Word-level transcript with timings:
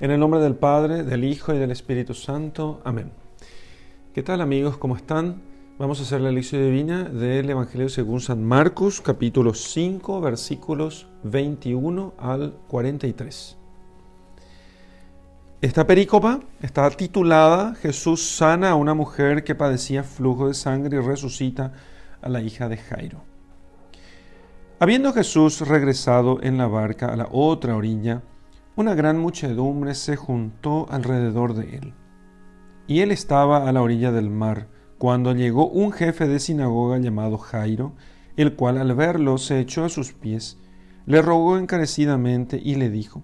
En 0.00 0.10
el 0.10 0.18
nombre 0.18 0.40
del 0.40 0.54
Padre, 0.54 1.02
del 1.02 1.24
Hijo 1.24 1.52
y 1.52 1.58
del 1.58 1.70
Espíritu 1.72 2.14
Santo. 2.14 2.80
Amén. 2.84 3.12
¿Qué 4.14 4.22
tal 4.22 4.40
amigos? 4.40 4.78
¿Cómo 4.78 4.96
están? 4.96 5.42
Vamos 5.78 6.00
a 6.00 6.04
hacer 6.04 6.22
la 6.22 6.30
lección 6.30 6.62
divina 6.62 7.04
del 7.04 7.50
Evangelio 7.50 7.90
según 7.90 8.22
San 8.22 8.42
Marcos, 8.42 9.02
capítulo 9.02 9.52
5, 9.52 10.22
versículos 10.22 11.06
21 11.24 12.14
al 12.16 12.54
43. 12.68 13.58
Esta 15.60 15.86
perícopa 15.86 16.40
está 16.62 16.88
titulada 16.92 17.74
Jesús 17.74 18.26
sana 18.26 18.70
a 18.70 18.76
una 18.76 18.94
mujer 18.94 19.44
que 19.44 19.54
padecía 19.54 20.02
flujo 20.02 20.48
de 20.48 20.54
sangre 20.54 20.96
y 20.96 21.00
resucita 21.00 21.74
a 22.22 22.30
la 22.30 22.40
hija 22.40 22.70
de 22.70 22.78
Jairo. 22.78 23.20
Habiendo 24.78 25.12
Jesús 25.12 25.60
regresado 25.60 26.38
en 26.42 26.56
la 26.56 26.68
barca 26.68 27.12
a 27.12 27.16
la 27.16 27.28
otra 27.30 27.76
orilla, 27.76 28.22
una 28.80 28.94
gran 28.94 29.18
muchedumbre 29.18 29.94
se 29.94 30.16
juntó 30.16 30.86
alrededor 30.90 31.52
de 31.52 31.76
él. 31.76 31.94
Y 32.86 33.00
él 33.00 33.12
estaba 33.12 33.68
a 33.68 33.72
la 33.72 33.82
orilla 33.82 34.10
del 34.10 34.30
mar, 34.30 34.68
cuando 34.96 35.34
llegó 35.34 35.68
un 35.68 35.92
jefe 35.92 36.26
de 36.26 36.40
sinagoga 36.40 36.96
llamado 36.96 37.36
Jairo, 37.36 37.92
el 38.36 38.56
cual 38.56 38.78
al 38.78 38.94
verlo 38.94 39.36
se 39.36 39.60
echó 39.60 39.84
a 39.84 39.90
sus 39.90 40.14
pies, 40.14 40.58
le 41.04 41.20
rogó 41.20 41.58
encarecidamente 41.58 42.58
y 42.62 42.76
le 42.76 42.88
dijo, 42.88 43.22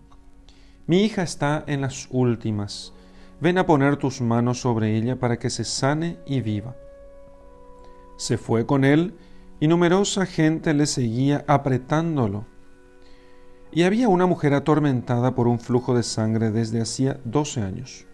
Mi 0.87 1.05
hija 1.05 1.23
está 1.23 1.65
en 1.67 1.81
las 1.81 2.07
últimas, 2.11 2.93
ven 3.41 3.57
a 3.57 3.65
poner 3.65 3.97
tus 3.97 4.21
manos 4.21 4.61
sobre 4.61 4.95
ella 4.95 5.19
para 5.19 5.39
que 5.39 5.49
se 5.49 5.65
sane 5.65 6.19
y 6.27 6.43
viva. 6.43 6.77
Se 8.19 8.37
fue 8.37 8.67
con 8.67 8.85
él, 8.85 9.15
y 9.59 9.69
numerosa 9.69 10.27
gente 10.27 10.75
le 10.75 10.85
seguía 10.85 11.47
apretándolo 11.49 12.45
y 13.77 13.83
había 13.83 14.09
una 14.09 14.25
mujer 14.25 14.55
atormentada 14.55 15.35
por 15.35 15.47
un 15.47 15.61
flujo 15.61 15.95
de 15.95 16.03
sangre 16.03 16.51
desde 16.51 16.81
hacía 16.81 17.21
doce 17.27 17.61
años. 17.61 18.07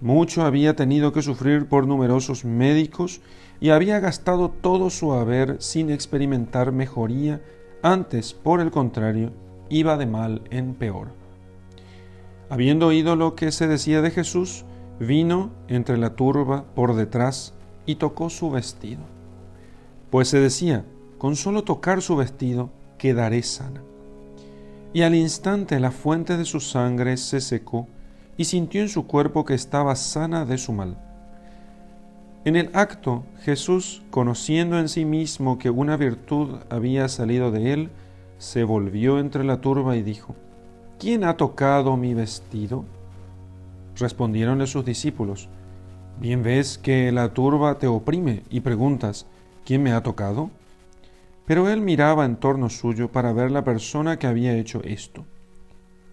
Mucho 0.00 0.42
había 0.42 0.74
tenido 0.74 1.12
que 1.12 1.22
sufrir 1.22 1.68
por 1.68 1.86
numerosos 1.86 2.44
médicos 2.44 3.20
y 3.60 3.70
había 3.70 4.00
gastado 4.00 4.50
todo 4.50 4.90
su 4.90 5.12
haber 5.12 5.62
sin 5.62 5.88
experimentar 5.88 6.72
mejoría, 6.72 7.40
antes, 7.80 8.34
por 8.34 8.60
el 8.60 8.72
contrario, 8.72 9.32
iba 9.68 9.96
de 9.96 10.06
mal 10.06 10.42
en 10.50 10.74
peor. 10.74 11.12
Habiendo 12.50 12.88
oído 12.88 13.14
lo 13.14 13.36
que 13.36 13.52
se 13.52 13.68
decía 13.68 14.02
de 14.02 14.10
Jesús, 14.10 14.64
vino 14.98 15.52
entre 15.68 15.96
la 15.96 16.16
turba 16.16 16.64
por 16.74 16.96
detrás 16.96 17.54
y 17.86 17.94
tocó 17.94 18.30
su 18.30 18.50
vestido. 18.50 19.04
Pues 20.10 20.26
se 20.26 20.40
decía, 20.40 20.84
con 21.18 21.36
solo 21.36 21.62
tocar 21.62 22.02
su 22.02 22.16
vestido 22.16 22.72
quedaré 22.98 23.44
sana 23.44 23.85
y 24.92 25.02
al 25.02 25.14
instante 25.14 25.80
la 25.80 25.90
fuente 25.90 26.36
de 26.36 26.44
su 26.44 26.60
sangre 26.60 27.16
se 27.16 27.40
secó 27.40 27.86
y 28.36 28.44
sintió 28.44 28.82
en 28.82 28.88
su 28.88 29.06
cuerpo 29.06 29.44
que 29.44 29.54
estaba 29.54 29.96
sana 29.96 30.44
de 30.44 30.58
su 30.58 30.72
mal. 30.72 30.96
En 32.44 32.54
el 32.54 32.70
acto, 32.74 33.24
Jesús, 33.42 34.02
conociendo 34.10 34.78
en 34.78 34.88
sí 34.88 35.04
mismo 35.04 35.58
que 35.58 35.70
una 35.70 35.96
virtud 35.96 36.60
había 36.70 37.08
salido 37.08 37.50
de 37.50 37.72
él, 37.72 37.90
se 38.38 38.62
volvió 38.62 39.18
entre 39.18 39.42
la 39.42 39.60
turba 39.60 39.96
y 39.96 40.02
dijo, 40.02 40.36
¿Quién 40.98 41.24
ha 41.24 41.36
tocado 41.36 41.96
mi 41.96 42.14
vestido? 42.14 42.84
Respondieronle 43.96 44.66
sus 44.66 44.84
discípulos, 44.84 45.48
Bien 46.20 46.42
ves 46.42 46.78
que 46.78 47.12
la 47.12 47.34
turba 47.34 47.78
te 47.78 47.86
oprime 47.86 48.42
y 48.48 48.60
preguntas, 48.60 49.26
¿quién 49.66 49.82
me 49.82 49.92
ha 49.92 50.02
tocado? 50.02 50.50
Pero 51.46 51.70
él 51.70 51.80
miraba 51.80 52.24
en 52.24 52.36
torno 52.36 52.68
suyo 52.68 53.10
para 53.10 53.32
ver 53.32 53.50
la 53.50 53.64
persona 53.64 54.18
que 54.18 54.26
había 54.26 54.56
hecho 54.56 54.82
esto. 54.82 55.24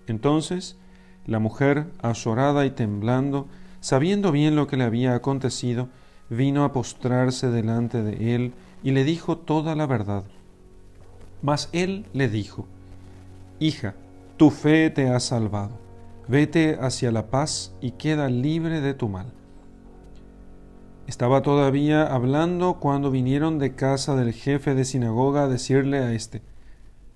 Entonces 0.08 0.78
la 1.26 1.40
mujer, 1.40 1.88
azorada 2.02 2.66
y 2.66 2.72
temblando, 2.72 3.48
sabiendo 3.80 4.32
bien 4.32 4.56
lo 4.56 4.68
que 4.68 4.78
le 4.78 4.84
había 4.84 5.16
acontecido, 5.16 5.90
vino 6.30 6.64
a 6.66 6.74
postrarse 6.74 7.50
delante 7.50 8.04
de 8.04 8.36
él 8.36 8.54
y 8.84 8.92
le 8.92 9.04
dijo 9.04 9.38
toda 9.38 9.76
la 9.76 9.86
verdad. 9.86 10.26
Mas 11.42 11.70
él 11.72 12.06
le 12.14 12.28
dijo, 12.28 12.68
Hija, 13.60 13.96
tu 14.38 14.50
fe 14.50 14.90
te 14.90 15.10
ha 15.10 15.20
salvado, 15.20 15.80
vete 16.28 16.78
hacia 16.82 17.12
la 17.12 17.28
paz 17.28 17.74
y 17.80 17.92
queda 17.92 18.28
libre 18.28 18.82
de 18.82 18.94
tu 18.94 19.08
mal. 19.08 19.32
Estaba 21.06 21.42
todavía 21.42 22.06
hablando 22.08 22.76
cuando 22.80 23.12
vinieron 23.12 23.60
de 23.60 23.76
casa 23.76 24.16
del 24.16 24.32
jefe 24.32 24.74
de 24.74 24.86
sinagoga 24.86 25.44
a 25.44 25.48
decirle 25.48 26.00
a 26.00 26.14
éste, 26.14 26.42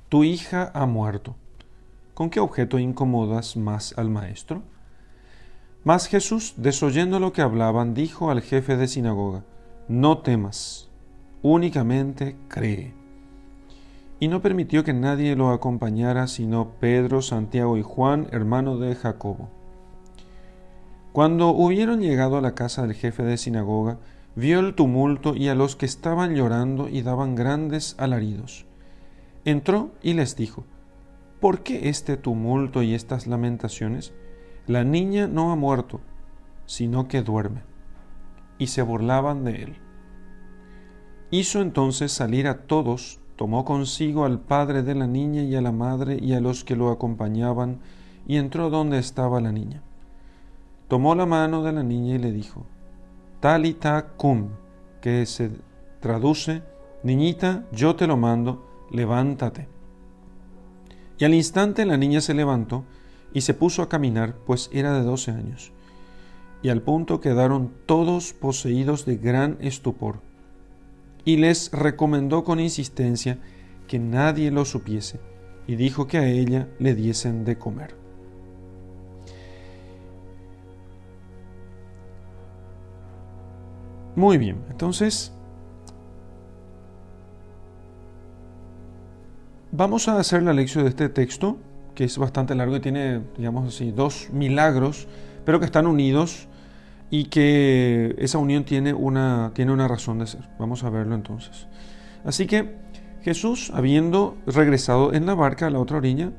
Tu 0.10 0.26
hija 0.26 0.72
ha 0.74 0.86
muerto. 0.86 1.36
¿Con 2.14 2.30
qué 2.30 2.40
objeto 2.42 2.80
incomodas 2.80 3.56
más 3.56 3.98
al 3.98 4.10
maestro? 4.10 4.64
Mas 5.86 6.08
Jesús, 6.08 6.56
desoyendo 6.58 7.20
lo 7.20 7.32
que 7.32 7.42
hablaban, 7.42 7.94
dijo 7.94 8.30
al 8.30 8.42
jefe 8.42 8.76
de 8.76 8.90
sinagoga, 8.90 9.46
No 9.88 10.18
temas, 10.18 10.90
únicamente 11.42 12.36
cree. 12.50 12.94
Y 14.20 14.28
no 14.28 14.42
permitió 14.42 14.84
que 14.84 14.94
nadie 14.94 15.36
lo 15.38 15.52
acompañara 15.52 16.28
sino 16.28 16.72
Pedro, 16.82 17.22
Santiago 17.22 17.78
y 17.78 17.84
Juan, 17.84 18.28
hermano 18.32 18.78
de 18.78 18.96
Jacobo. 18.96 19.57
Cuando 21.18 21.50
hubieron 21.50 22.02
llegado 22.02 22.38
a 22.38 22.42
la 22.42 22.54
casa 22.54 22.84
del 22.84 22.94
jefe 22.94 23.24
de 23.24 23.38
sinagoga, 23.38 23.98
vio 24.36 24.60
el 24.60 24.76
tumulto 24.76 25.34
y 25.36 25.48
a 25.48 25.56
los 25.56 25.76
que 25.76 25.88
estaban 25.88 26.36
llorando 26.36 26.90
y 26.90 27.02
daban 27.02 27.34
grandes 27.34 27.96
alaridos. 27.98 28.68
Entró 29.44 29.90
y 30.04 30.14
les 30.14 30.36
dijo, 30.36 30.64
¿Por 31.40 31.64
qué 31.64 31.90
este 31.90 32.18
tumulto 32.18 32.84
y 32.84 32.94
estas 32.94 33.26
lamentaciones? 33.26 34.14
La 34.68 34.84
niña 34.84 35.26
no 35.26 35.52
ha 35.52 35.56
muerto, 35.56 36.02
sino 36.68 37.08
que 37.08 37.24
duerme. 37.24 37.64
Y 38.60 38.68
se 38.68 38.84
burlaban 38.84 39.44
de 39.44 39.64
él. 39.64 39.78
Hizo 41.32 41.62
entonces 41.62 42.12
salir 42.12 42.48
a 42.48 42.68
todos, 42.68 43.20
tomó 43.38 43.66
consigo 43.66 44.24
al 44.24 44.40
padre 44.40 44.84
de 44.84 44.94
la 44.94 45.08
niña 45.08 45.42
y 45.42 45.56
a 45.56 45.62
la 45.62 45.72
madre 45.72 46.20
y 46.22 46.34
a 46.34 46.42
los 46.42 46.64
que 46.64 46.76
lo 46.76 46.92
acompañaban, 46.92 47.80
y 48.28 48.36
entró 48.36 48.70
donde 48.70 49.00
estaba 49.00 49.42
la 49.42 49.52
niña 49.52 49.82
tomó 50.88 51.16
la 51.16 51.26
mano 51.26 51.64
de 51.64 51.72
la 51.72 51.84
niña 51.84 52.16
y 52.16 52.20
le 52.20 52.32
dijo, 52.32 52.66
Talita 53.40 54.14
cum, 54.18 54.50
que 55.02 55.26
se 55.26 55.52
traduce, 56.00 56.64
Niñita, 57.04 57.66
yo 57.72 57.96
te 57.96 58.08
lo 58.08 58.18
mando, 58.18 58.88
levántate. 58.92 59.68
Y 61.20 61.26
al 61.26 61.34
instante 61.34 61.86
la 61.86 61.98
niña 61.98 62.22
se 62.22 62.34
levantó 62.34 62.86
y 63.34 63.42
se 63.42 63.54
puso 63.54 63.82
a 63.82 63.90
caminar, 63.90 64.36
pues 64.46 64.70
era 64.74 64.94
de 64.94 65.04
doce 65.04 65.32
años. 65.32 65.72
Y 66.62 66.70
al 66.70 66.82
punto 66.82 67.22
quedaron 67.22 67.72
todos 67.86 68.34
poseídos 68.34 69.06
de 69.06 69.18
gran 69.18 69.58
estupor. 69.62 70.22
Y 71.24 71.38
les 71.38 71.72
recomendó 71.72 72.44
con 72.44 72.60
insistencia 72.60 73.38
que 73.88 74.00
nadie 74.00 74.50
lo 74.52 74.66
supiese, 74.66 75.20
y 75.68 75.76
dijo 75.76 76.08
que 76.08 76.18
a 76.18 76.28
ella 76.28 76.68
le 76.80 76.96
diesen 76.96 77.46
de 77.46 77.58
comer. 77.58 77.96
Muy 84.18 84.40
bien, 84.40 84.58
entonces 84.72 85.32
vamos 89.72 90.08
a 90.08 90.18
hacer 90.18 90.42
la 90.42 90.54
lección 90.54 90.86
de 90.86 90.90
este 90.90 91.08
texto, 91.08 91.58
que 91.94 92.06
es 92.06 92.18
bastante 92.18 92.56
largo 92.56 92.76
y 92.76 92.80
tiene, 92.80 93.22
digamos 93.38 93.68
así, 93.68 93.92
dos 93.92 94.30
milagros, 94.34 95.08
pero 95.46 95.60
que 95.60 95.68
están 95.68 95.86
unidos 95.86 96.48
y 97.12 97.26
que 97.26 98.16
esa 98.18 98.40
unión 98.40 98.64
tiene 98.64 98.92
una, 98.92 99.52
tiene 99.54 99.72
una 99.72 99.88
razón 99.88 100.18
de 100.18 100.26
ser. 100.26 100.42
Vamos 100.58 100.84
a 100.84 100.90
verlo 100.90 101.14
entonces. 101.14 101.68
Así 102.26 102.48
que 102.48 102.74
Jesús, 103.22 103.72
habiendo 103.72 104.36
regresado 104.48 105.14
en 105.14 105.28
la 105.28 105.36
barca 105.36 105.68
a 105.68 105.70
la 105.70 105.78
otra 105.78 105.98
orilla, 105.98 106.32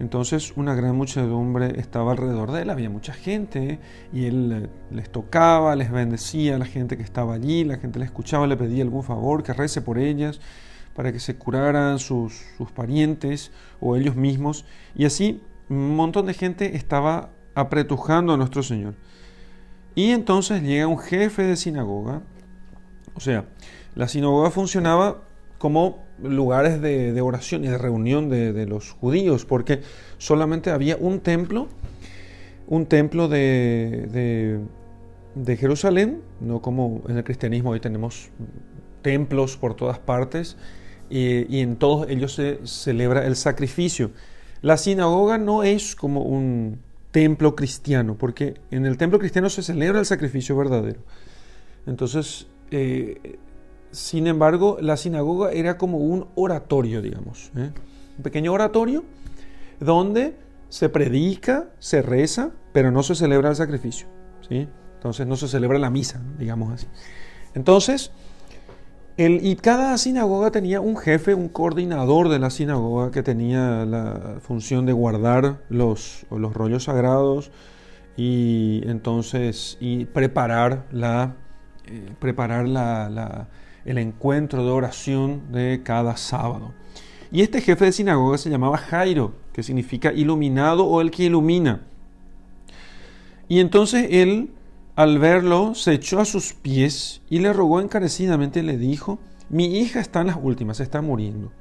entonces 0.00 0.54
una 0.56 0.74
gran 0.74 0.96
muchedumbre 0.96 1.78
estaba 1.78 2.12
alrededor 2.12 2.52
de 2.52 2.62
él, 2.62 2.70
había 2.70 2.88
mucha 2.88 3.12
gente 3.12 3.78
y 4.14 4.24
él 4.24 4.64
eh, 4.64 4.68
les 4.90 5.10
tocaba, 5.12 5.76
les 5.76 5.92
bendecía 5.92 6.56
a 6.56 6.58
la 6.58 6.64
gente 6.64 6.96
que 6.96 7.02
estaba 7.02 7.34
allí, 7.34 7.64
la 7.64 7.76
gente 7.76 7.98
le 7.98 8.06
escuchaba, 8.06 8.46
le 8.46 8.56
pedía 8.56 8.82
algún 8.82 9.02
favor, 9.04 9.42
que 9.42 9.52
rece 9.52 9.82
por 9.82 9.98
ellas 9.98 10.40
para 10.94 11.12
que 11.12 11.20
se 11.20 11.36
curaran 11.36 11.98
sus, 11.98 12.32
sus 12.56 12.72
parientes 12.72 13.52
o 13.78 13.94
ellos 13.94 14.16
mismos. 14.16 14.64
Y 14.96 15.04
así 15.04 15.42
un 15.68 15.94
montón 15.96 16.24
de 16.24 16.32
gente 16.32 16.76
estaba 16.76 17.28
apretujando 17.54 18.32
a 18.32 18.36
nuestro 18.38 18.62
Señor. 18.62 18.94
Y 19.94 20.12
entonces 20.12 20.62
llega 20.62 20.86
un 20.86 20.98
jefe 20.98 21.42
de 21.42 21.56
sinagoga, 21.56 22.22
o 23.14 23.20
sea, 23.20 23.44
la 23.94 24.08
sinagoga 24.08 24.50
funcionaba 24.50 25.24
como 25.58 26.04
lugares 26.22 26.80
de, 26.80 27.20
oración 27.20 27.64
y 27.64 27.68
de 27.68 27.78
reunión 27.78 28.28
de, 28.28 28.66
los 28.66 28.90
judíos, 28.92 29.44
porque 29.44 29.80
solamente 30.18 30.70
había 30.70 30.96
un 30.96 31.20
templo, 31.20 31.68
un 32.66 32.86
templo 32.86 33.28
de, 33.28 34.60
Jerusalén, 35.58 36.20
no 36.40 36.60
como 36.60 37.02
en 37.08 37.16
el 37.16 37.24
cristianismo 37.24 37.70
hoy 37.70 37.80
tenemos 37.80 38.30
templos 39.02 39.56
por 39.56 39.74
todas 39.74 39.98
partes 39.98 40.56
y, 41.08 41.60
en 41.60 41.76
todos 41.76 42.08
ellos 42.08 42.34
se 42.34 42.58
celebra 42.64 43.26
el 43.26 43.36
sacrificio. 43.36 44.10
La 44.62 44.76
sinagoga 44.76 45.38
no 45.38 45.62
es 45.62 45.96
como 45.96 46.22
un, 46.22 46.78
templo 47.10 47.56
cristiano, 47.56 48.16
porque 48.16 48.54
en 48.70 48.86
el 48.86 48.96
templo 48.96 49.18
cristiano 49.18 49.50
se 49.50 49.62
celebra 49.62 49.98
el 49.98 50.06
sacrificio 50.06 50.56
verdadero. 50.56 51.00
Entonces, 51.86 52.46
eh, 52.70 53.38
sin 53.90 54.26
embargo, 54.26 54.78
la 54.80 54.96
sinagoga 54.96 55.52
era 55.52 55.78
como 55.78 55.98
un 55.98 56.28
oratorio, 56.34 57.02
digamos, 57.02 57.50
¿eh? 57.56 57.70
un 58.16 58.22
pequeño 58.22 58.52
oratorio 58.52 59.04
donde 59.80 60.36
se 60.68 60.88
predica, 60.88 61.70
se 61.78 62.02
reza, 62.02 62.50
pero 62.72 62.90
no 62.90 63.02
se 63.02 63.14
celebra 63.14 63.50
el 63.50 63.56
sacrificio. 63.56 64.06
¿sí? 64.48 64.68
Entonces 64.94 65.26
no 65.26 65.36
se 65.36 65.48
celebra 65.48 65.78
la 65.78 65.90
misa, 65.90 66.20
digamos 66.38 66.72
así. 66.72 66.86
Entonces, 67.54 68.12
el, 69.16 69.44
y 69.44 69.56
cada 69.56 69.98
sinagoga 69.98 70.50
tenía 70.50 70.80
un 70.80 70.96
jefe, 70.96 71.34
un 71.34 71.48
coordinador 71.48 72.28
de 72.28 72.38
la 72.38 72.50
sinagoga 72.50 73.10
que 73.10 73.22
tenía 73.22 73.84
la 73.84 74.36
función 74.40 74.86
de 74.86 74.92
guardar 74.92 75.58
los, 75.68 76.26
los 76.30 76.54
rollos 76.54 76.84
sagrados 76.84 77.50
y 78.16 78.82
entonces 78.86 79.76
y 79.80 80.04
preparar, 80.04 80.84
la, 80.92 81.34
eh, 81.86 82.10
preparar 82.18 82.68
la, 82.68 83.48
el 83.84 83.98
encuentro 83.98 84.64
de 84.64 84.70
oración 84.70 85.52
de 85.52 85.82
cada 85.82 86.16
sábado. 86.16 86.72
Y 87.32 87.42
este 87.42 87.60
jefe 87.60 87.86
de 87.86 87.92
sinagoga 87.92 88.38
se 88.38 88.50
llamaba 88.50 88.78
Jairo, 88.78 89.34
que 89.52 89.62
significa 89.62 90.12
iluminado 90.12 90.84
o 90.86 91.00
el 91.00 91.10
que 91.10 91.24
ilumina. 91.24 91.82
Y 93.48 93.60
entonces 93.60 94.08
él 94.10 94.50
al 95.00 95.18
verlo, 95.18 95.74
se 95.74 95.94
echó 95.94 96.20
a 96.20 96.26
sus 96.26 96.52
pies 96.52 97.22
y 97.30 97.38
le 97.38 97.54
rogó 97.54 97.80
encarecidamente 97.80 98.62
le 98.62 98.76
dijo, 98.76 99.18
mi 99.48 99.78
hija 99.78 99.98
está 99.98 100.20
en 100.20 100.26
las 100.26 100.38
últimas, 100.40 100.78
está 100.80 101.00
muriendo. 101.00 101.52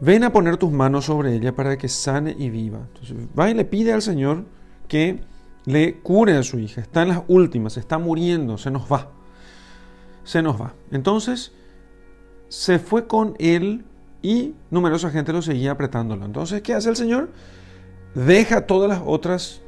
Ven 0.00 0.24
a 0.24 0.32
poner 0.32 0.56
tus 0.56 0.72
manos 0.72 1.04
sobre 1.04 1.34
ella 1.34 1.54
para 1.54 1.76
que 1.76 1.88
sane 1.88 2.34
y 2.38 2.48
viva. 2.48 2.78
Entonces 2.88 3.28
va 3.38 3.50
y 3.50 3.54
le 3.54 3.66
pide 3.66 3.92
al 3.92 4.00
Señor 4.00 4.44
que 4.88 5.20
le 5.66 6.00
cure 6.00 6.36
a 6.38 6.42
su 6.42 6.58
hija. 6.58 6.80
Está 6.80 7.02
en 7.02 7.08
las 7.08 7.22
últimas, 7.28 7.76
está 7.76 7.98
muriendo, 7.98 8.56
se 8.56 8.70
nos 8.70 8.90
va. 8.90 9.10
Se 10.24 10.42
nos 10.42 10.60
va. 10.60 10.74
Entonces 10.90 11.52
se 12.48 12.78
fue 12.78 13.06
con 13.06 13.34
él 13.38 13.84
y 14.22 14.54
numerosa 14.70 15.10
gente 15.10 15.32
lo 15.32 15.42
seguía 15.42 15.72
apretándolo. 15.72 16.24
Entonces, 16.24 16.62
¿qué 16.62 16.74
hace 16.74 16.88
el 16.88 16.96
Señor? 16.96 17.30
Deja 18.14 18.66
todas 18.66 18.88
las 18.88 19.02
otras 19.04 19.60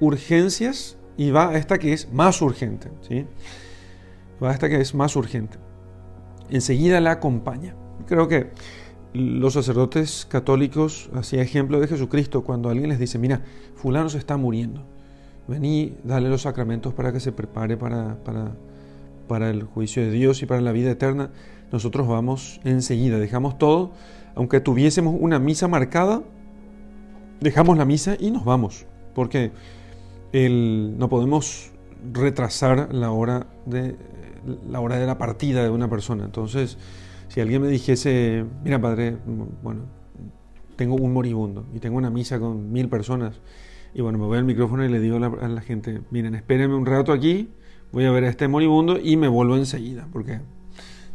urgencias 0.00 0.96
y 1.16 1.30
va 1.30 1.50
a 1.50 1.56
esta 1.56 1.78
que 1.78 1.92
es 1.92 2.12
más 2.12 2.42
urgente. 2.42 2.90
¿sí? 3.08 3.26
Va 4.42 4.50
a 4.50 4.52
esta 4.52 4.68
que 4.68 4.80
es 4.80 4.94
más 4.94 5.16
urgente. 5.16 5.58
Enseguida 6.50 7.00
la 7.00 7.12
acompaña. 7.12 7.74
Creo 8.06 8.28
que 8.28 8.50
los 9.14 9.54
sacerdotes 9.54 10.26
católicos 10.28 11.08
hacían 11.14 11.42
ejemplo 11.42 11.80
de 11.80 11.88
Jesucristo 11.88 12.44
cuando 12.44 12.68
alguien 12.68 12.90
les 12.90 12.98
dice, 12.98 13.18
mira, 13.18 13.40
fulano 13.76 14.08
se 14.08 14.18
está 14.18 14.36
muriendo. 14.36 14.84
Vení, 15.48 15.96
dale 16.04 16.28
los 16.28 16.42
sacramentos 16.42 16.92
para 16.92 17.12
que 17.12 17.20
se 17.20 17.32
prepare 17.32 17.76
para, 17.76 18.16
para 19.26 19.50
el 19.50 19.64
juicio 19.64 20.02
de 20.02 20.10
Dios 20.10 20.42
y 20.42 20.46
para 20.46 20.60
la 20.60 20.72
vida 20.72 20.90
eterna. 20.90 21.30
Nosotros 21.72 22.06
vamos 22.06 22.60
enseguida, 22.64 23.18
dejamos 23.18 23.58
todo, 23.58 23.92
aunque 24.34 24.60
tuviésemos 24.60 25.16
una 25.18 25.38
misa 25.38 25.68
marcada, 25.68 26.22
dejamos 27.40 27.76
la 27.76 27.84
misa 27.84 28.16
y 28.18 28.30
nos 28.30 28.44
vamos. 28.44 28.86
Porque 29.14 29.52
no 30.32 31.08
podemos 31.08 31.70
retrasar 32.12 32.92
la 32.92 33.10
hora, 33.10 33.46
de, 33.64 33.96
la 34.68 34.80
hora 34.80 34.98
de 34.98 35.06
la 35.06 35.18
partida 35.18 35.62
de 35.62 35.70
una 35.70 35.88
persona. 35.88 36.24
Entonces, 36.24 36.78
si 37.28 37.40
alguien 37.40 37.62
me 37.62 37.68
dijese, 37.68 38.44
mira 38.62 38.80
padre, 38.80 39.16
bueno, 39.62 39.82
tengo 40.76 40.94
un 40.94 41.12
moribundo 41.12 41.64
y 41.74 41.78
tengo 41.78 41.96
una 41.96 42.10
misa 42.10 42.38
con 42.38 42.70
mil 42.72 42.88
personas, 42.88 43.40
y 43.94 44.02
bueno, 44.02 44.18
me 44.18 44.26
voy 44.26 44.36
al 44.36 44.44
micrófono 44.44 44.84
y 44.84 44.88
le 44.88 45.00
digo 45.00 45.16
a 45.16 45.20
la, 45.20 45.26
a 45.26 45.48
la 45.48 45.62
gente, 45.62 46.02
miren, 46.10 46.34
espérenme 46.34 46.74
un 46.74 46.84
rato 46.84 47.12
aquí, 47.12 47.48
voy 47.92 48.04
a 48.04 48.10
ver 48.10 48.24
a 48.24 48.28
este 48.28 48.48
moribundo 48.48 48.98
y 48.98 49.16
me 49.16 49.28
vuelvo 49.28 49.56
enseguida, 49.56 50.06
porque 50.12 50.40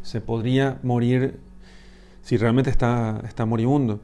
se 0.02 0.20
podría 0.20 0.78
morir 0.82 1.38
si 2.22 2.36
realmente 2.36 2.70
está, 2.70 3.20
está 3.26 3.46
moribundo. 3.46 4.00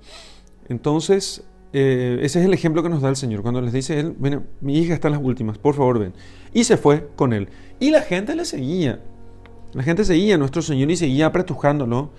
Entonces, 0.68 1.44
eh, 1.72 2.18
ese 2.22 2.40
es 2.40 2.46
el 2.46 2.54
ejemplo 2.54 2.82
que 2.82 2.88
nos 2.88 3.02
da 3.02 3.08
el 3.08 3.16
Señor 3.16 3.42
cuando 3.42 3.60
les 3.60 3.72
dice 3.72 4.00
él, 4.00 4.14
bueno, 4.18 4.44
mi 4.60 4.78
hija 4.78 4.94
está 4.94 5.08
en 5.08 5.14
las 5.14 5.22
últimas, 5.22 5.58
por 5.58 5.74
favor 5.74 5.98
ven. 5.98 6.14
Y 6.52 6.64
se 6.64 6.76
fue 6.76 7.08
con 7.16 7.32
él. 7.32 7.48
Y 7.78 7.90
la 7.90 8.02
gente 8.02 8.34
le 8.34 8.44
seguía. 8.44 9.00
La 9.74 9.82
gente 9.82 10.04
seguía 10.04 10.36
a 10.36 10.38
nuestro 10.38 10.62
Señor 10.62 10.90
y 10.90 10.96
seguía 10.96 11.26
apretujándolo. 11.26 12.10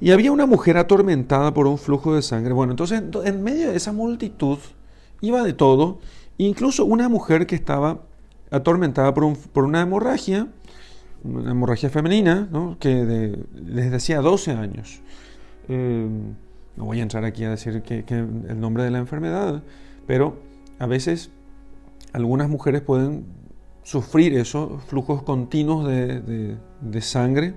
Y 0.00 0.12
había 0.12 0.32
una 0.32 0.46
mujer 0.46 0.78
atormentada 0.78 1.52
por 1.52 1.66
un 1.66 1.78
flujo 1.78 2.14
de 2.14 2.22
sangre. 2.22 2.52
Bueno, 2.54 2.72
entonces 2.72 3.02
en 3.24 3.42
medio 3.42 3.70
de 3.70 3.76
esa 3.76 3.92
multitud 3.92 4.58
iba 5.20 5.42
de 5.42 5.52
todo, 5.52 5.98
incluso 6.38 6.84
una 6.84 7.08
mujer 7.08 7.46
que 7.46 7.54
estaba 7.54 8.00
atormentada 8.50 9.14
por, 9.14 9.36
por 9.36 9.64
una 9.64 9.82
hemorragia, 9.82 10.48
una 11.24 11.50
hemorragia 11.50 11.90
femenina, 11.90 12.48
que 12.78 12.94
desde 12.94 13.96
hacía 13.96 14.20
12 14.20 14.52
años. 14.52 15.00
Eh, 15.68 16.08
no 16.76 16.84
voy 16.84 17.00
a 17.00 17.02
entrar 17.02 17.24
aquí 17.24 17.44
a 17.44 17.50
decir 17.50 17.82
que, 17.82 18.04
el 18.18 18.60
nombre 18.60 18.84
de 18.84 18.90
la 18.90 18.98
enfermedad, 18.98 19.62
pero 20.06 20.38
a 20.78 20.86
veces 20.86 21.30
algunas 22.12 22.48
mujeres 22.48 22.80
pueden 22.80 23.26
sufrir 23.82 24.34
esos 24.36 24.82
flujos 24.84 25.22
continuos 25.22 25.86
de, 25.86 26.56
sangre 27.00 27.54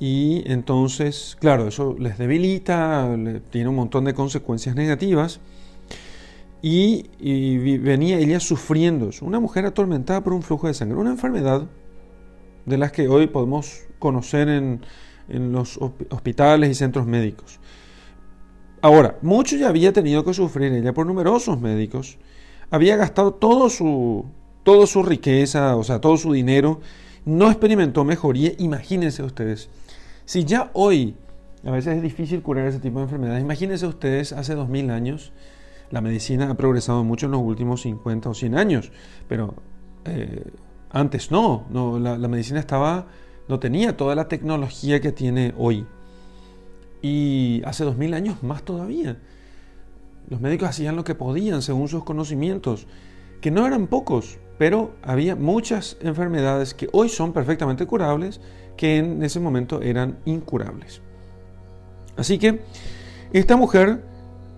y 0.00 0.42
entonces, 0.50 1.36
claro, 1.38 1.68
eso 1.68 1.94
les 1.98 2.18
debilita, 2.18 3.08
tiene 3.50 3.68
un 3.68 3.76
montón 3.76 4.04
de 4.04 4.14
consecuencias 4.14 4.74
negativas. 4.74 5.40
Y, 6.62 7.08
venía 7.78 8.18
ella 8.18 8.38
sufriendo, 8.38 9.10
una 9.20 9.40
mujer 9.40 9.66
atormentada 9.66 10.22
por 10.22 10.32
un 10.32 10.42
flujo 10.42 10.68
de 10.68 10.74
sangre, 10.74 10.96
una 10.96 11.10
enfermedad 11.10 11.66
de 12.66 12.78
las 12.78 12.92
que 12.92 13.08
hoy 13.08 13.26
podemos 13.26 13.80
conocer 13.98 14.48
en, 14.48 14.80
en 15.28 15.50
los 15.50 15.78
hospitales 15.78 16.70
y 16.70 16.74
centros 16.74 17.06
médicos. 17.06 17.58
Ahora, 18.80 19.16
mucho 19.22 19.56
ya 19.56 19.68
había 19.68 19.92
tenido 19.92 20.24
que 20.24 20.34
sufrir 20.34 20.72
ella 20.72 20.92
por 20.92 21.06
numerosos 21.06 21.60
médicos. 21.60 22.18
Había 22.70 22.96
gastado 22.96 23.34
todo 23.34 23.70
su, 23.70 24.26
toda 24.64 24.86
su 24.86 25.02
riqueza, 25.04 25.76
o 25.76 25.84
sea, 25.84 26.00
todo 26.00 26.16
su 26.16 26.32
dinero. 26.32 26.80
No 27.24 27.48
experimentó 27.48 28.04
mejoría. 28.04 28.52
Imagínense 28.58 29.22
ustedes. 29.22 29.68
Si 30.24 30.44
ya 30.44 30.70
hoy, 30.72 31.14
a 31.64 31.70
veces 31.70 31.96
es 31.96 32.02
difícil 32.02 32.42
curar 32.42 32.66
ese 32.66 32.80
tipo 32.80 32.98
de 32.98 33.04
enfermedades, 33.04 33.42
imagínense 33.42 33.86
ustedes 33.86 34.32
hace 34.32 34.54
2000 34.54 34.90
años. 34.90 35.32
La 35.92 36.00
medicina 36.00 36.50
ha 36.50 36.54
progresado 36.54 37.04
mucho 37.04 37.26
en 37.26 37.32
los 37.32 37.42
últimos 37.42 37.82
50 37.82 38.30
o 38.30 38.34
100 38.34 38.56
años, 38.56 38.90
pero 39.28 39.54
eh, 40.06 40.42
antes 40.90 41.30
no, 41.30 41.66
no 41.68 41.98
la, 41.98 42.16
medicina 42.28 42.58
estaba, 42.58 43.06
no 43.46 43.60
tenía 43.60 43.94
toda 43.94 44.14
la 44.14 44.26
tecnología 44.26 45.00
que 45.02 45.12
tiene 45.12 45.52
hoy. 45.58 45.86
Y 47.02 47.60
hace 47.66 47.84
dos 47.84 47.98
mil 47.98 48.14
años 48.14 48.42
más 48.42 48.62
todavía. 48.62 49.18
Los 50.30 50.40
médicos 50.40 50.70
hacían 50.70 50.96
lo 50.96 51.04
que 51.04 51.14
podían 51.14 51.60
según 51.60 51.88
sus 51.88 52.04
conocimientos, 52.04 52.86
que 53.42 53.50
no 53.50 53.66
eran 53.66 53.86
pocos, 53.86 54.38
pero 54.56 54.94
había 55.02 55.36
muchas 55.36 55.98
enfermedades 56.00 56.72
que 56.72 56.88
hoy 56.92 57.10
son 57.10 57.34
perfectamente 57.34 57.84
curables, 57.84 58.40
que 58.78 58.96
en 58.96 59.22
ese 59.22 59.40
momento 59.40 59.82
eran 59.82 60.20
incurables. 60.24 61.02
Así 62.16 62.38
que 62.38 62.60
esta 63.34 63.56
mujer 63.56 64.11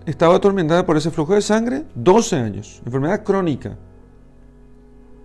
estaba 0.05 0.35
atormentada 0.35 0.85
por 0.85 0.97
ese 0.97 1.11
flujo 1.11 1.33
de 1.33 1.41
sangre 1.41 1.83
12 1.95 2.35
años, 2.35 2.81
enfermedad 2.85 3.23
crónica. 3.23 3.77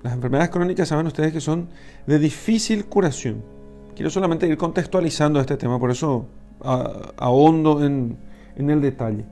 Las 0.03 0.15
enfermedades 0.15 0.51
crónicas 0.51 0.89
saben 0.89 1.07
ustedes 1.07 1.33
que 1.33 1.41
son 1.41 1.69
de 2.07 2.19
difícil 2.19 2.87
curación. 2.87 3.43
Quiero 3.95 4.11
solamente 4.11 4.47
ir 4.47 4.57
contextualizando 4.57 5.41
este 5.41 5.57
tema, 5.57 5.79
por 5.79 5.91
eso 5.91 6.27
ahondo 6.63 7.85
en, 7.85 8.17
en 8.57 8.71
el 8.71 8.81
detalle. 8.81 9.25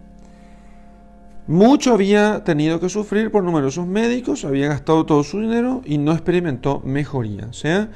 Mucho 1.46 1.94
había 1.94 2.44
tenido 2.44 2.78
que 2.78 2.90
sufrir 2.90 3.30
por 3.30 3.42
numerosos 3.42 3.86
médicos, 3.86 4.44
había 4.44 4.68
gastado 4.68 5.06
todo 5.06 5.22
su 5.22 5.40
dinero 5.40 5.80
y 5.86 5.96
no 5.96 6.12
experimentó 6.12 6.82
mejoría. 6.84 7.46
O 7.48 7.54
sea, 7.54 7.88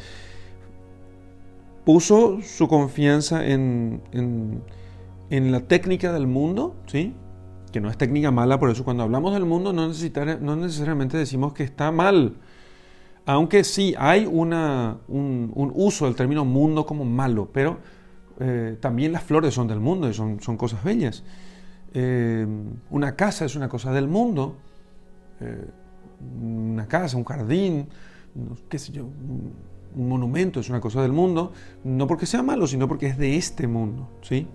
puso 1.84 2.40
su 2.40 2.66
confianza 2.68 3.46
en, 3.46 4.00
en, 4.12 4.62
en, 5.28 5.52
la 5.52 5.60
técnica 5.60 6.14
del 6.14 6.26
mundo, 6.26 6.76
¿sí? 6.86 7.14
Que 7.72 7.80
no 7.80 7.90
es 7.90 7.96
técnica 7.96 8.30
mala, 8.30 8.60
por 8.60 8.70
eso 8.70 8.84
cuando 8.84 9.02
hablamos 9.02 9.32
del 9.32 9.44
mundo 9.44 9.72
no, 9.72 9.88
no 9.88 10.56
necesariamente 10.56 11.16
decimos 11.16 11.52
que 11.52 11.64
está 11.64 11.90
mal. 11.90 12.36
Aunque 13.24 13.64
sí 13.64 13.94
hay 13.98 14.26
una, 14.26 14.98
un, 15.08 15.72
uso 15.74 16.06
del 16.06 16.14
término 16.14 16.44
mundo 16.44 16.84
como 16.84 17.04
malo, 17.04 17.48
pero 17.52 17.78
eh, 18.40 18.76
también 18.80 19.12
las 19.12 19.22
flores 19.22 19.54
son 19.54 19.68
del 19.68 19.80
mundo 19.80 20.08
y 20.08 20.14
son, 20.14 20.40
son 20.40 20.56
cosas 20.56 20.82
bellas. 20.82 21.22
Eh, 21.94 22.46
una 22.90 23.14
casa 23.14 23.44
es 23.44 23.54
una 23.54 23.68
cosa 23.68 23.92
del 23.92 24.08
mundo. 24.08 24.56
Eh, 25.40 25.66
una 26.40 26.86
casa, 26.86 27.16
un 27.16 27.24
jardín, 27.24 27.88
qué 28.68 28.78
sé 28.78 28.92
yo, 28.92 29.04
un 29.04 30.08
monumento 30.08 30.60
es 30.60 30.68
una 30.68 30.80
cosa 30.80 31.02
del 31.02 31.12
mundo, 31.12 31.52
no 31.84 32.06
porque 32.06 32.26
sea 32.26 32.42
malo, 32.42 32.66
sino 32.66 32.88
porque 32.88 33.06
es 33.06 33.18
de 33.18 33.36
este 33.36 33.66
mundo, 33.66 34.08
¿sí? 34.22 34.46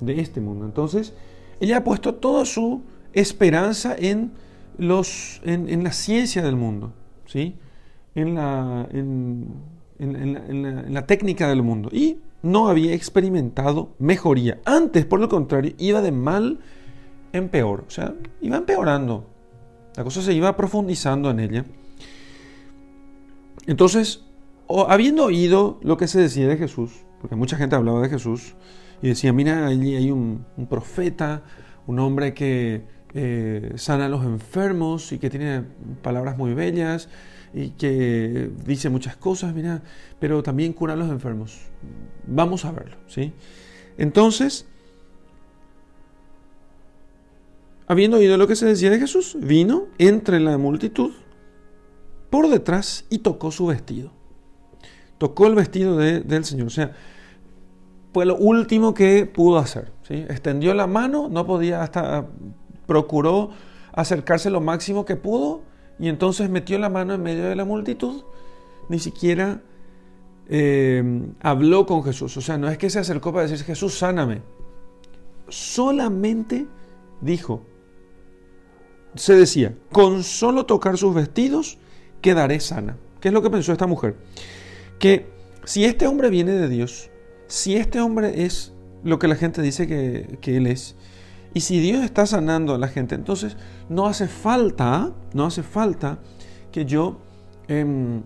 De 0.00 0.20
este 0.20 0.40
mundo. 0.40 0.64
Entonces, 0.64 1.14
ella 1.60 1.78
ha 1.78 1.84
puesto 1.84 2.14
toda 2.14 2.44
su 2.44 2.82
esperanza 3.12 3.94
en 3.98 4.32
los, 4.76 5.40
en, 5.44 5.82
la 5.82 5.92
ciencia 5.92 6.42
del 6.42 6.56
mundo, 6.56 6.92
¿sí? 7.26 7.56
en, 8.14 8.34
la, 8.34 8.88
en, 8.92 9.46
la, 10.88 11.06
técnica 11.06 11.48
del 11.48 11.62
mundo. 11.62 11.88
Y 11.92 12.18
no 12.42 12.68
había 12.68 12.94
experimentado 12.94 13.90
mejoría. 13.98 14.60
Antes, 14.64 15.04
por 15.04 15.20
el 15.20 15.28
contrario, 15.28 15.74
iba 15.78 16.00
de 16.00 16.12
mal 16.12 16.60
en 17.32 17.48
peor. 17.48 17.84
O 17.86 17.90
sea, 17.90 18.14
iba 18.40 18.56
empeorando. 18.56 19.26
La 19.96 20.04
cosa 20.04 20.22
se 20.22 20.32
iba 20.32 20.56
profundizando 20.56 21.30
en 21.30 21.40
ella. 21.40 21.64
Entonces, 23.66 24.24
habiendo 24.88 25.24
oído 25.24 25.80
lo 25.82 25.96
que 25.96 26.06
se 26.06 26.20
decía 26.20 26.46
de 26.46 26.56
Jesús, 26.56 26.92
porque 27.20 27.36
mucha 27.36 27.56
gente 27.56 27.74
hablaba 27.74 28.00
de 28.00 28.08
Jesús 28.08 28.54
y 29.02 29.08
decía, 29.08 29.32
mira, 29.32 29.66
allí 29.66 29.96
hay 29.96 30.10
un, 30.10 30.44
profeta, 30.68 31.42
un 31.86 31.98
hombre 31.98 32.34
que 32.34 32.82
eh, 33.14 33.72
sana 33.76 34.06
a 34.06 34.08
los 34.08 34.24
enfermos 34.24 35.12
y 35.12 35.18
que 35.18 35.30
tiene 35.30 35.62
palabras 36.02 36.36
muy 36.36 36.54
bellas 36.54 37.08
y 37.54 37.70
que 37.70 38.50
dice 38.64 38.90
muchas 38.90 39.16
cosas, 39.16 39.54
mira, 39.54 39.82
pero 40.18 40.42
también 40.42 40.72
cura 40.72 40.94
a 40.94 40.96
los 40.96 41.08
enfermos. 41.08 41.60
Vamos 42.26 42.64
a 42.64 42.72
verlo, 42.72 42.96
¿sí? 43.06 43.32
Entonces, 43.96 44.66
habiendo 47.86 48.18
oído 48.18 48.36
lo 48.36 48.46
que 48.46 48.56
se 48.56 48.66
decía 48.66 48.90
de 48.90 48.98
Jesús, 48.98 49.36
vino 49.40 49.86
entre 49.98 50.40
la 50.40 50.58
multitud 50.58 51.12
por 52.30 52.48
detrás 52.48 53.06
y 53.10 53.18
tocó 53.18 53.50
su 53.50 53.66
vestido. 53.66 54.12
Tocó 55.16 55.46
el 55.46 55.54
vestido 55.54 55.96
del 55.96 56.44
Señor. 56.44 56.68
O 56.68 56.70
sea, 56.70 56.92
fue 58.12 58.26
lo 58.26 58.36
último 58.36 58.94
que 58.94 59.26
pudo 59.26 59.58
hacer. 59.58 59.92
Extendió 60.08 60.74
la 60.74 60.86
mano, 60.86 61.28
no 61.28 61.46
podía 61.46 61.82
hasta 61.82 62.26
procuró 62.86 63.50
acercarse 63.92 64.48
lo 64.48 64.60
máximo 64.60 65.04
que 65.04 65.16
pudo 65.16 65.60
y 65.98 66.08
entonces 66.08 66.48
metió 66.48 66.78
la 66.78 66.88
mano 66.88 67.14
en 67.14 67.22
medio 67.22 67.44
de 67.48 67.56
la 67.56 67.64
multitud. 67.64 68.22
Ni 68.88 68.98
siquiera 68.98 69.60
eh, 70.48 71.22
habló 71.40 71.84
con 71.84 72.02
Jesús. 72.02 72.36
O 72.36 72.40
sea, 72.40 72.56
no 72.56 72.68
es 72.68 72.78
que 72.78 72.88
se 72.88 72.98
acercó 72.98 73.32
para 73.32 73.46
decir, 73.46 73.64
Jesús, 73.64 73.98
sáname. 73.98 74.40
Solamente 75.48 76.66
dijo, 77.20 77.62
se 79.14 79.34
decía, 79.34 79.74
con 79.92 80.22
solo 80.22 80.64
tocar 80.64 80.96
sus 80.96 81.14
vestidos, 81.14 81.78
quedaré 82.22 82.60
sana. 82.60 82.96
¿Qué 83.20 83.28
es 83.28 83.34
lo 83.34 83.42
que 83.42 83.50
pensó 83.50 83.72
esta 83.72 83.86
mujer? 83.86 84.16
Que 84.98 85.26
si 85.64 85.84
este 85.84 86.06
hombre 86.06 86.30
viene 86.30 86.52
de 86.52 86.68
Dios, 86.68 87.10
si 87.48 87.76
este 87.76 88.00
hombre 88.00 88.44
es 88.44 88.72
lo 89.02 89.18
que 89.18 89.26
la 89.26 89.34
gente 89.34 89.60
dice 89.62 89.86
que, 89.86 90.56
él 90.56 90.66
es, 90.66 90.94
y 91.54 91.60
si 91.60 91.80
Dios 91.80 92.04
está 92.04 92.26
sanando 92.26 92.74
a 92.74 92.78
la 92.78 92.88
gente, 92.88 93.14
entonces 93.14 93.56
no 93.88 94.06
hace 94.06 94.28
falta, 94.28 95.12
no 95.34 95.46
hace 95.46 95.62
falta 95.62 96.18
que 96.70 96.84
yo 96.84 97.20
em, 97.66 98.22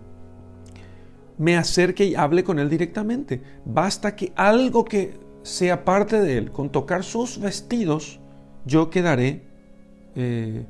me 1.38 1.56
acerque 1.56 2.04
y 2.04 2.14
hable 2.14 2.44
con 2.44 2.58
él 2.58 2.68
directamente. 2.68 3.40
Basta 3.64 4.14
que 4.14 4.32
algo 4.36 4.84
que 4.84 5.18
sea 5.42 5.84
parte 5.84 6.20
de 6.20 6.36
él, 6.36 6.52
con 6.52 6.70
tocar 6.70 7.04
sus 7.04 7.38
vestidos, 7.38 8.20
yo 8.66 8.90
quedaré, 8.90 9.46
eh, 10.14 10.66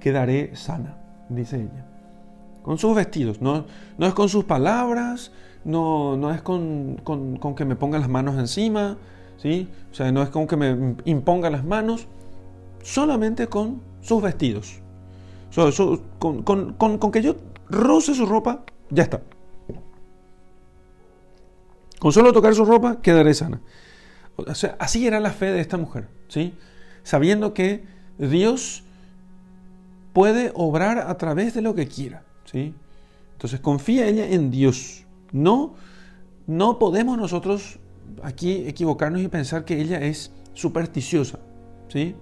quedaré 0.00 0.56
sana, 0.56 0.96
dice 1.28 1.56
ella 1.56 1.86
con 2.66 2.78
sus 2.78 2.96
vestidos, 2.96 3.40
no, 3.40 3.64
no 3.96 4.06
es 4.08 4.12
con 4.12 4.28
sus 4.28 4.44
palabras, 4.44 5.30
no, 5.66 6.16
no 6.16 6.32
es 6.32 6.40
con, 6.40 6.96
que 7.56 7.64
me 7.64 7.76
ponga 7.76 7.98
las 7.98 8.08
manos 8.08 8.38
encima, 8.38 8.96
¿sí? 9.36 9.68
o 9.90 9.94
sea, 9.94 10.10
no 10.12 10.22
es 10.22 10.30
con 10.30 10.46
que 10.46 10.56
me 10.56 10.96
imponga 11.04 11.50
las 11.50 11.64
manos, 11.64 12.06
solamente 12.82 13.48
con 13.48 13.82
sus 14.00 14.22
vestidos. 14.22 14.80
con, 16.18 16.42
con, 16.42 17.10
que 17.10 17.20
yo 17.20 17.36
roce 17.68 18.14
su 18.14 18.24
ropa, 18.24 18.62
ya 18.90 19.02
está. 19.02 19.20
Con 21.98 22.12
solo 22.12 22.32
tocar 22.32 22.54
su 22.54 22.64
ropa, 22.64 23.02
quedaré 23.02 23.34
sana. 23.34 23.60
Así 24.78 25.06
era 25.06 25.18
la 25.20 25.30
fe 25.30 25.46
de 25.46 25.60
esta 25.60 25.76
mujer, 25.76 26.08
¿sí? 26.28 26.54
Sabiendo 27.02 27.52
que 27.54 27.84
Dios 28.18 28.84
puede 30.12 30.50
obrar 30.54 30.98
a 30.98 31.18
través 31.18 31.52
de 31.52 31.60
lo 31.60 31.74
que 31.74 31.88
quiera. 31.88 32.22
¿sí? 32.44 32.74
Entonces 33.32 33.60
confía 33.60 34.06
ella 34.06 34.26
en 34.26 34.50
Dios. 34.50 35.05
No, 35.36 35.74
no 36.46 36.78
podemos 36.78 37.18
nosotros 37.18 37.78
aquí 38.22 38.64
equivocarnos 38.66 39.20
y 39.20 39.28
pensar 39.28 39.64
que 39.64 39.80
ella 39.80 40.00
es 40.00 40.32
supersticiosa. 40.54 41.38
¿sí? 41.88 42.16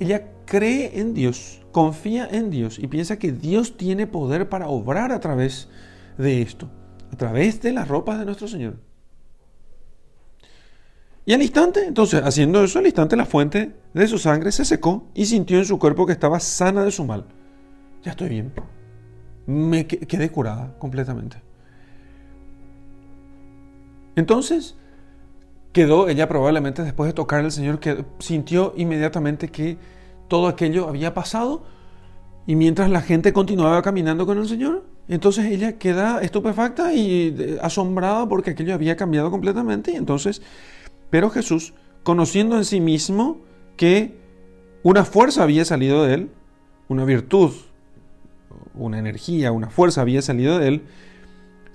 Ella 0.00 0.30
cree 0.46 0.98
en 0.98 1.12
Dios, 1.12 1.60
confía 1.72 2.26
en 2.30 2.50
Dios 2.50 2.78
y 2.78 2.86
piensa 2.86 3.18
que 3.18 3.32
Dios 3.32 3.76
tiene 3.76 4.06
poder 4.06 4.48
para 4.48 4.68
obrar 4.68 5.12
a 5.12 5.20
través 5.20 5.68
de 6.16 6.40
esto, 6.40 6.70
a 7.12 7.16
través 7.16 7.60
de 7.60 7.72
las 7.72 7.86
ropas 7.86 8.18
de 8.18 8.24
nuestro 8.24 8.48
Señor. 8.48 8.76
Y 11.26 11.34
al 11.34 11.42
instante, 11.42 11.84
entonces, 11.86 12.22
haciendo 12.24 12.64
eso, 12.64 12.78
al 12.78 12.86
instante 12.86 13.14
la 13.14 13.26
fuente 13.26 13.74
de 13.92 14.06
su 14.06 14.16
sangre 14.18 14.50
se 14.50 14.64
secó 14.64 15.08
y 15.12 15.26
sintió 15.26 15.58
en 15.58 15.66
su 15.66 15.78
cuerpo 15.78 16.06
que 16.06 16.12
estaba 16.12 16.40
sana 16.40 16.82
de 16.82 16.90
su 16.90 17.04
mal. 17.04 17.26
Ya 18.02 18.12
estoy 18.12 18.30
bien 18.30 18.52
me 19.48 19.86
quedé 19.86 20.30
curada 20.30 20.74
completamente. 20.78 21.47
Entonces, 24.18 24.74
quedó, 25.72 26.08
ella 26.08 26.28
probablemente 26.28 26.82
después 26.82 27.06
de 27.06 27.12
tocar 27.12 27.44
al 27.44 27.52
Señor, 27.52 27.78
que 27.78 28.04
sintió 28.18 28.74
inmediatamente 28.76 29.48
que 29.48 29.78
todo 30.26 30.48
aquello 30.48 30.88
había 30.88 31.14
pasado 31.14 31.62
y 32.44 32.56
mientras 32.56 32.90
la 32.90 33.00
gente 33.00 33.32
continuaba 33.32 33.80
caminando 33.80 34.26
con 34.26 34.38
el 34.38 34.48
Señor, 34.48 34.84
entonces 35.06 35.46
ella 35.46 35.78
queda 35.78 36.20
estupefacta 36.20 36.92
y 36.94 37.32
eh, 37.38 37.58
asombrada 37.62 38.28
porque 38.28 38.50
aquello 38.50 38.74
había 38.74 38.96
cambiado 38.96 39.30
completamente 39.30 39.92
y 39.92 39.94
entonces, 39.94 40.42
pero 41.10 41.30
Jesús, 41.30 41.72
conociendo 42.02 42.56
en 42.56 42.64
sí 42.64 42.80
mismo 42.80 43.38
que 43.76 44.18
una 44.82 45.04
fuerza 45.04 45.44
había 45.44 45.64
salido 45.64 46.04
de 46.04 46.14
él, 46.14 46.30
una 46.88 47.04
virtud 47.04 47.52
una 48.74 48.98
energía, 48.98 49.52
una 49.52 49.70
fuerza 49.70 50.00
había 50.00 50.22
salido 50.22 50.58
de 50.58 50.68
él, 50.68 50.82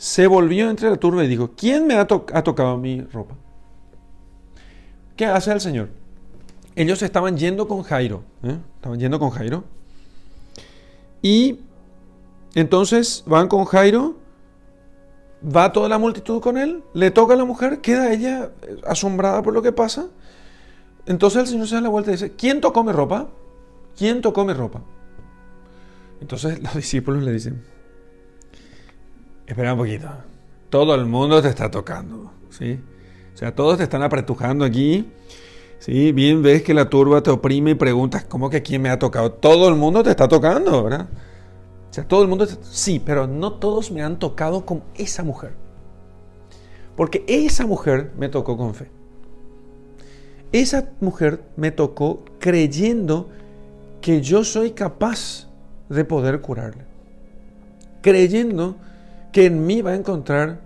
se 0.03 0.27
volvió 0.27 0.69
entre 0.69 0.89
la 0.89 0.97
turba 0.97 1.23
y 1.23 1.29
dijo, 1.29 1.51
¿quién 1.55 1.87
me 1.87 1.93
ha, 1.95 2.05
tocado 2.05 2.77
mi 2.77 2.99
ropa? 3.03 3.35
¿Qué 5.15 5.25
hace 5.25 5.53
el 5.53 5.61
Señor? 5.61 5.91
Ellos 6.75 7.01
estaban 7.01 7.37
yendo 7.37 7.69
con 7.69 7.83
Jairo, 7.83 8.21
¿eh? 8.43 8.57
estaban 8.75 8.99
yendo 8.99 9.17
con 9.17 9.29
Jairo. 9.29 9.63
Y 11.21 11.61
entonces 12.53 13.23
van 13.25 13.47
con 13.47 13.63
Jairo, 13.63 14.17
va 15.41 15.71
toda 15.71 15.87
la 15.87 15.97
multitud 15.97 16.41
con 16.41 16.57
él, 16.57 16.83
le 16.93 17.09
toca 17.09 17.35
a 17.35 17.37
la 17.37 17.45
mujer, 17.45 17.79
queda 17.79 18.11
ella 18.11 18.51
eh, 18.63 18.81
asombrada 18.85 19.41
por 19.41 19.53
lo 19.53 19.61
que 19.61 19.71
pasa. 19.71 20.09
Entonces 21.05 21.43
el 21.43 21.47
Señor 21.47 21.67
se 21.69 21.75
da 21.75 21.81
la 21.81 21.87
vuelta 21.87 22.11
y 22.11 22.15
dice, 22.15 22.33
¿quién 22.33 22.59
tocó 22.59 22.83
mi 22.83 22.91
ropa? 22.91 23.29
¿Quién 23.97 24.19
tocó 24.19 24.43
mi 24.43 24.51
ropa? 24.51 24.81
Entonces 26.19 26.59
los 26.61 26.73
discípulos 26.73 27.23
le 27.23 27.31
dicen, 27.31 27.72
espera 29.53 29.73
un 29.73 29.79
poquito, 29.79 30.09
todo 30.69 30.95
el 30.95 31.05
mundo 31.05 31.39
te 31.41 31.47
está 31.47 31.69
tocando, 31.69 32.31
¿sí? 32.49 32.79
O 33.33 33.37
sea, 33.37 33.53
todos 33.53 33.77
te 33.77 33.83
están 33.83 34.01
apretujando 34.01 34.65
aquí, 34.65 35.07
¿sí? 35.77 36.11
Bien 36.11 36.41
ves 36.41 36.63
que 36.63 36.73
la 36.73 36.89
turba 36.89 37.21
te 37.21 37.29
oprime 37.29 37.71
y 37.71 37.75
preguntas, 37.75 38.25
¿cómo 38.25 38.49
que 38.49 38.63
quién 38.63 38.81
me 38.81 38.89
ha 38.89 38.97
tocado? 38.97 39.31
Todo 39.31 39.69
el 39.69 39.75
mundo 39.75 40.01
te 40.01 40.09
está 40.09 40.27
tocando, 40.27 40.83
¿verdad? 40.83 41.07
O 41.89 41.93
sea, 41.93 42.07
todo 42.07 42.23
el 42.23 42.27
mundo, 42.27 42.47
sí, 42.63 42.99
pero 42.99 43.27
no 43.27 43.53
todos 43.53 43.91
me 43.91 44.01
han 44.01 44.17
tocado 44.17 44.65
con 44.65 44.81
esa 44.95 45.23
mujer. 45.23 45.53
Porque 46.95 47.23
esa 47.27 47.67
mujer 47.67 48.11
me 48.17 48.29
tocó 48.29 48.57
con 48.57 48.73
fe. 48.73 48.89
Esa 50.51 50.89
mujer 50.99 51.43
me 51.55 51.69
tocó 51.69 52.25
creyendo 52.39 53.29
que 54.01 54.21
yo 54.21 54.43
soy 54.43 54.71
capaz 54.71 55.47
de 55.89 56.03
poder 56.05 56.41
curarle, 56.41 56.85
creyendo 58.01 58.77
que 59.33 59.47
en 59.47 59.65
mí 59.65 59.81
va 59.81 59.91
a 59.91 59.95
encontrar 59.95 60.61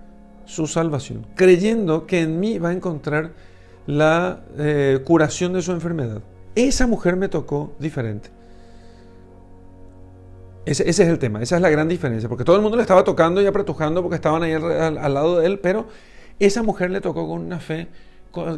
su 0.45 0.67
salvación, 0.67 1.25
creyendo 1.35 2.05
que 2.05 2.21
en 2.21 2.39
mí 2.39 2.59
va 2.59 2.69
a 2.69 2.73
encontrar 2.73 3.31
la 3.87 4.41
eh, 4.57 5.01
curación 5.03 5.53
de 5.53 5.63
su 5.63 5.71
enfermedad. 5.71 6.21
Esa 6.53 6.85
mujer 6.85 7.15
me 7.15 7.29
tocó 7.29 7.73
diferente. 7.79 8.29
Ese, 10.65 10.87
es 10.87 10.99
el 10.99 11.17
tema, 11.17 11.41
esa 11.41 11.55
es 11.55 11.61
la 11.61 11.69
gran 11.69 11.87
diferencia, 11.87 12.29
porque 12.29 12.43
todo 12.43 12.57
el 12.57 12.61
mundo 12.61 12.75
le 12.75 12.83
estaba 12.83 13.03
tocando 13.03 13.41
y 13.41 13.47
apretujando 13.47 14.03
porque 14.03 14.15
estaban 14.15 14.43
ahí 14.43 14.51
al, 14.51 14.97
al 14.97 15.13
lado 15.13 15.39
de 15.39 15.47
él, 15.47 15.59
pero 15.59 15.87
esa 16.39 16.61
mujer 16.61 16.91
le 16.91 17.01
tocó 17.01 17.27
con 17.27 17.41
una 17.41 17.59
fe 17.59 17.87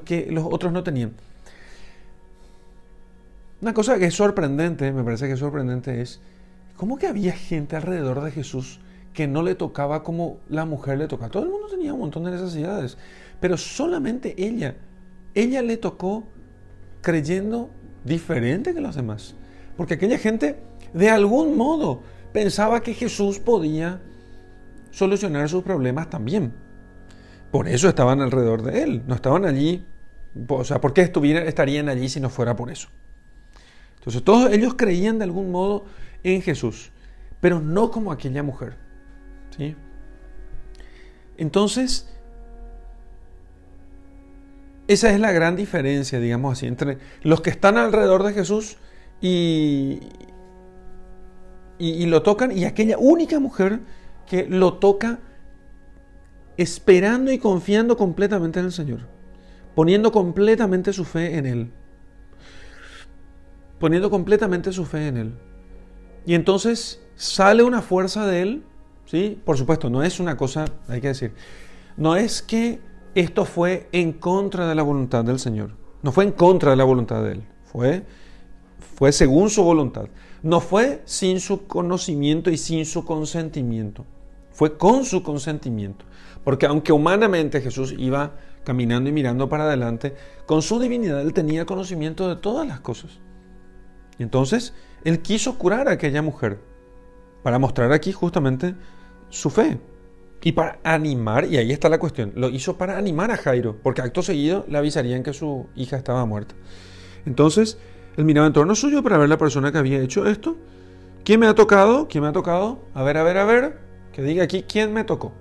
que 0.04 0.28
los 0.32 0.44
otros 0.50 0.74
no 0.74 0.84
tenían. 0.84 1.14
Una 3.62 3.74
cosa 3.74 3.98
que 4.00 4.06
es 4.06 4.16
sorprendente, 4.16 4.92
me 4.92 5.04
parece 5.04 5.28
que 5.28 5.34
es 5.34 5.40
sorprendente, 5.40 6.02
es 6.02 6.20
¿Cómo 6.80 6.98
que 6.98 7.08
había 7.08 7.34
gente 7.34 7.76
alrededor 7.76 8.24
de 8.24 8.32
Jesús 8.32 8.80
que 9.14 9.28
no 9.28 9.42
le 9.42 9.56
tocaba 9.56 10.04
como 10.04 10.40
la 10.50 10.66
mujer 10.66 10.98
le 10.98 11.08
tocaba? 11.08 11.30
Todo 11.30 11.44
el 11.44 11.50
mundo 11.50 11.68
tenía 11.68 11.94
un 11.94 12.00
montón 12.00 12.24
de 12.24 12.32
necesidades, 12.32 12.98
pero 13.40 13.58
solamente 13.58 14.36
ella, 14.38 14.76
ella 15.34 15.62
le 15.62 15.78
tocó 15.78 16.24
creyendo 17.02 17.70
diferente 18.04 18.74
que 18.74 18.82
los 18.82 18.96
demás. 18.96 19.36
Porque 19.78 19.96
aquella 19.96 20.18
gente 20.18 20.60
de 20.94 21.10
algún 21.10 21.56
modo 21.56 22.02
pensaba 22.34 22.82
que 22.82 22.94
Jesús 22.94 23.40
podía 23.40 24.02
solucionar 24.92 25.50
sus 25.50 25.64
problemas 25.64 26.10
también. 26.10 26.54
Por 27.52 27.68
eso 27.68 27.90
estaban 27.90 28.22
alrededor 28.22 28.62
de 28.62 28.84
él, 28.84 29.04
no 29.08 29.16
estaban 29.16 29.46
allí, 29.46 29.86
o 30.48 30.64
sea, 30.64 30.80
¿por 30.80 30.94
qué 30.94 31.02
estarían 31.02 31.90
allí 31.90 32.10
si 32.10 32.20
no 32.20 32.30
fuera 32.30 32.56
por 32.56 32.70
eso? 32.70 32.90
Entonces 33.98 34.24
todos 34.24 34.52
ellos 34.52 34.76
creían 34.76 35.18
de 35.18 35.26
algún 35.26 35.52
modo 35.52 35.86
en 36.24 36.42
Jesús, 36.42 36.92
pero 37.40 37.60
no 37.60 37.92
como 37.92 38.12
aquella 38.12 38.44
mujer. 38.44 38.76
Entonces, 41.38 42.10
esa 44.88 45.12
es 45.14 45.20
la 45.20 45.32
gran 45.32 45.56
diferencia, 45.56 46.20
digamos 46.20 46.58
así, 46.58 46.66
entre 46.66 46.98
los 47.22 47.42
que 47.42 47.50
están 47.50 47.78
alrededor 47.78 48.24
de 48.24 48.34
Jesús 48.34 48.78
y, 49.22 50.00
y, 51.78 52.06
lo 52.08 52.24
tocan 52.24 52.52
y 52.52 52.66
aquella 52.66 52.98
única 52.98 53.40
mujer 53.40 53.82
que 54.28 54.48
lo 54.48 54.74
toca 54.80 55.20
esperando 56.58 57.32
y 57.32 57.38
confiando 57.38 57.98
completamente 57.98 58.60
en 58.60 58.66
el 58.66 58.72
Señor, 58.72 59.02
poniendo 59.76 60.12
completamente 60.12 60.92
su 60.92 61.06
fe 61.06 61.38
en 61.38 61.46
Él, 61.46 61.72
poniendo 63.80 64.10
completamente 64.10 64.74
su 64.74 64.86
fe 64.86 65.08
en 65.08 65.18
Él. 65.18 65.34
Y 66.26 66.34
entonces 66.34 67.02
sale 67.16 67.64
una 67.64 67.82
fuerza 67.82 68.26
de 68.26 68.42
Él, 68.42 68.64
¿sí? 69.10 69.42
Por 69.44 69.58
supuesto, 69.58 69.90
no 69.90 70.04
es 70.04 70.20
una 70.20 70.38
cosa, 70.38 70.66
hay 70.88 71.02
que 71.02 71.08
decir, 71.08 71.34
no 71.98 72.16
es 72.16 72.42
que 72.42 72.80
esto 73.16 73.46
fue 73.46 73.88
en 73.92 74.14
contra 74.14 74.68
de 74.68 74.76
la 74.76 74.84
voluntad 74.84 75.24
del 75.24 75.40
Señor, 75.40 75.72
no 76.04 76.12
fue 76.12 76.26
en 76.26 76.32
contra 76.32 76.72
de 76.72 76.78
la 76.78 76.84
voluntad 76.84 77.24
de 77.24 77.32
Él, 77.34 77.44
fue, 77.66 78.04
fue 78.96 79.12
según 79.12 79.50
su 79.50 79.64
voluntad. 79.64 80.08
No 80.42 80.62
fue 80.62 81.02
sin 81.06 81.42
su 81.42 81.68
conocimiento 81.68 82.50
y 82.50 82.58
sin 82.58 82.86
su 82.86 83.04
consentimiento. 83.04 84.06
Fue 84.52 84.78
con 84.78 85.04
su 85.04 85.22
consentimiento. 85.22 86.06
Porque 86.46 86.66
aunque 86.66 86.94
humanamente 86.94 87.60
Jesús 87.60 87.94
iba 87.98 88.36
caminando 88.64 89.10
y 89.10 89.14
mirando 89.14 89.50
para 89.50 89.66
adelante, 89.66 90.16
con 90.46 90.62
su 90.62 90.80
divinidad 90.80 91.22
él 91.22 91.34
tenía 91.34 91.66
conocimiento 91.66 92.30
de 92.30 92.38
todas 92.38 92.66
las 92.66 92.80
cosas. 92.80 93.20
Y 94.18 94.24
entonces 94.24 94.74
él 95.04 95.22
quiso 95.22 95.58
curar 95.58 95.90
a 95.90 95.94
aquella 95.94 96.22
mujer 96.22 96.60
para 97.44 97.60
mostrar 97.60 97.92
aquí 97.92 98.12
justamente 98.12 98.76
su 99.30 99.50
fe. 99.50 99.80
Y 100.42 100.54
para 100.54 100.80
animar, 100.84 101.46
y 101.46 101.58
ahí 101.58 101.72
está 101.72 101.90
la 101.90 102.00
cuestión, 102.00 102.32
lo 102.36 102.50
hizo 102.50 102.78
para 102.78 102.98
animar 102.98 103.30
a 103.32 103.38
Jairo, 103.38 103.78
porque 103.84 104.02
acto 104.02 104.22
seguido 104.22 104.66
le 104.70 104.78
avisarían 104.78 105.22
que 105.22 105.34
su 105.34 105.68
hija 105.76 105.98
estaba 105.98 106.26
muerta. 106.26 106.56
Entonces, 107.26 107.78
él 108.16 108.26
miraba 108.26 108.48
en 108.48 108.54
torno 108.54 108.76
suyo 108.76 109.04
para 109.04 109.18
ver 109.18 109.30
la 109.30 109.38
persona 109.38 109.72
que 109.72 109.78
había 109.78 110.02
hecho 110.02 110.26
esto. 110.28 110.58
¿Quién 111.24 111.42
me 111.42 111.48
ha 111.48 111.56
tocado? 111.56 112.08
¿Quién 112.08 112.24
me 112.24 112.30
ha 112.30 112.34
tocado? 112.34 112.80
A 112.94 113.04
ver, 113.04 113.18
a 113.18 113.24
ver, 113.24 113.38
a 113.38 113.46
ver. 113.46 113.78
Que 114.14 114.24
diga 114.24 114.44
aquí 114.44 114.64
quién 114.64 114.94
me 114.94 115.04
tocó. 115.04 115.34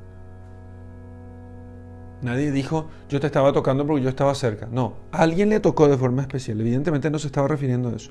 Nadie 2.21 2.51
dijo, 2.51 2.89
yo 3.09 3.21
te 3.21 3.27
estaba 3.27 3.53
tocando 3.53 3.87
porque 3.87 4.03
yo 4.03 4.09
estaba 4.09 4.35
cerca. 4.35 4.69
No, 4.71 4.97
alguien 5.13 5.51
le 5.51 5.61
tocó 5.61 5.89
de 5.89 5.97
forma 5.97 6.23
especial. 6.23 6.61
Evidentemente 6.61 7.11
no 7.11 7.19
se 7.19 7.29
estaba 7.29 7.47
refiriendo 7.47 7.91
a 7.91 7.93
eso. 7.93 8.11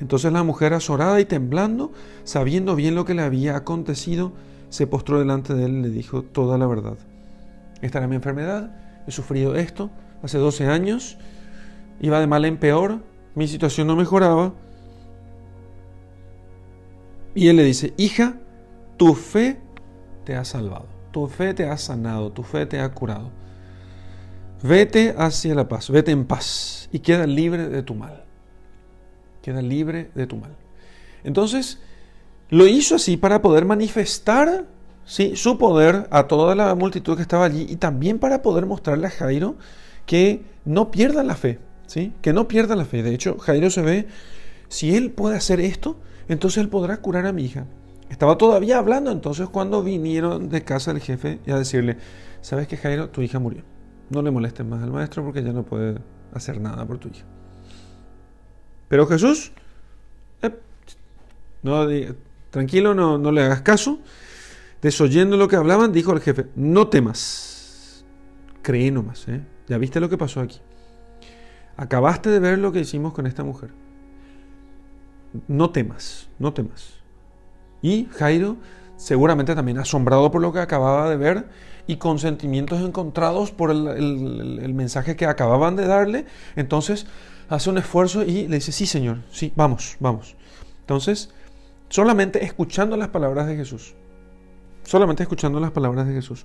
Entonces 0.00 0.32
la 0.32 0.42
mujer, 0.42 0.72
azorada 0.72 1.20
y 1.20 1.24
temblando, 1.24 1.92
sabiendo 2.24 2.74
bien 2.74 2.94
lo 2.94 3.04
que 3.04 3.14
le 3.14 3.22
había 3.22 3.56
acontecido, 3.56 4.32
se 4.74 4.88
postró 4.88 5.20
delante 5.20 5.54
de 5.54 5.66
él 5.66 5.76
y 5.76 5.82
le 5.82 5.88
dijo 5.88 6.22
toda 6.22 6.58
la 6.58 6.66
verdad. 6.66 6.96
Esta 7.80 7.98
era 7.98 8.08
mi 8.08 8.16
enfermedad, 8.16 8.74
he 9.06 9.12
sufrido 9.12 9.54
esto 9.54 9.88
hace 10.20 10.36
12 10.36 10.66
años, 10.66 11.16
iba 12.00 12.18
de 12.18 12.26
mal 12.26 12.44
en 12.44 12.56
peor, 12.56 12.98
mi 13.36 13.46
situación 13.46 13.86
no 13.86 13.94
mejoraba. 13.94 14.52
Y 17.36 17.46
él 17.46 17.54
le 17.54 17.62
dice, 17.62 17.94
hija, 17.96 18.34
tu 18.96 19.14
fe 19.14 19.60
te 20.24 20.34
ha 20.34 20.44
salvado, 20.44 20.88
tu 21.12 21.28
fe 21.28 21.54
te 21.54 21.68
ha 21.68 21.76
sanado, 21.76 22.32
tu 22.32 22.42
fe 22.42 22.66
te 22.66 22.80
ha 22.80 22.88
curado. 22.88 23.30
Vete 24.60 25.14
hacia 25.16 25.54
la 25.54 25.68
paz, 25.68 25.88
vete 25.88 26.10
en 26.10 26.24
paz 26.24 26.88
y 26.90 26.98
queda 26.98 27.28
libre 27.28 27.68
de 27.68 27.84
tu 27.84 27.94
mal. 27.94 28.24
Queda 29.40 29.62
libre 29.62 30.10
de 30.16 30.26
tu 30.26 30.36
mal. 30.36 30.56
Entonces, 31.22 31.78
lo 32.54 32.68
hizo 32.68 32.94
así 32.94 33.16
para 33.16 33.42
poder 33.42 33.64
manifestar 33.64 34.64
¿sí? 35.04 35.34
su 35.34 35.58
poder 35.58 36.06
a 36.12 36.28
toda 36.28 36.54
la 36.54 36.72
multitud 36.76 37.16
que 37.16 37.22
estaba 37.22 37.46
allí 37.46 37.66
y 37.68 37.76
también 37.76 38.20
para 38.20 38.42
poder 38.42 38.64
mostrarle 38.64 39.08
a 39.08 39.10
Jairo 39.10 39.56
que 40.06 40.44
no 40.64 40.92
pierda 40.92 41.24
la 41.24 41.34
fe. 41.34 41.58
Que 42.22 42.32
no 42.32 42.46
pierda 42.46 42.76
la 42.76 42.84
fe. 42.84 43.02
De 43.02 43.12
hecho, 43.12 43.38
Jairo 43.38 43.70
se 43.70 43.82
ve, 43.82 44.06
si 44.68 44.94
él 44.94 45.10
puede 45.10 45.36
hacer 45.36 45.58
esto, 45.58 45.96
entonces 46.28 46.58
él 46.58 46.68
podrá 46.68 46.98
curar 46.98 47.26
a 47.26 47.32
mi 47.32 47.44
hija. 47.44 47.66
Estaba 48.08 48.38
todavía 48.38 48.78
hablando 48.78 49.10
entonces 49.10 49.48
cuando 49.48 49.82
vinieron 49.82 50.48
de 50.48 50.62
casa 50.62 50.92
del 50.92 51.02
jefe 51.02 51.40
y 51.44 51.50
a 51.50 51.58
decirle, 51.58 51.96
¿sabes 52.40 52.68
que 52.68 52.76
Jairo, 52.76 53.10
tu 53.10 53.20
hija 53.20 53.40
murió? 53.40 53.64
No 54.10 54.22
le 54.22 54.30
molestes 54.30 54.64
más 54.64 54.80
al 54.80 54.92
maestro 54.92 55.24
porque 55.24 55.42
ya 55.42 55.52
no 55.52 55.64
puede 55.64 55.98
hacer 56.32 56.60
nada 56.60 56.86
por 56.86 56.98
tu 56.98 57.08
hija. 57.08 57.24
Pero 58.86 59.08
Jesús, 59.08 59.50
eh, 60.42 60.54
no, 61.64 61.84
tranquilo, 62.54 62.94
no, 62.94 63.18
no 63.18 63.32
le 63.32 63.42
hagas 63.42 63.62
caso. 63.62 63.98
Desoyendo 64.80 65.36
lo 65.36 65.48
que 65.48 65.56
hablaban, 65.56 65.92
dijo 65.92 66.12
al 66.12 66.20
jefe, 66.20 66.46
no 66.54 66.86
temas, 66.86 68.04
cree 68.62 68.92
nomás. 68.92 69.26
¿eh? 69.28 69.40
Ya 69.66 69.76
viste 69.76 69.98
lo 69.98 70.08
que 70.08 70.16
pasó 70.16 70.40
aquí. 70.40 70.60
Acabaste 71.76 72.30
de 72.30 72.38
ver 72.38 72.58
lo 72.58 72.70
que 72.70 72.78
hicimos 72.78 73.12
con 73.12 73.26
esta 73.26 73.42
mujer. 73.42 73.70
No 75.48 75.70
temas, 75.70 76.28
no 76.38 76.52
temas. 76.52 76.94
Y 77.82 78.08
Jairo, 78.12 78.56
seguramente 78.96 79.56
también 79.56 79.78
asombrado 79.78 80.30
por 80.30 80.40
lo 80.40 80.52
que 80.52 80.60
acababa 80.60 81.10
de 81.10 81.16
ver 81.16 81.48
y 81.88 81.96
con 81.96 82.20
sentimientos 82.20 82.80
encontrados 82.80 83.50
por 83.50 83.72
el, 83.72 84.74
mensaje 84.74 85.16
que 85.16 85.26
acababan 85.26 85.74
de 85.74 85.88
darle, 85.88 86.26
entonces 86.54 87.06
hace 87.48 87.68
un 87.68 87.78
esfuerzo 87.78 88.22
y 88.22 88.46
le 88.46 88.56
dice, 88.56 88.70
sí 88.70 88.86
Señor, 88.86 89.22
sí, 89.32 89.52
vamos, 89.56 89.96
vamos. 89.98 90.36
Entonces, 90.82 91.30
solamente 91.94 92.44
escuchando 92.44 92.96
las 92.96 93.06
palabras 93.06 93.46
de 93.46 93.54
Jesús, 93.54 93.94
solamente 94.82 95.22
escuchando 95.22 95.60
las 95.60 95.70
palabras 95.70 96.08
de 96.08 96.14
Jesús, 96.14 96.44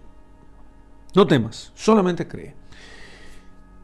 no 1.16 1.26
temas, 1.26 1.72
solamente 1.74 2.28
cree. 2.28 2.54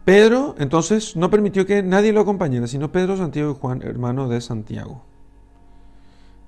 Pedro 0.06 0.54
entonces 0.60 1.16
no 1.16 1.32
permitió 1.32 1.66
que 1.66 1.82
nadie 1.82 2.14
lo 2.14 2.22
acompañara, 2.22 2.68
sino 2.68 2.92
Pedro, 2.92 3.18
Santiago 3.18 3.54
y 3.54 3.60
Juan, 3.60 3.82
hermano 3.82 4.30
de 4.30 4.42
Santiago. 4.42 5.02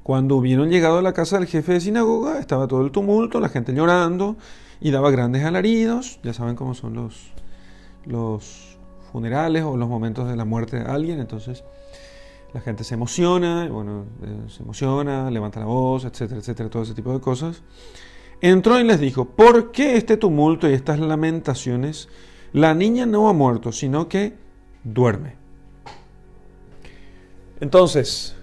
Cuando 0.04 0.36
hubieron 0.36 0.70
llegado 0.70 1.00
a 1.00 1.02
la 1.02 1.14
casa 1.14 1.40
del 1.40 1.48
jefe 1.48 1.74
de 1.74 1.82
sinagoga, 1.82 2.38
estaba 2.38 2.68
todo 2.68 2.86
el 2.86 2.92
tumulto, 2.92 3.40
la 3.40 3.50
gente 3.50 3.74
llorando 3.74 4.38
y 4.80 4.92
daba 4.92 5.10
grandes 5.10 5.44
alaridos. 5.44 6.20
Ya 6.22 6.34
saben 6.34 6.56
cómo 6.56 6.76
son 6.76 6.94
los, 6.94 7.32
los 8.06 8.78
funerales 9.12 9.64
o 9.64 9.78
los 9.78 9.90
momentos 9.90 10.30
de 10.30 10.36
la 10.36 10.46
muerte 10.46 10.78
de 10.78 10.86
alguien. 10.86 11.20
Entonces 11.20 11.64
la 12.54 12.62
gente 12.62 12.84
se 12.84 12.96
emociona, 12.96 13.68
bueno, 13.70 14.06
eh, 14.24 14.50
se 14.50 14.64
emociona, 14.64 15.30
levanta 15.30 15.60
la 15.60 15.66
voz, 15.66 16.06
etcétera, 16.06 16.40
etcétera, 16.40 16.70
todo 16.70 16.84
ese 16.84 16.94
tipo 16.94 17.14
de 17.14 17.20
cosas. 17.20 17.62
Entró 18.42 18.80
y 18.80 18.84
les 18.84 19.00
dijo, 19.00 19.26
¿por 19.26 19.72
qué 19.72 19.98
este 19.98 20.18
tumulto 20.18 20.70
y 20.70 20.74
estas 20.74 21.00
lamentaciones? 21.00 22.08
La 22.54 22.74
niña 22.74 23.06
no 23.06 23.30
ha 23.30 23.34
muerto, 23.34 23.72
sino 23.72 24.08
que 24.08 24.36
duerme. 24.84 25.36
Entonces, 27.60 28.36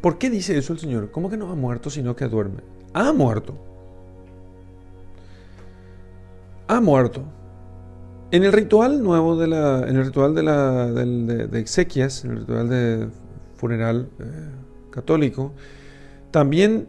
¿por 0.00 0.18
qué 0.18 0.30
dice 0.30 0.56
eso 0.56 0.72
el 0.72 0.78
Señor? 0.78 1.10
¿Cómo 1.10 1.28
que 1.28 1.36
no 1.36 1.50
ha 1.50 1.56
muerto, 1.56 1.90
sino 1.90 2.14
que 2.14 2.26
duerme? 2.26 2.62
Ha 2.92 3.12
muerto. 3.12 3.54
Ha 6.68 6.80
muerto. 6.80 7.24
En 8.34 8.42
el 8.42 8.52
ritual 8.52 9.00
nuevo 9.00 9.36
de 9.36 9.46
la, 9.46 9.84
en 9.86 9.94
el 9.94 10.06
ritual 10.06 10.34
de, 10.34 10.42
la, 10.42 10.86
de, 10.86 11.60
exequias, 11.60 12.24
en 12.24 12.32
el 12.32 12.38
ritual 12.38 12.68
de 12.68 13.06
funeral 13.54 14.08
eh, 14.18 14.24
católico, 14.90 15.52
también 16.32 16.88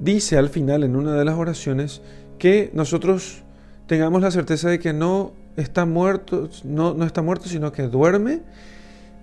dice 0.00 0.36
al 0.36 0.48
final 0.48 0.82
en 0.82 0.96
una 0.96 1.14
de 1.14 1.24
las 1.24 1.36
oraciones 1.36 2.02
que 2.40 2.72
nosotros 2.74 3.44
tengamos 3.86 4.20
la 4.20 4.32
certeza 4.32 4.68
de 4.68 4.80
que 4.80 4.92
no 4.92 5.32
está 5.56 5.86
muerto, 5.86 6.50
no, 6.64 6.92
no 6.92 7.04
está 7.04 7.22
muerto, 7.22 7.48
sino 7.48 7.70
que 7.70 7.82
duerme. 7.82 8.42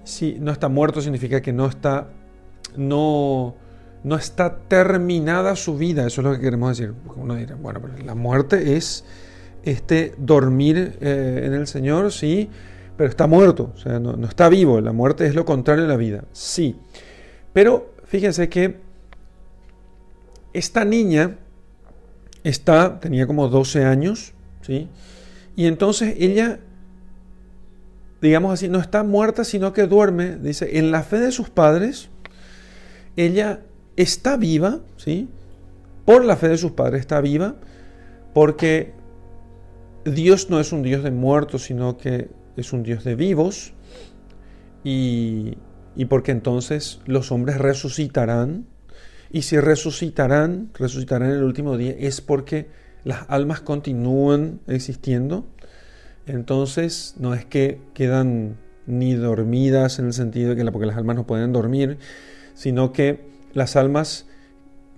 Si 0.06 0.38
no 0.40 0.54
está 0.54 0.70
muerto 0.70 1.02
significa 1.02 1.42
que 1.42 1.52
no 1.52 1.66
está, 1.66 2.08
no, 2.78 3.56
no 4.06 4.16
está 4.16 4.58
terminada 4.70 5.58
su 5.58 5.78
vida. 5.78 6.08
Eso 6.08 6.22
es 6.22 6.28
lo 6.28 6.34
que 6.34 6.40
queremos 6.40 6.78
decir. 6.78 6.94
Uno 7.18 7.36
dirá, 7.36 7.56
bueno, 7.56 7.82
pero 7.82 8.06
la 8.06 8.16
muerte 8.16 8.78
es 8.78 9.04
este 9.72 10.16
dormir 10.18 10.98
eh, 11.02 11.44
en 11.46 11.54
el 11.54 11.68
Señor, 11.68 12.12
sí, 12.12 12.50
pero 12.96 13.10
está 13.10 13.28
muerto, 13.28 13.74
o 13.76 13.78
sea, 13.78 14.00
no, 14.00 14.14
no 14.14 14.28
está 14.28 14.50
vivo. 14.50 14.82
La 14.82 14.94
muerte 14.94 15.28
es 15.28 15.36
lo 15.36 15.46
contrario 15.46 15.84
de 15.84 15.90
la 15.90 15.98
vida, 15.98 16.24
sí. 16.32 16.76
Pero 17.54 17.94
fíjense 18.06 18.50
que 18.50 18.78
esta 20.54 20.86
niña 20.86 21.36
está, 22.44 23.00
tenía 23.00 23.28
como 23.28 23.50
12 23.50 23.86
años, 23.86 24.34
y 25.56 25.66
entonces 25.66 26.16
ella, 26.20 26.60
digamos 28.22 28.54
así, 28.54 28.68
no 28.68 28.80
está 28.80 29.04
muerta, 29.04 29.44
sino 29.44 29.72
que 29.72 29.88
duerme, 29.88 30.38
dice, 30.38 30.78
en 30.78 30.92
la 30.92 31.04
fe 31.04 31.20
de 31.20 31.32
sus 31.32 31.50
padres, 31.50 32.10
ella 33.16 33.62
está 33.96 34.38
viva, 34.38 34.80
¿sí? 34.98 35.30
Por 36.06 36.26
la 36.26 36.36
fe 36.36 36.50
de 36.50 36.58
sus 36.58 36.72
padres 36.72 37.02
está 37.02 37.22
viva, 37.22 37.56
porque 38.34 38.94
Dios 40.12 40.50
no 40.50 40.60
es 40.60 40.72
un 40.72 40.84
Dios 40.84 41.04
de 41.04 41.12
muertos, 41.12 41.64
sino 41.64 41.98
que 41.98 42.30
es 42.56 42.74
un 42.74 42.84
Dios 42.84 43.04
de 43.04 43.16
vivos, 43.16 43.74
y, 44.84 45.58
y 45.96 46.06
porque 46.06 46.32
entonces 46.32 47.00
los 47.06 47.32
hombres 47.32 47.58
resucitarán, 47.58 48.66
y 49.32 49.42
si 49.42 49.60
resucitarán, 49.60 50.70
resucitarán 50.74 51.32
en 51.32 51.38
el 51.38 51.44
último 51.44 51.78
día, 51.78 51.94
es 51.98 52.22
porque 52.22 52.68
las 53.04 53.26
almas 53.30 53.62
continúan 53.62 54.62
existiendo. 54.68 55.46
Entonces, 56.26 57.16
no 57.20 57.34
es 57.34 57.46
que 57.46 57.82
quedan 57.94 58.58
ni 58.86 59.14
dormidas 59.14 60.00
en 60.00 60.08
el 60.08 60.14
sentido 60.14 60.56
de 60.56 60.64
que 60.64 60.72
porque 60.72 60.88
las 60.88 60.98
almas 60.98 61.16
no 61.16 61.28
pueden 61.28 61.54
dormir, 61.54 61.98
sino 62.54 62.94
que 62.94 63.26
las 63.54 63.76
almas 63.76 64.28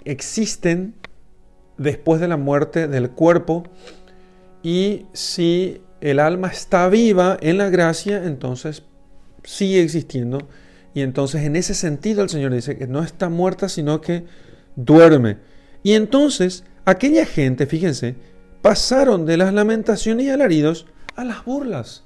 existen 0.06 0.95
después 1.78 2.22
de 2.22 2.28
la 2.28 2.38
muerte 2.38 2.88
del 2.88 3.12
cuerpo 3.12 3.63
y 4.63 5.06
si 5.13 5.82
el 6.02 6.19
alma 6.19 6.50
está 6.50 6.88
viva 6.89 7.38
en 7.41 7.58
la 7.58 7.69
gracia, 7.69 8.24
entonces 8.24 8.84
sigue 9.43 9.82
existiendo 9.82 10.48
y 10.93 11.02
entonces 11.02 11.43
en 11.43 11.56
ese 11.56 11.74
sentido 11.74 12.24
el 12.24 12.30
Señor 12.30 12.54
dice 12.54 12.78
que 12.78 12.88
no 12.88 13.04
está 13.04 13.30
muerta, 13.30 13.69
sino 13.69 14.02
que 14.02 14.26
duerme. 14.76 15.38
Y 15.84 15.93
entonces 15.93 16.63
aquella 16.86 17.26
gente, 17.26 17.65
fíjense, 17.67 18.15
pasaron 18.62 19.26
de 19.26 19.38
las 19.38 19.54
lamentaciones 19.54 20.26
y 20.26 20.30
alaridos 20.30 20.88
a 21.15 21.24
las 21.24 21.45
burlas. 21.45 22.04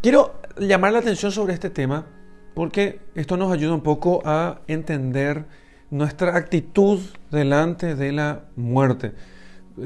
Quiero 0.00 0.40
llamar 0.58 0.92
la 0.92 1.00
atención 1.00 1.32
sobre 1.32 1.54
este 1.54 1.70
tema 1.70 2.06
porque 2.54 3.00
esto 3.14 3.36
nos 3.36 3.52
ayuda 3.52 3.74
un 3.74 3.82
poco 3.82 4.22
a 4.24 4.60
entender 4.66 5.44
nuestra 5.90 6.36
actitud 6.36 7.00
delante 7.30 7.94
de 7.94 8.12
la 8.12 8.44
muerte. 8.56 9.12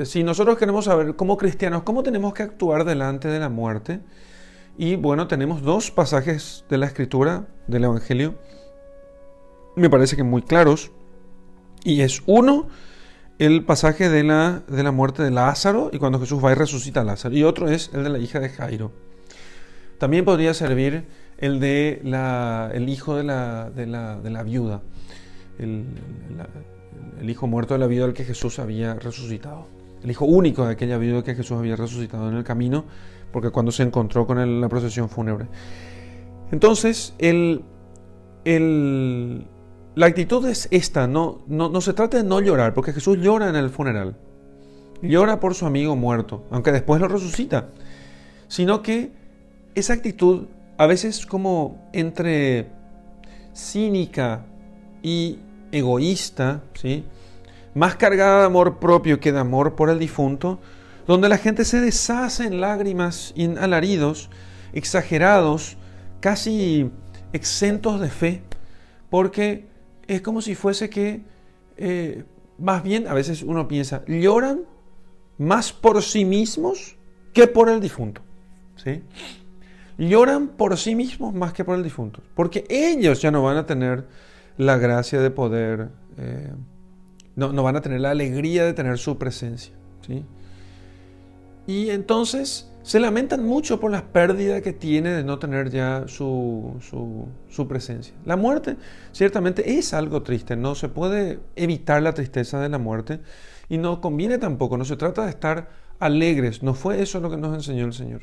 Si 0.05 0.23
nosotros 0.23 0.59
queremos 0.59 0.87
saber 0.87 1.17
como 1.17 1.37
cristianos 1.37 1.83
cómo 1.83 2.03
tenemos 2.03 2.35
que 2.35 2.43
actuar 2.43 2.85
delante 2.85 3.29
de 3.29 3.39
la 3.39 3.49
muerte, 3.49 4.01
y 4.79 4.97
bueno, 4.97 5.29
tenemos 5.29 5.63
dos 5.63 5.91
pasajes 5.91 6.65
de 6.71 6.79
la 6.79 6.87
escritura 6.87 7.47
del 7.67 7.85
Evangelio, 7.85 8.35
me 9.77 9.91
parece 9.91 10.17
que 10.17 10.23
muy 10.23 10.43
claros, 10.43 10.93
y 11.85 12.01
es 12.01 12.23
uno, 12.27 12.69
el 13.39 13.65
pasaje 13.65 14.09
de 14.09 14.23
la, 14.23 14.63
de 14.69 14.83
la 14.83 14.93
muerte 14.93 15.23
de 15.23 15.31
Lázaro 15.31 15.91
y 15.93 15.99
cuando 15.99 16.21
Jesús 16.21 16.43
va 16.45 16.53
y 16.53 16.55
resucita 16.55 17.01
a 17.01 17.05
Lázaro, 17.05 17.35
y 17.35 17.43
otro 17.43 17.69
es 17.69 17.91
el 17.93 18.05
de 18.05 18.11
la 18.11 18.19
hija 18.19 18.41
de 18.41 18.49
Jairo. 18.49 18.93
También 19.99 20.25
podría 20.25 20.55
servir 20.55 21.07
el 21.39 21.61
de 21.61 22.01
la, 22.05 22.71
el 22.73 22.89
hijo 22.89 23.17
de 23.17 23.25
la, 23.25 23.71
de 23.71 23.87
la, 23.87 24.43
viuda, 24.43 24.83
el, 25.59 25.87
el, 27.21 27.31
hijo 27.31 27.47
muerto 27.47 27.75
de 27.75 27.81
la 27.81 27.87
viuda 27.87 28.07
al 28.07 28.13
que 28.13 28.25
Jesús 28.25 28.59
había 28.59 28.95
resucitado, 28.95 29.67
el 30.03 30.11
hijo 30.11 30.25
único 30.25 30.65
de 30.65 30.73
aquella 30.73 30.99
viuda 30.99 31.23
que 31.23 31.35
Jesús 31.35 31.59
había 31.59 31.77
resucitado 31.77 32.29
en 32.29 32.37
el 32.37 32.45
camino 32.45 32.85
porque 33.33 33.51
cuando 33.51 33.73
se 33.73 33.83
encontró 33.83 34.27
con 34.27 34.61
la 34.61 34.69
procesión 34.69 35.09
fúnebre. 35.09 35.47
Entonces, 36.53 37.15
el, 37.19 37.65
la 39.95 40.07
actitud 40.07 40.47
es 40.47 40.69
esta, 40.71 41.07
no, 41.07 41.41
no, 41.49 41.81
se 41.81 41.95
trata 41.95 42.19
de 42.19 42.25
no 42.25 42.41
llorar, 42.41 42.75
porque 42.75 42.93
Jesús 42.93 43.19
llora 43.19 43.49
en 43.49 43.57
el 43.57 43.71
funeral, 43.71 44.17
llora 45.01 45.41
por 45.41 45.55
su 45.55 45.65
amigo 45.67 45.97
muerto, 45.97 46.45
aunque 46.51 46.73
después 46.73 47.01
lo 47.01 47.09
resucita, 47.09 47.71
sino 48.49 48.83
que 48.83 49.13
esa 49.75 49.95
actitud 49.95 50.47
a 50.77 50.87
veces 50.87 51.25
como 51.25 51.89
entre 51.93 52.69
cínica 53.55 54.45
y 55.03 55.39
egoísta, 55.73 56.63
¿sí? 56.75 57.05
Más 57.75 57.97
cargada 57.97 58.41
de 58.41 58.47
amor 58.47 58.79
propio 58.79 59.21
que 59.21 59.33
de 59.33 59.39
amor 59.39 59.75
por 59.75 59.91
el 59.91 59.99
difunto, 59.99 60.61
donde 61.07 61.29
la 61.29 61.39
gente 61.39 61.65
se 61.65 61.81
deshace 61.81 62.45
en 62.45 62.61
lágrimas 62.61 63.33
y 63.35 63.45
en 63.45 63.59
alaridos 63.59 64.31
exagerados, 64.73 65.77
casi 66.21 66.91
exentos 67.33 68.01
de 68.01 68.09
fe, 68.09 68.43
porque 69.11 69.67
es 70.07 70.23
como 70.23 70.41
si 70.41 70.55
fuese 70.55 70.91
que, 70.91 71.23
eh, 71.77 72.25
más 72.59 72.83
bien, 72.83 73.09
a 73.09 73.15
veces 73.15 73.43
uno 73.43 73.69
piensa, 73.69 74.05
lloran 74.07 74.61
más 75.39 75.73
por 75.73 76.03
sí 76.03 76.25
mismos 76.25 76.97
que 77.33 77.47
por 77.47 77.69
el 77.69 77.81
difunto. 77.81 78.23
¿sí? 78.77 79.03
Lloran 79.99 80.49
por 80.49 80.77
sí 80.77 80.95
mismos 80.95 81.35
más 81.35 81.53
que 81.53 81.65
por 81.65 81.77
el 81.77 81.83
difunto, 81.83 82.23
porque 82.35 82.65
ellos 82.69 83.21
ya 83.21 83.31
no 83.31 83.43
van 83.43 83.57
a 83.57 83.67
tener 83.67 84.07
la 84.57 84.77
gracia 84.77 85.21
de 85.21 85.31
poder, 85.31 85.89
eh, 86.19 86.53
no, 87.37 87.53
no, 87.53 87.63
van 87.63 87.77
a 87.77 87.81
tener 87.81 88.01
la 88.01 88.11
alegría 88.11 88.65
de 88.65 88.73
tener 88.73 88.99
su 88.99 89.19
presencia. 89.19 89.73
¿sí? 90.07 90.25
Y 91.67 91.91
entonces 91.91 92.73
se 92.83 92.99
lamentan 92.99 93.45
mucho 93.45 93.79
por 93.79 93.93
las 93.93 94.03
pérdidas 94.03 94.61
que 94.63 94.73
tiene 94.73 95.11
de 95.11 95.23
no 95.23 95.39
tener 95.39 95.71
ya 95.71 96.05
su, 96.09 96.77
su, 97.49 97.69
presencia. 97.69 98.15
La 98.25 98.37
muerte 98.37 98.77
ciertamente 99.13 99.79
es 99.79 99.95
algo 99.95 100.23
triste, 100.23 100.57
no 100.57 100.75
se 100.75 100.89
puede 100.89 101.39
evitar 101.55 102.03
la 102.03 102.13
tristeza 102.13 102.61
de 102.61 102.69
la 102.69 102.79
muerte 102.79 103.21
y 103.69 103.79
no 103.79 104.01
conviene 104.01 104.39
tampoco, 104.39 104.77
no 104.77 104.85
se 104.85 104.97
trata 104.97 105.25
de 105.25 105.31
estar 105.31 105.71
alegres, 106.01 106.65
no 106.65 106.75
fue 106.75 107.01
eso 107.01 107.21
lo 107.21 107.31
que 107.31 107.37
nos 107.37 107.55
enseñó 107.55 107.85
el 107.85 107.93
Señor. 107.93 108.23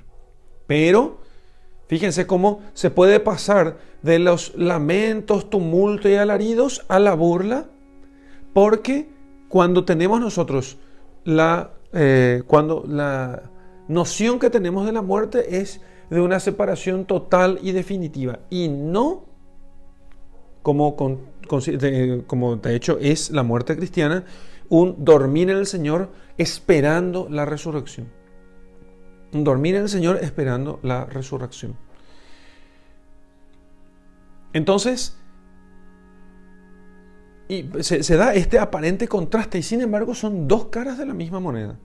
Pero 0.67 1.21
fíjense 1.87 2.27
cómo 2.27 2.59
se 2.73 2.91
puede 2.91 3.21
pasar 3.21 3.77
de 4.01 4.19
los 4.19 4.53
lamentos, 4.55 5.49
tumultos 5.49 6.11
y 6.11 6.15
alaridos 6.15 6.85
a 6.89 6.99
la 6.99 7.13
burla, 7.13 7.67
porque 8.53 9.09
cuando 9.47 9.85
tenemos 9.85 10.19
nosotros 10.19 10.77
la 11.23 11.71
eh, 11.91 12.43
cuando 12.45 12.83
la 12.87 13.49
noción 13.87 14.37
que 14.37 14.51
tenemos 14.51 14.85
de 14.85 14.91
la 14.91 15.01
muerte 15.01 15.59
es 15.59 15.81
de 16.09 16.21
una 16.21 16.39
separación 16.39 17.05
total 17.05 17.59
y 17.63 17.71
definitiva 17.71 18.39
y 18.49 18.67
no 18.67 19.25
como, 20.61 20.95
de, 21.65 22.23
como 22.27 22.55
de 22.57 22.75
hecho 22.75 22.99
es 22.99 23.31
la 23.31 23.41
muerte 23.41 23.75
cristiana, 23.75 24.23
un 24.69 25.03
dormir 25.03 25.49
en 25.49 25.57
el 25.57 25.65
Señor 25.65 26.09
esperando 26.37 27.27
la 27.29 27.45
resurrección. 27.45 28.07
Un 29.33 29.43
dormir 29.43 29.75
en 29.75 29.83
el 29.83 29.89
Señor 29.89 30.19
esperando 30.21 30.79
la 30.83 31.05
resurrección. 31.05 31.75
Entonces, 34.53 35.17
y 37.49 37.67
se, 37.81 38.15
da 38.15 38.35
este 38.35 38.59
aparente 38.59 39.07
contraste 39.07 39.57
y 39.57 39.63
sin 39.63 39.81
embargo 39.81 40.13
son 40.13 40.47
dos 40.47 40.67
caras 40.67 40.99
de 40.99 41.07
la 41.07 41.15
misma 41.15 41.39
moneda. 41.39 41.79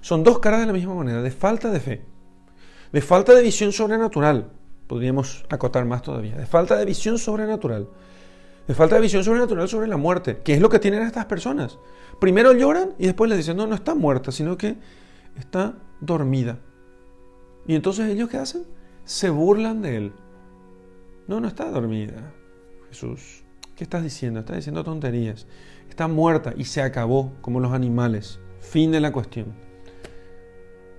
Son 0.00 0.22
dos 0.22 0.38
caras 0.38 0.60
de 0.60 0.66
la 0.66 0.72
misma 0.72 0.94
moneda, 0.94 1.20
de 1.20 1.32
falta 1.32 1.68
de 1.72 1.80
fe, 1.80 2.02
de 2.92 3.00
falta 3.00 3.34
de 3.34 3.42
visión 3.42 3.72
sobrenatural, 3.72 4.52
podríamos 4.86 5.44
acotar 5.50 5.84
más 5.84 6.02
todavía, 6.02 6.36
de 6.36 6.46
falta 6.46 6.76
de 6.76 6.84
visión 6.84 7.18
sobrenatural, 7.18 7.88
de 8.68 8.74
falta 8.74 8.94
de 8.94 9.00
visión 9.00 9.24
sobrenatural 9.24 9.68
sobre 9.68 9.88
la 9.88 9.96
muerte, 9.96 10.42
que 10.44 10.54
es 10.54 10.60
lo 10.60 10.68
que 10.68 10.78
tienen 10.78 11.02
estas 11.02 11.24
personas. 11.24 11.76
Primero 12.20 12.52
lloran 12.52 12.94
y 12.98 13.06
después 13.06 13.28
les 13.28 13.38
dicen, 13.38 13.56
no, 13.56 13.66
no 13.66 13.74
está 13.74 13.96
muerta, 13.96 14.30
sino 14.30 14.56
que 14.56 14.76
está 15.36 15.74
dormida. 16.00 16.60
Y 17.66 17.74
entonces 17.74 18.08
ellos 18.08 18.28
qué 18.28 18.36
hacen? 18.36 18.64
Se 19.04 19.28
burlan 19.28 19.82
de 19.82 19.96
él. 19.96 20.12
No, 21.26 21.40
no 21.40 21.48
está 21.48 21.68
dormida, 21.68 22.32
Jesús. 22.88 23.42
¿Qué 23.78 23.84
estás 23.84 24.02
diciendo? 24.02 24.40
Estás 24.40 24.56
diciendo 24.56 24.82
tonterías. 24.82 25.46
Está 25.88 26.08
muerta 26.08 26.52
y 26.56 26.64
se 26.64 26.82
acabó, 26.82 27.30
como 27.40 27.60
los 27.60 27.72
animales. 27.72 28.40
Fin 28.58 28.90
de 28.90 28.98
la 28.98 29.12
cuestión. 29.12 29.54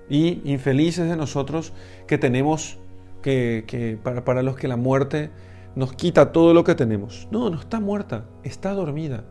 Y 0.09 0.39
infelices 0.49 1.09
de 1.09 1.17
nosotros 1.17 1.73
que 2.07 2.17
tenemos 2.17 2.77
que, 3.21 3.99
para, 4.01 4.23
para 4.23 4.43
los 4.43 4.55
que 4.55 4.69
la 4.69 4.77
muerte 4.77 5.29
nos 5.75 5.91
quita 5.91 6.31
todo 6.31 6.53
lo 6.53 6.63
que 6.63 6.73
tenemos. 6.73 7.27
No, 7.31 7.49
no 7.49 7.59
está 7.59 7.81
muerta, 7.81 8.23
está 8.43 8.71
dormida. 8.71 9.25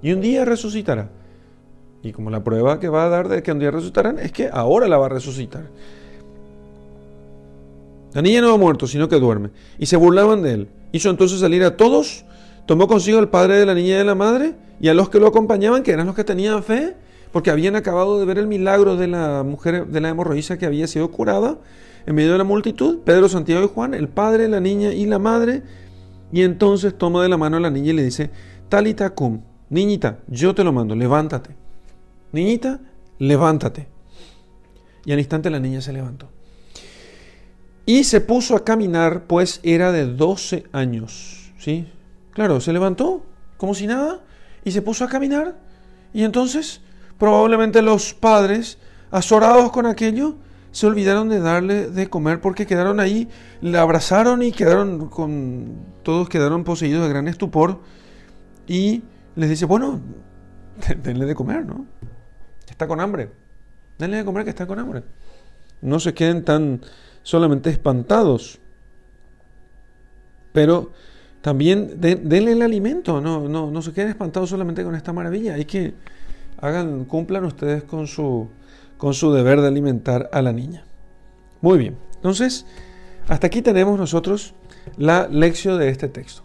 Y 0.00 0.12
un 0.12 0.20
día 0.20 0.44
resucitará. 0.44 1.10
Y 2.04 2.12
como 2.12 2.30
la 2.30 2.44
prueba 2.44 2.78
que 2.78 2.88
va 2.88 3.06
a 3.06 3.08
dar 3.08 3.26
de 3.26 3.42
que 3.42 3.50
un 3.50 3.58
día 3.58 3.72
resucitarán 3.72 4.20
es 4.20 4.30
que 4.30 4.48
ahora 4.52 4.86
la 4.86 4.96
va 4.96 5.06
a 5.06 5.08
resucitar. 5.08 5.64
La 8.12 8.22
niña 8.22 8.40
no 8.40 8.54
ha 8.54 8.58
muerto, 8.58 8.86
sino 8.86 9.08
que 9.08 9.18
duerme. 9.18 9.50
Y 9.76 9.86
se 9.86 9.96
burlaban 9.96 10.42
de 10.42 10.52
él. 10.52 10.68
Hizo 10.92 11.10
entonces 11.10 11.40
salir 11.40 11.62
a 11.64 11.76
todos, 11.76 12.24
tomó 12.68 12.86
consigo 12.86 13.18
al 13.18 13.30
padre 13.30 13.56
de 13.56 13.64
la 13.64 13.74
niña 13.74 13.94
y 13.94 13.98
de 13.98 14.04
la 14.04 14.14
madre, 14.14 14.54
y 14.78 14.88
a 14.88 14.94
los 14.94 15.08
que 15.08 15.18
lo 15.18 15.26
acompañaban, 15.26 15.82
que 15.82 15.90
eran 15.90 16.06
los 16.06 16.14
que 16.14 16.22
tenían 16.22 16.62
fe, 16.62 16.96
porque 17.32 17.50
habían 17.50 17.76
acabado 17.76 18.20
de 18.20 18.26
ver 18.26 18.36
el 18.36 18.46
milagro 18.46 18.96
de 18.96 19.08
la 19.08 19.42
mujer 19.42 19.86
de 19.86 20.00
la 20.02 20.10
hemorroísa 20.10 20.58
que 20.58 20.66
había 20.66 20.86
sido 20.86 21.10
curada 21.10 21.56
en 22.04 22.14
medio 22.14 22.32
de 22.32 22.38
la 22.38 22.44
multitud, 22.44 22.98
Pedro, 23.06 23.26
Santiago 23.30 23.64
y 23.64 23.70
Juan, 23.74 23.94
el 23.94 24.08
padre, 24.08 24.48
la 24.48 24.60
niña 24.60 24.92
y 24.92 25.06
la 25.06 25.18
madre, 25.18 25.62
y 26.30 26.42
entonces 26.42 26.96
toma 26.96 27.22
de 27.22 27.30
la 27.30 27.38
mano 27.38 27.56
a 27.56 27.60
la 27.60 27.70
niña 27.70 27.92
y 27.92 27.94
le 27.94 28.04
dice, 28.04 28.30
Talita 28.68 29.14
cum, 29.14 29.40
niñita, 29.70 30.18
yo 30.28 30.54
te 30.54 30.62
lo 30.62 30.70
mando, 30.70 30.94
levántate. 30.94 31.56
Niñita, 32.32 32.80
levántate. 33.18 33.88
Y 35.06 35.12
al 35.12 35.18
instante 35.20 35.48
la 35.48 35.58
niña 35.58 35.80
se 35.80 35.94
levantó. 35.94 36.28
Y 37.86 38.04
se 38.04 38.20
puso 38.20 38.54
a 38.56 38.62
caminar, 38.62 39.24
pues 39.26 39.60
era 39.62 39.90
de 39.90 40.04
12 40.04 40.64
años. 40.72 41.50
¿sí? 41.56 41.86
Claro, 42.38 42.60
se 42.60 42.72
levantó 42.72 43.26
como 43.56 43.74
si 43.74 43.88
nada 43.88 44.20
y 44.62 44.70
se 44.70 44.80
puso 44.80 45.02
a 45.02 45.08
caminar. 45.08 45.56
Y 46.14 46.22
entonces, 46.22 46.80
probablemente 47.18 47.82
los 47.82 48.14
padres, 48.14 48.78
azorados 49.10 49.72
con 49.72 49.86
aquello, 49.86 50.36
se 50.70 50.86
olvidaron 50.86 51.28
de 51.30 51.40
darle 51.40 51.88
de 51.88 52.08
comer 52.08 52.40
porque 52.40 52.64
quedaron 52.64 53.00
ahí, 53.00 53.28
le 53.60 53.76
abrazaron 53.76 54.44
y 54.44 54.52
quedaron 54.52 55.08
con, 55.08 55.80
todos 56.04 56.28
quedaron 56.28 56.62
poseídos 56.62 57.02
de 57.02 57.08
gran 57.08 57.26
estupor. 57.26 57.80
Y 58.68 59.02
les 59.34 59.50
dice, 59.50 59.64
bueno, 59.64 60.00
denle 61.02 61.26
de 61.26 61.34
comer, 61.34 61.66
¿no? 61.66 61.86
Está 62.70 62.86
con 62.86 63.00
hambre. 63.00 63.32
Denle 63.98 64.18
de 64.18 64.24
comer 64.24 64.44
que 64.44 64.50
está 64.50 64.64
con 64.64 64.78
hambre. 64.78 65.02
No 65.82 65.98
se 65.98 66.14
queden 66.14 66.44
tan 66.44 66.82
solamente 67.24 67.68
espantados. 67.68 68.60
Pero 70.52 70.92
también 71.40 72.00
denle 72.00 72.52
el 72.52 72.62
alimento, 72.62 73.20
no, 73.20 73.48
no, 73.48 73.70
no 73.70 73.82
se 73.82 73.92
queden 73.92 74.08
espantados 74.08 74.50
solamente 74.50 74.82
con 74.82 74.94
esta 74.94 75.12
maravilla. 75.12 75.54
Hay 75.54 75.64
que 75.64 75.94
hagan, 76.58 77.04
cumplan 77.04 77.44
ustedes 77.44 77.84
con 77.84 78.06
su, 78.06 78.48
con 78.96 79.14
su 79.14 79.32
deber 79.32 79.60
de 79.60 79.68
alimentar 79.68 80.28
a 80.32 80.42
la 80.42 80.52
niña. 80.52 80.84
Muy 81.60 81.78
bien, 81.78 81.96
entonces, 82.16 82.66
hasta 83.28 83.46
aquí 83.46 83.62
tenemos 83.62 83.98
nosotros 83.98 84.54
la 84.96 85.28
lección 85.28 85.78
de 85.78 85.88
este 85.88 86.08
texto. 86.08 86.42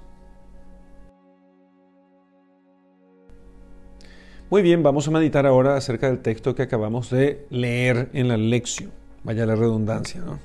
Muy 4.49 4.61
bien, 4.61 4.83
vamos 4.83 5.07
a 5.07 5.11
meditar 5.11 5.47
ahora 5.47 5.75
acerca 5.75 6.07
del 6.07 6.19
texto 6.19 6.53
que 6.53 6.61
acabamos 6.61 7.09
de 7.09 7.47
leer 7.49 8.09
en 8.13 8.27
la 8.27 8.37
lección. 8.37 8.91
Vaya 9.23 9.47
la 9.47 9.55
redundancia, 9.55 10.21
¿no? 10.21 10.39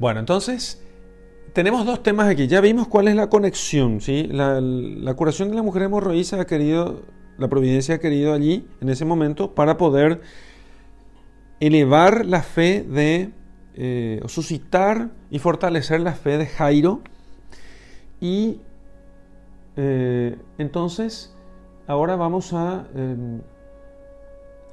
Bueno, 0.00 0.18
entonces, 0.18 0.82
tenemos 1.52 1.86
dos 1.86 2.02
temas 2.02 2.28
aquí. 2.28 2.46
Ya 2.46 2.60
vimos 2.60 2.88
cuál 2.88 3.08
es 3.08 3.14
la 3.14 3.28
conexión, 3.28 4.00
¿sí? 4.00 4.28
La, 4.30 5.14
curación 5.14 5.50
de 5.50 5.54
la 5.54 5.62
mujer 5.62 5.82
hemorroísa 5.82 6.40
ha 6.40 6.46
querido, 6.46 7.02
la 7.36 7.48
providencia 7.48 7.96
ha 7.96 7.98
querido 7.98 8.32
allí, 8.32 8.66
en 8.80 8.88
ese 8.88 9.04
momento, 9.04 9.54
para 9.54 9.76
poder 9.76 10.20
elevar 11.60 12.24
la 12.24 12.42
fe 12.42 12.84
de, 12.88 13.30
eh, 13.74 14.20
suscitar 14.26 15.10
y 15.30 15.38
fortalecer 15.38 16.00
la 16.00 16.12
fe 16.12 16.38
de 16.38 16.46
Jairo. 16.46 17.00
Y 18.20 18.60
eh, 19.76 20.36
entonces, 20.58 21.34
ahora 21.86 22.16
vamos 22.16 22.52
a... 22.52 22.86
Em, 22.94 23.40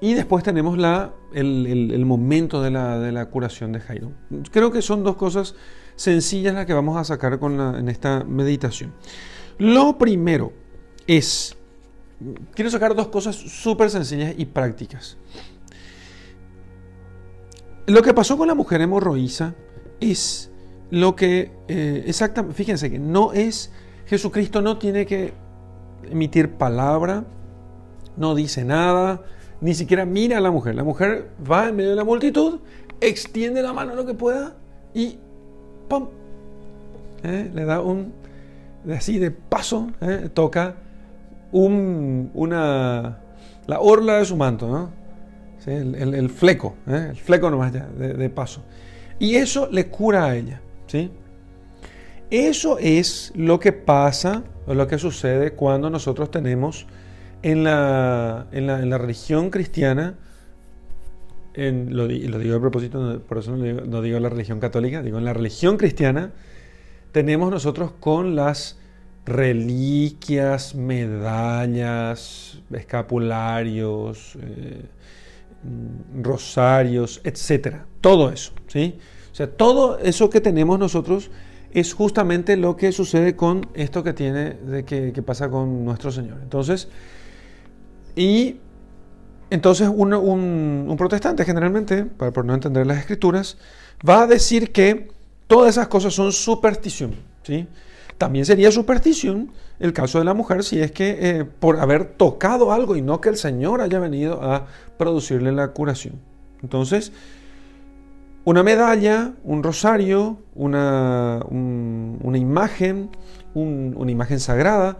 y 0.01 0.13
después 0.13 0.43
tenemos 0.43 0.77
la, 0.77 1.13
el, 1.33 2.05
momento 2.05 2.61
de 2.61 2.69
la, 2.69 2.99
de 2.99 3.11
la, 3.11 3.27
curación 3.29 3.71
de 3.71 3.79
Jairo. 3.79 4.11
Creo 4.51 4.71
que 4.71 4.81
son 4.81 5.03
dos 5.03 5.15
cosas 5.15 5.55
sencillas 5.95 6.53
las 6.53 6.65
que 6.65 6.73
vamos 6.73 6.97
a 6.97 7.03
sacar 7.03 7.39
con 7.39 7.59
en 7.59 7.89
esta 7.89 8.23
meditación. 8.23 8.93
Lo 9.57 9.97
primero 9.97 10.51
es, 11.07 11.55
quiero 12.53 12.69
sacar 12.69 12.95
dos 12.95 13.07
cosas 13.07 13.35
súper 13.35 13.89
sencillas 13.89 14.33
y 14.37 14.45
prácticas. 14.45 15.17
Lo 17.87 18.01
que 18.01 18.13
pasó 18.13 18.37
con 18.37 18.47
la 18.47 18.55
mujer 18.55 18.81
hemorroísa 18.81 19.53
es 19.99 20.51
lo 20.89 21.15
que, 21.15 21.51
eh, 21.67 22.03
exactamente, 22.07 22.55
fíjense 22.55 22.89
que 22.89 22.99
no 22.99 23.31
es, 23.31 23.71
Jesucristo 24.07 24.61
no 24.61 24.77
tiene 24.77 25.05
que 25.05 25.33
emitir 26.09 26.51
palabra, 26.51 27.25
no 28.17 28.35
dice 28.35 28.63
nada, 28.63 29.23
ni 29.61 29.73
siquiera 29.73 30.05
mira 30.05 30.37
a 30.37 30.41
la 30.41 30.51
mujer. 30.51 30.75
La 30.75 30.83
mujer 30.83 31.31
va 31.49 31.69
en 31.69 31.75
medio 31.75 31.91
de 31.91 31.95
la 31.95 32.03
multitud, 32.03 32.59
extiende 33.01 33.61
la 33.61 33.73
mano 33.73 33.95
lo 33.95 34.05
que 34.05 34.13
pueda 34.13 34.55
y 34.93 35.19
¡pum! 35.87 36.07
¿Eh? 37.23 37.51
Le 37.53 37.65
da 37.65 37.81
un, 37.81 38.13
así 38.93 39.17
de 39.19 39.31
paso, 39.31 39.91
¿eh? 40.01 40.29
toca 40.33 40.75
un, 41.51 42.31
una, 42.33 43.17
la 43.67 43.79
orla 43.79 44.19
de 44.19 44.25
su 44.25 44.35
manto, 44.35 44.67
¿no? 44.67 45.05
el, 45.65 46.29
fleco, 46.29 46.75
¿eh? 46.87 47.07
el 47.09 47.15
fleco 47.15 47.49
nomás 47.49 47.73
ya, 47.73 47.87
de, 47.87 48.29
paso. 48.29 48.61
Y 49.17 49.35
eso 49.35 49.67
le 49.71 49.87
cura 49.87 50.25
a 50.25 50.35
ella, 50.35 50.61
¿sí? 50.87 51.11
Eso 52.29 52.77
es 52.79 53.31
lo 53.35 53.59
que 53.59 53.71
pasa 53.71 54.43
o 54.67 54.73
lo 54.73 54.87
que 54.87 54.97
sucede 54.97 55.51
cuando 55.51 55.89
nosotros 55.89 56.29
tenemos 56.29 56.85
en 57.41 57.63
la, 57.63 58.47
en 58.51 58.67
la, 58.67 58.79
en 58.79 58.89
la 58.89 58.97
religión 58.97 59.49
cristiana 59.49 60.15
lo, 61.55 62.07
digo 62.07 62.57
a 62.57 62.59
propósito, 62.59 63.21
por 63.27 63.37
eso 63.37 63.55
no 63.55 64.01
digo, 64.01 64.19
la 64.19 64.29
religión 64.29 64.59
católica, 64.59 65.01
digo 65.01 65.17
en 65.17 65.25
la 65.25 65.33
religión 65.33 65.77
cristiana, 65.77 66.31
tenemos 67.11 67.49
nosotros 67.49 67.91
con 67.99 68.35
las 68.35 68.77
reliquias, 69.25 70.75
medallas, 70.75 72.61
escapularios, 72.71 74.37
eh, 74.41 74.85
rosarios, 76.21 77.21
etcétera, 77.23 77.85
todo 78.01 78.29
eso, 78.31 78.51
¿sí? 78.67 78.97
O 79.31 79.35
sea, 79.35 79.49
todo 79.49 79.97
eso 79.99 80.29
que 80.29 80.41
tenemos 80.41 80.77
nosotros 80.77 81.31
es 81.71 81.93
justamente 81.93 82.55
lo 82.55 82.77
que 82.77 82.91
sucede 82.91 83.35
con 83.35 83.67
esto 83.73 84.03
que 84.03 84.13
tiene, 84.13 84.51
de 84.51 84.85
que, 84.85 85.11
que 85.11 85.21
pasa 85.21 85.49
con 85.49 85.83
nuestro 85.83 86.11
Señor. 86.11 86.39
Entonces, 86.41 86.87
y 88.15 88.57
entonces 89.49 89.89
un, 89.89 90.95
protestante 90.97 91.45
generalmente, 91.45 92.05
para, 92.05 92.31
por 92.31 92.45
no 92.45 92.53
entender 92.53 92.87
las 92.87 92.97
escrituras, 92.99 93.57
va 94.07 94.23
a 94.23 94.27
decir 94.27 94.71
que 94.71 95.11
todas 95.47 95.71
esas 95.71 95.87
cosas 95.87 96.13
son 96.13 96.31
superstición. 96.31 97.15
¿sí? 97.43 97.67
También 98.17 98.45
sería 98.45 98.71
superstición 98.71 99.51
el 99.79 99.93
caso 99.93 100.19
de 100.19 100.25
la 100.25 100.33
mujer 100.33 100.63
si 100.63 100.79
es 100.79 100.91
que 100.91 101.17
eh, 101.19 101.45
por 101.45 101.79
haber 101.79 102.05
tocado 102.05 102.71
algo 102.71 102.95
y 102.95 103.01
no 103.01 103.21
que 103.21 103.29
el 103.29 103.37
Señor 103.37 103.81
haya 103.81 103.99
venido 103.99 104.41
a 104.41 104.67
producirle 104.97 105.51
la 105.51 105.69
curación. 105.69 106.15
Entonces, 106.63 107.11
una 108.45 108.63
medalla, 108.63 109.33
un 109.43 109.63
rosario, 109.63 110.37
una, 110.53 111.41
una 111.49 112.37
imagen, 112.37 113.09
una 113.53 114.11
imagen 114.11 114.39
sagrada, 114.39 114.97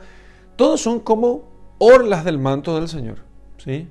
todos 0.56 0.82
son 0.82 1.00
como 1.00 1.44
orlas 1.78 2.26
del 2.26 2.38
manto 2.38 2.76
del 2.76 2.88
Señor. 2.88 3.20
¿sí? 3.58 3.88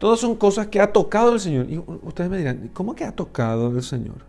Todas 0.00 0.18
son 0.18 0.34
cosas 0.34 0.68
que 0.68 0.80
ha 0.80 0.90
tocado 0.90 1.34
el 1.34 1.40
Señor. 1.40 1.66
Y 1.68 1.76
ustedes 1.76 2.30
me 2.30 2.38
dirán, 2.38 2.70
¿cómo 2.72 2.94
que 2.94 3.04
ha 3.04 3.12
tocado 3.12 3.68
el 3.68 3.82
Señor? 3.82 4.24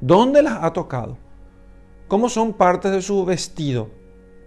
¿Dónde 0.00 0.42
las 0.42 0.58
ha 0.64 0.72
tocado? 0.72 1.16
¿Cómo 2.08 2.28
son 2.28 2.52
partes 2.52 2.90
de 2.90 3.00
su 3.00 3.24
vestido? 3.24 3.90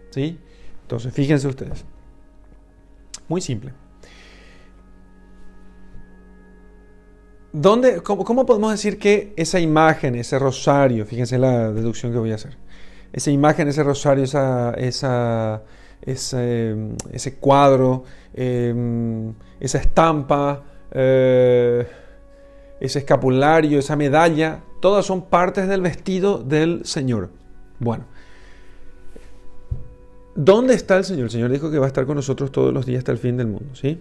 ¿Sí? 0.10 0.38
Entonces, 0.82 1.14
fíjense 1.14 1.48
ustedes. 1.48 1.86
Muy 3.30 3.40
simple. 3.40 3.72
¿Dónde, 7.54 8.02
cómo, 8.02 8.46
podemos 8.46 8.72
decir 8.72 9.00
que 9.00 9.34
esa 9.38 9.58
imagen, 9.58 10.16
ese 10.16 10.38
rosario, 10.38 11.06
fíjense 11.06 11.38
la 11.38 11.72
deducción 11.72 12.12
que 12.12 12.18
voy 12.18 12.34
a 12.34 12.36
hacer, 12.36 12.58
esa 13.14 13.32
imagen, 13.32 13.70
ese 13.70 13.84
rosario, 13.84 14.26
esa, 14.26 14.72
esa, 14.72 15.64
ese 16.04 17.38
cuadro, 17.40 18.04
Em, 18.34 19.34
esa 19.60 19.78
estampa, 19.78 20.64
eh, 20.92 21.86
ese 22.80 23.00
escapulario, 23.00 23.78
esa 23.78 23.96
medalla, 23.96 24.64
todas 24.80 25.06
son 25.06 25.26
partes 25.26 25.68
del 25.68 25.82
vestido 25.82 26.38
del 26.38 26.86
Señor. 26.86 27.30
Bueno, 27.80 28.06
¿dónde 30.34 30.76
está 30.76 30.98
el 30.98 31.04
Señor? 31.04 31.26
El 31.26 31.32
Señor 31.32 31.52
dijo 31.52 31.70
que 31.70 31.78
va 31.78 31.86
a 31.86 31.88
estar 31.88 32.06
con 32.06 32.16
nosotros 32.16 32.52
todos 32.52 32.74
los 32.74 32.86
días 32.86 33.00
hasta 33.00 33.12
el 33.12 33.18
fin 33.18 33.38
del 33.38 33.48
mundo, 33.48 33.76
¿sí? 33.76 34.00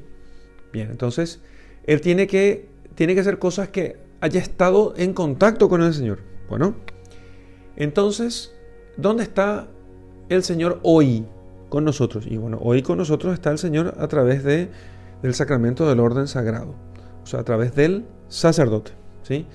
Bien, 0.73 0.89
entonces, 0.91 1.41
Él 1.85 2.01
tiene 2.01 2.27
que, 2.27 2.69
tiene 2.95 3.15
que 3.15 3.21
hacer 3.21 3.39
cosas 3.39 3.69
que 3.69 3.97
haya 4.21 4.41
estado 4.41 4.95
en 4.97 5.13
contacto 5.13 5.69
con 5.69 5.83
el 5.83 5.93
Señor. 5.93 6.21
Bueno, 6.49 6.75
entonces, 7.77 8.55
¿dónde 8.97 9.25
está 9.25 9.67
el 10.29 10.45
Señor 10.45 10.79
hoy? 10.85 11.27
Con 11.71 11.85
nosotros. 11.85 12.27
Y 12.29 12.37
bueno, 12.37 12.59
hoy 12.61 12.83
con 12.83 12.99
nosotros 12.99 13.33
está 13.33 13.51
el 13.51 13.57
Señor 13.57 13.95
a 13.99 14.09
través 14.09 14.45
de, 14.45 14.69
del 15.23 15.35
sacramento 15.35 15.89
del 15.89 16.01
orden 16.01 16.29
sagrado, 16.29 16.75
o 17.23 17.27
sea, 17.27 17.41
a 17.41 17.45
través 17.45 17.75
del 17.75 18.05
sacerdote. 18.29 18.93
¿sí? 19.23 19.47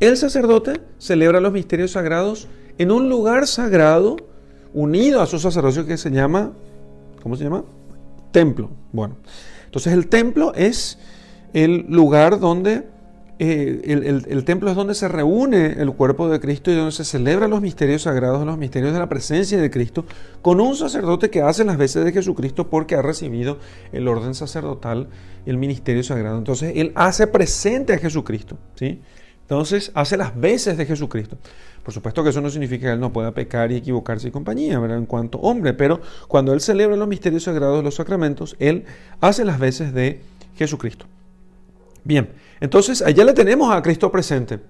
El 0.00 0.16
sacerdote 0.16 0.80
celebra 0.96 1.40
los 1.40 1.52
misterios 1.52 1.90
sagrados 1.90 2.48
en 2.78 2.90
un 2.90 3.10
lugar 3.10 3.46
sagrado 3.46 4.16
unido 4.72 5.20
a 5.20 5.26
su 5.26 5.38
sacerdocio 5.38 5.84
que 5.84 5.98
se 5.98 6.10
llama, 6.10 6.52
¿cómo 7.22 7.36
se 7.36 7.44
llama? 7.44 7.64
Templo. 8.30 8.70
Bueno, 8.92 9.16
entonces 9.66 9.92
el 9.92 10.08
templo 10.08 10.52
es 10.54 10.98
el 11.52 11.86
lugar 11.88 12.38
donde 12.38 12.86
eh, 13.38 14.24
el, 14.28 14.44
templo 14.44 14.70
es 14.70 14.76
donde 14.76 14.94
se 14.94 15.08
reúne 15.08 15.74
el 15.78 15.92
cuerpo 15.92 16.28
de 16.28 16.40
Cristo 16.40 16.70
y 16.70 16.74
donde 16.74 16.92
se 16.92 17.04
celebran 17.04 17.50
los 17.50 17.60
misterios 17.60 18.02
sagrados, 18.02 18.46
los 18.46 18.56
misterios 18.56 18.92
de 18.92 18.98
la 18.98 19.08
presencia 19.08 19.60
de 19.60 19.70
Cristo, 19.70 20.06
con 20.42 20.60
un 20.60 20.74
sacerdote 20.74 21.28
que 21.28 21.42
hace 21.42 21.64
las 21.64 21.76
veces 21.76 22.04
de 22.04 22.12
Jesucristo 22.12 22.68
porque 22.68 22.94
ha 22.94 23.02
recibido 23.02 23.58
el 23.92 24.08
orden 24.08 24.34
sacerdotal, 24.34 25.08
el 25.44 25.58
ministerio 25.58 26.02
sagrado. 26.02 26.38
Entonces, 26.38 26.72
Él 26.76 26.92
hace 26.94 27.26
presente 27.26 27.92
a 27.92 27.98
Jesucristo. 27.98 28.56
¿sí? 28.74 29.00
Entonces 29.46 29.92
hace 29.94 30.16
las 30.16 30.38
veces 30.38 30.76
de 30.76 30.86
Jesucristo. 30.86 31.38
Por 31.84 31.94
supuesto 31.94 32.24
que 32.24 32.30
eso 32.30 32.40
no 32.40 32.50
significa 32.50 32.88
que 32.88 32.92
él 32.94 33.00
no 33.00 33.12
pueda 33.12 33.30
pecar 33.32 33.70
y 33.70 33.76
equivocarse 33.76 34.26
y 34.26 34.30
compañía, 34.32 34.80
¿verdad? 34.80 34.98
En 34.98 35.06
cuanto 35.06 35.38
hombre, 35.38 35.72
pero 35.72 36.00
cuando 36.26 36.52
él 36.52 36.60
celebra 36.60 36.96
los 36.96 37.06
misterios 37.06 37.44
sagrados 37.44 37.84
los 37.84 37.94
sacramentos, 37.94 38.56
él 38.58 38.86
hace 39.20 39.44
las 39.44 39.60
veces 39.60 39.94
de 39.94 40.20
Jesucristo. 40.56 41.06
Bien, 42.02 42.28
entonces 42.60 43.02
allá 43.02 43.24
le 43.24 43.32
tenemos 43.32 43.74
a 43.74 43.82
Cristo 43.82 44.10
presente. 44.10 44.60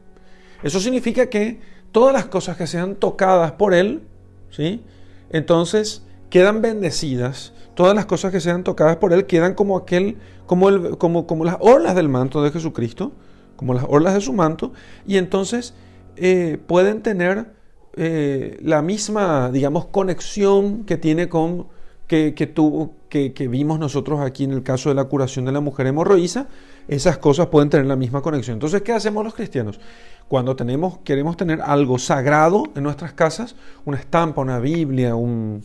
Eso 0.62 0.80
significa 0.80 1.26
que 1.26 1.60
todas 1.92 2.12
las 2.12 2.26
cosas 2.26 2.56
que 2.56 2.66
sean 2.66 2.96
tocadas 2.96 3.52
por 3.52 3.74
él, 3.74 4.02
¿sí? 4.50 4.82
Entonces 5.30 6.02
quedan 6.30 6.62
bendecidas. 6.62 7.52
Todas 7.74 7.94
las 7.94 8.06
cosas 8.06 8.32
que 8.32 8.40
sean 8.40 8.64
tocadas 8.64 8.96
por 8.96 9.12
él 9.12 9.26
quedan 9.26 9.54
como 9.54 9.76
aquel, 9.76 10.16
como, 10.46 10.68
el, 10.68 10.96
como, 10.96 11.26
como 11.26 11.44
las 11.44 11.56
orlas 11.60 11.94
del 11.94 12.08
manto 12.08 12.42
de 12.42 12.50
Jesucristo, 12.50 13.12
como 13.56 13.74
las 13.74 13.84
orlas 13.88 14.14
de 14.14 14.20
su 14.20 14.32
manto, 14.32 14.72
y 15.06 15.18
entonces 15.18 15.74
eh, 16.16 16.58
pueden 16.66 17.02
tener 17.02 17.52
eh, 17.96 18.58
la 18.62 18.82
misma, 18.82 19.50
digamos, 19.50 19.86
conexión 19.86 20.84
que 20.84 20.96
tiene 20.96 21.28
con 21.28 21.68
que, 22.06 22.34
que, 22.34 23.48
vimos 23.48 23.78
nosotros 23.78 24.20
aquí 24.20 24.44
en 24.44 24.52
el 24.52 24.62
caso 24.62 24.88
de 24.88 24.94
la 24.94 25.04
curación 25.04 25.44
de 25.44 25.52
la 25.52 25.60
mujer 25.60 25.86
hemorroísa, 25.86 26.46
esas 26.88 27.18
cosas 27.18 27.48
pueden 27.48 27.70
tener 27.70 27.86
la 27.86 27.96
misma 27.96 28.22
conexión. 28.22 28.54
Entonces, 28.54 28.82
¿qué 28.82 28.92
hacemos 28.92 29.24
los 29.24 29.34
cristianos? 29.34 29.80
Cuando 30.28 30.56
tenemos, 30.56 30.98
queremos 30.98 31.36
tener 31.36 31.60
algo 31.60 31.98
sagrado 31.98 32.64
en 32.74 32.82
nuestras 32.82 33.12
casas, 33.12 33.56
una 33.84 33.98
estampa, 33.98 34.40
una 34.40 34.58
Biblia, 34.58 35.14
un, 35.14 35.62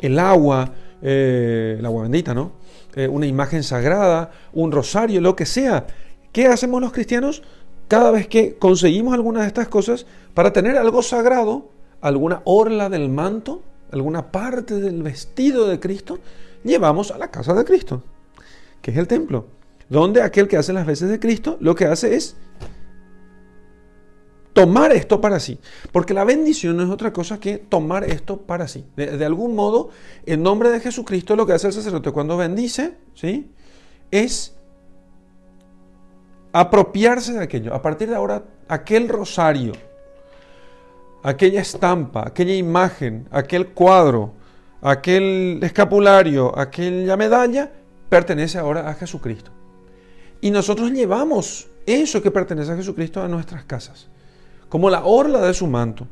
el 0.00 0.18
agua, 0.18 0.72
eh, 1.00 1.76
el 1.78 1.86
agua 1.86 2.02
bendita, 2.02 2.34
¿no? 2.34 2.52
una 3.08 3.26
imagen 3.26 3.62
sagrada, 3.62 4.30
un 4.52 4.70
rosario, 4.70 5.20
lo 5.20 5.34
que 5.34 5.46
sea. 5.46 5.86
¿Qué 6.30 6.46
hacemos 6.46 6.80
los 6.80 6.92
cristianos? 6.92 7.42
cada 7.92 8.10
vez 8.10 8.26
que 8.26 8.56
conseguimos 8.56 9.12
alguna 9.12 9.42
de 9.42 9.48
estas 9.48 9.68
cosas, 9.68 10.06
para 10.32 10.50
tener 10.54 10.78
algo 10.78 11.02
sagrado, 11.02 11.68
alguna 12.00 12.40
orla 12.46 12.88
del 12.88 13.10
manto, 13.10 13.60
alguna 13.92 14.32
parte 14.32 14.80
del 14.80 15.02
vestido 15.02 15.68
de 15.68 15.78
Cristo, 15.78 16.18
llevamos 16.64 17.10
a 17.10 17.18
la 17.18 17.30
casa 17.30 17.54
de 17.54 17.64
Cristo, 17.64 18.02
que 18.80 18.90
es 18.90 18.96
el 18.96 19.06
templo, 19.06 19.46
donde 19.88 20.22
aquel 20.22 20.48
que 20.48 20.56
hace 20.56 20.72
las 20.72 20.86
veces 20.86 21.08
de 21.10 21.20
Cristo 21.20 21.56
lo 21.60 21.74
que 21.74 21.84
hace 21.84 22.14
es 22.14 22.36
tomar 24.52 24.92
esto 24.92 25.20
para 25.20 25.40
sí. 25.40 25.58
Porque 25.92 26.14
la 26.14 26.24
bendición 26.24 26.76
no 26.76 26.82
es 26.82 26.90
otra 26.90 27.12
cosa 27.12 27.38
que 27.38 27.58
tomar 27.58 28.04
esto 28.04 28.38
para 28.38 28.68
sí. 28.68 28.84
De, 28.96 29.24
algún 29.24 29.54
modo, 29.54 29.90
en 30.26 30.42
nombre 30.42 30.70
de 30.70 30.80
Jesucristo, 30.80 31.36
lo 31.36 31.46
que 31.46 31.52
hace 31.52 31.68
el 31.68 31.72
sacerdote 31.72 32.10
cuando 32.10 32.36
bendice, 32.36 32.94
¿sí? 33.14 33.50
Es 34.10 34.54
apropiarse 36.52 37.32
de 37.32 37.42
aquello. 37.42 37.74
A 37.74 37.82
partir 37.82 38.08
de 38.08 38.16
ahora, 38.16 38.44
aquel 38.68 39.08
rosario, 39.08 39.72
aquella 41.22 41.60
estampa, 41.60 42.24
aquella 42.26 42.54
imagen, 42.54 43.28
aquel 43.30 43.68
cuadro, 43.68 44.34
aquel 44.80 45.60
escapulario, 45.62 46.56
aquella 46.58 47.16
medalla, 47.16 47.72
pertenece 48.08 48.58
ahora 48.58 48.88
a 48.88 48.94
Jesucristo. 48.94 49.50
Y 50.40 50.50
nosotros 50.50 50.90
llevamos 50.90 51.68
eso 51.86 52.22
que 52.22 52.30
pertenece 52.30 52.72
a 52.72 52.76
Jesucristo 52.76 53.22
a 53.22 53.28
nuestras 53.28 53.64
casas, 53.64 54.08
como 54.68 54.90
la 54.90 55.04
orla 55.04 55.40
de 55.40 55.54
su 55.54 55.66
manto. 55.66 56.06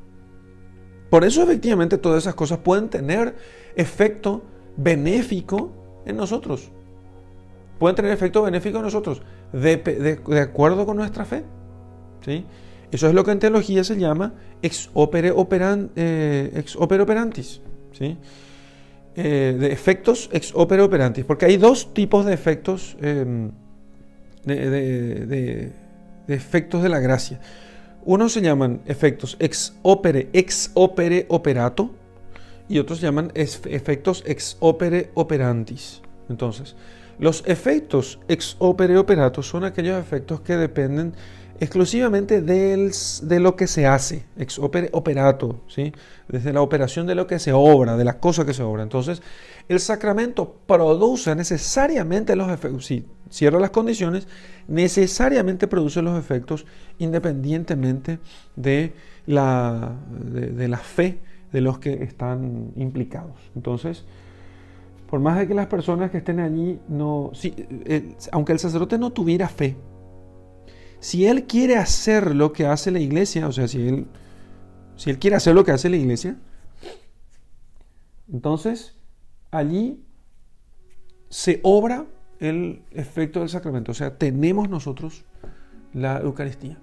Por 1.11 1.25
eso 1.25 1.43
efectivamente 1.43 1.99
todas 1.99 2.23
esas 2.23 2.35
cosas 2.35 2.59
pueden 2.59 2.89
tener 2.89 3.35
efecto 3.75 4.43
benéfico 4.77 5.73
en 6.07 6.17
nosotros 6.17 6.71
pueden 7.81 7.97
tener 7.97 8.13
efecto 8.13 8.43
benéfico 8.43 8.77
en 8.77 8.85
nosotros, 8.85 9.23
de, 9.55 10.21
acuerdo 10.41 10.85
con 10.85 10.99
nuestra 10.99 11.25
fe. 11.25 11.43
¿sí? 12.21 12.45
Eso 12.91 13.09
es 13.09 13.15
lo 13.15 13.25
que 13.25 13.31
en 13.31 13.39
teología 13.39 13.85
se 13.85 13.97
llama 13.97 14.35
ex 14.63 14.91
opere, 14.95 15.33
eh, 15.97 16.65
operantis. 16.77 17.61
¿sí? 17.93 18.17
Eh, 19.17 19.57
de 19.59 19.73
efectos 19.73 20.31
ex 20.33 20.53
opere 20.55 20.83
operantis, 20.83 21.25
porque 21.25 21.47
hay 21.47 21.57
dos 21.57 21.93
tipos 21.93 22.25
de 22.25 22.33
efectos, 22.33 22.97
em, 23.01 23.51
de, 24.45 25.73
efectos 26.29 26.83
de 26.83 26.89
la 26.89 27.01
gracia. 27.01 27.41
Uno 28.05 28.29
se 28.29 28.41
llaman 28.41 28.81
efectos 28.87 29.37
ex 29.41 29.75
opere, 29.83 30.29
ex 30.33 30.71
opere 30.75 31.27
operato, 31.29 31.91
y 32.69 32.79
otros 32.79 33.01
se 33.01 33.07
llaman 33.07 33.33
efectos 33.35 34.23
ex 34.27 34.57
opere 34.61 35.11
operantis. 35.15 36.03
Entonces, 36.29 36.77
los 37.19 37.43
efectos 37.47 38.21
ex 38.29 38.55
opere 38.61 38.97
operato 38.97 39.43
son 39.43 39.65
aquellos 39.65 39.99
efectos 40.01 40.41
que 40.41 40.57
dependen 40.57 41.15
exclusivamente 41.61 42.41
de 42.41 43.41
lo 43.41 43.55
que 43.55 43.67
se 43.67 43.87
hace, 43.87 44.25
ex 44.39 44.59
operato, 44.59 45.61
¿sí? 45.69 45.93
desde 46.27 46.55
la 46.55 46.63
operación 46.63 47.07
de 47.07 47.15
lo 47.15 47.27
que 47.27 47.39
se 47.39 47.53
obra, 47.53 47.99
de 47.99 48.05
la 48.05 48.19
cosa 48.19 48.47
que 48.47 48.55
se 48.55 48.63
obra. 48.63 48.83
Entonces, 48.83 49.23
el 49.69 49.79
sacramento 49.79 50.57
produce 50.67 51.35
necesariamente 51.35 52.35
los 52.35 52.51
efectos, 52.51 52.87
si 52.87 53.05
cierra 53.29 53.61
las 53.61 53.71
condiciones, 53.71 54.27
necesariamente 54.69 55.69
produce 55.69 56.01
los 56.01 56.19
efectos 56.19 56.65
independientemente 56.99 58.21
de 58.57 58.95
la, 59.27 59.97
de 60.11 60.67
la 60.67 60.79
fe 60.79 61.21
de 61.53 61.61
los 61.61 61.79
que 61.79 62.03
están 62.03 62.73
implicados. 62.77 63.39
Entonces, 63.55 64.07
por 65.11 65.21
más 65.21 65.39
de 65.39 65.47
que 65.47 65.55
las 65.55 65.67
personas 65.67 66.11
que 66.11 66.19
estén 66.19 66.41
allí 66.41 66.79
no, 66.89 67.33
si, 67.35 67.53
eh, 67.59 68.15
aunque 68.33 68.53
el 68.53 68.59
sacerdote 68.59 68.97
no 68.97 69.11
tuviera 69.11 69.49
fe, 69.49 69.77
si 71.01 71.27
él 71.27 71.47
quiere 71.47 71.77
hacer 71.77 72.35
lo 72.35 72.53
que 72.53 72.67
hace 72.67 72.91
la 72.91 73.01
iglesia, 73.01 73.49
o 73.49 73.53
sea, 73.53 73.67
si 73.67 73.89
él, 73.89 74.07
si 74.97 75.11
él 75.11 75.19
quiere 75.19 75.37
hacer 75.37 75.55
lo 75.55 75.65
que 75.65 75.73
hace 75.73 75.91
la 75.91 75.97
iglesia, 75.97 76.37
entonces 78.33 78.95
allí 79.51 80.05
se 81.29 81.61
obra 81.63 82.07
el 82.39 82.83
efecto 82.93 83.41
del 83.41 83.49
sacramento, 83.49 83.93
o 83.93 83.95
sea, 83.95 84.17
tenemos 84.17 84.69
nosotros 84.69 85.25
la 85.93 86.21
Eucaristía 86.21 86.79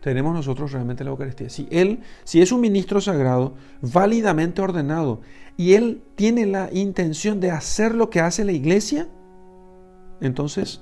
tenemos 0.00 0.34
nosotros 0.34 0.72
realmente 0.72 1.04
la 1.04 1.10
Eucaristía. 1.10 1.48
Si 1.48 1.68
Él, 1.70 2.00
si 2.24 2.40
es 2.40 2.52
un 2.52 2.60
ministro 2.60 3.00
sagrado, 3.00 3.54
válidamente 3.82 4.62
ordenado, 4.62 5.20
y 5.56 5.74
Él 5.74 6.02
tiene 6.14 6.46
la 6.46 6.70
intención 6.72 7.40
de 7.40 7.50
hacer 7.50 7.94
lo 7.94 8.10
que 8.10 8.20
hace 8.20 8.44
la 8.44 8.52
iglesia, 8.52 9.08
entonces 10.20 10.80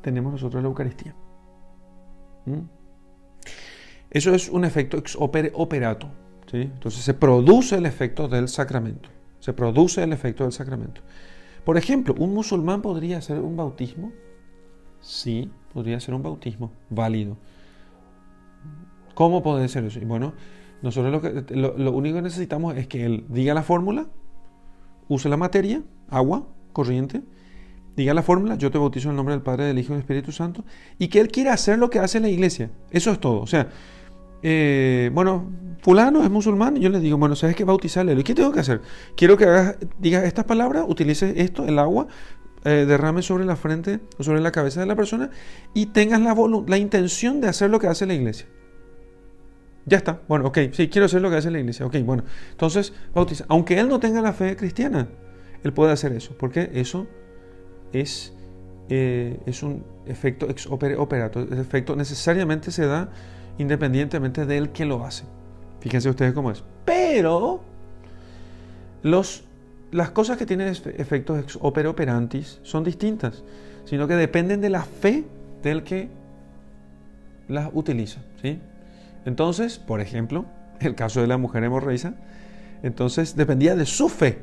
tenemos 0.00 0.32
nosotros 0.32 0.62
la 0.62 0.68
Eucaristía. 0.68 1.14
¿Mm? 2.46 2.60
Eso 4.10 4.34
es 4.34 4.48
un 4.48 4.64
efecto 4.64 4.96
ex 4.96 5.16
opere 5.16 5.50
operato. 5.54 6.08
¿sí? 6.50 6.58
Entonces 6.58 7.02
se 7.02 7.14
produce 7.14 7.76
el 7.76 7.86
efecto 7.86 8.28
del 8.28 8.48
sacramento. 8.48 9.08
Se 9.40 9.52
produce 9.52 10.02
el 10.02 10.12
efecto 10.12 10.44
del 10.44 10.52
sacramento. 10.52 11.00
Por 11.64 11.76
ejemplo, 11.76 12.14
¿un 12.18 12.32
musulmán 12.32 12.82
podría 12.82 13.18
hacer 13.18 13.40
un 13.40 13.56
bautismo? 13.56 14.12
Sí, 15.00 15.50
podría 15.72 15.98
ser 16.00 16.14
un 16.14 16.22
bautismo 16.22 16.72
válido. 16.90 17.36
¿Cómo 19.14 19.42
puede 19.42 19.68
ser 19.68 19.84
eso? 19.84 19.98
Y 19.98 20.04
bueno, 20.04 20.34
nosotros 20.82 21.12
lo, 21.12 21.20
que, 21.20 21.54
lo, 21.54 21.92
único 21.92 22.16
que 22.16 22.22
necesitamos 22.22 22.76
es 22.76 22.86
que 22.86 23.04
él 23.04 23.24
diga 23.28 23.54
la 23.54 23.62
fórmula, 23.62 24.06
use 25.08 25.28
la 25.28 25.36
materia, 25.36 25.82
agua, 26.08 26.46
corriente, 26.72 27.22
diga 27.96 28.14
la 28.14 28.22
fórmula, 28.22 28.56
yo 28.56 28.70
te 28.70 28.78
bautizo 28.78 29.08
en 29.08 29.12
el 29.12 29.16
nombre 29.16 29.34
del 29.34 29.42
Padre, 29.42 29.64
del 29.64 29.78
Hijo 29.78 29.92
y 29.92 29.96
del 29.96 30.00
Espíritu 30.00 30.32
Santo, 30.32 30.64
y 30.98 31.08
que 31.08 31.20
él 31.20 31.28
quiera 31.28 31.52
hacer 31.52 31.78
lo 31.78 31.90
que 31.90 31.98
hace 31.98 32.20
la 32.20 32.28
iglesia. 32.28 32.70
Eso 32.90 33.10
es 33.10 33.20
todo. 33.20 33.40
O 33.40 33.46
sea, 33.46 33.68
eh, 34.42 35.10
bueno, 35.12 35.50
fulano 35.80 36.22
es 36.22 36.30
musulmán, 36.30 36.76
y 36.76 36.80
yo 36.80 36.90
le 36.90 37.00
digo, 37.00 37.16
bueno, 37.18 37.36
¿sabes 37.36 37.56
qué? 37.56 37.64
Bautizarle. 37.64 38.12
¿Y 38.14 38.22
qué 38.22 38.34
tengo 38.34 38.52
que 38.52 38.60
hacer? 38.60 38.80
Quiero 39.16 39.36
que 39.36 39.44
hagas, 39.44 39.76
digas 39.98 40.24
estas 40.24 40.44
palabras, 40.44 40.84
utilices 40.88 41.34
esto, 41.36 41.66
el 41.66 41.78
agua, 41.78 42.08
eh, 42.64 42.86
derrame 42.86 43.22
sobre 43.22 43.44
la 43.44 43.56
frente 43.56 44.00
o 44.18 44.22
sobre 44.22 44.40
la 44.40 44.50
cabeza 44.50 44.80
de 44.80 44.86
la 44.86 44.96
persona 44.96 45.28
y 45.74 45.86
tengas 45.86 46.20
la, 46.22 46.34
la 46.66 46.78
intención 46.78 47.42
de 47.42 47.48
hacer 47.48 47.68
lo 47.68 47.78
que 47.78 47.88
hace 47.88 48.06
la 48.06 48.14
iglesia. 48.14 48.46
Ya 49.86 49.98
está. 49.98 50.22
Bueno, 50.28 50.46
ok, 50.46 50.58
sí, 50.72 50.88
quiero 50.88 51.04
hacer 51.04 51.20
lo 51.20 51.28
que 51.28 51.36
hace 51.36 51.50
la 51.50 51.58
iglesia. 51.58 51.84
Ok, 51.84 51.96
bueno. 52.04 52.24
Entonces, 52.52 52.94
bautiza. 53.14 53.44
Aunque 53.48 53.78
él 53.78 53.88
no 53.88 54.00
tenga 54.00 54.22
la 54.22 54.32
fe 54.32 54.56
cristiana, 54.56 55.08
él 55.62 55.72
puede 55.74 55.92
hacer 55.92 56.12
eso. 56.12 56.34
Porque 56.38 56.70
eso 56.72 57.06
es, 57.94 58.32
eh, 58.88 59.40
es 59.46 59.62
un 59.62 59.84
efecto 60.06 60.48
ex 60.50 60.66
opere 60.66 60.96
operato. 60.96 61.40
El 61.40 61.58
efecto 61.58 61.96
necesariamente 61.96 62.70
se 62.70 62.86
da 62.86 63.08
independientemente 63.58 64.46
del 64.46 64.70
que 64.70 64.84
lo 64.84 65.04
hace. 65.04 65.24
Fíjense 65.80 66.10
ustedes 66.10 66.32
cómo 66.32 66.50
es. 66.50 66.62
Pero 66.84 67.62
los, 69.02 69.44
las 69.92 70.10
cosas 70.10 70.36
que 70.36 70.46
tienen 70.46 70.68
efectos 70.68 71.38
ex 71.38 71.58
opere 71.60 71.88
operantis 71.88 72.58
son 72.62 72.84
distintas, 72.84 73.42
sino 73.84 74.08
que 74.08 74.14
dependen 74.14 74.60
de 74.60 74.70
la 74.70 74.82
fe 74.82 75.24
del 75.62 75.82
que 75.82 76.08
las 77.48 77.70
utiliza. 77.72 78.20
¿sí? 78.42 78.58
Entonces, 79.24 79.78
por 79.78 80.00
ejemplo, 80.00 80.46
el 80.80 80.94
caso 80.94 81.20
de 81.20 81.26
la 81.26 81.38
mujer 81.38 81.64
hemorroísa, 81.64 82.14
entonces 82.82 83.36
dependía 83.36 83.74
de 83.76 83.86
su 83.86 84.08
fe. 84.08 84.38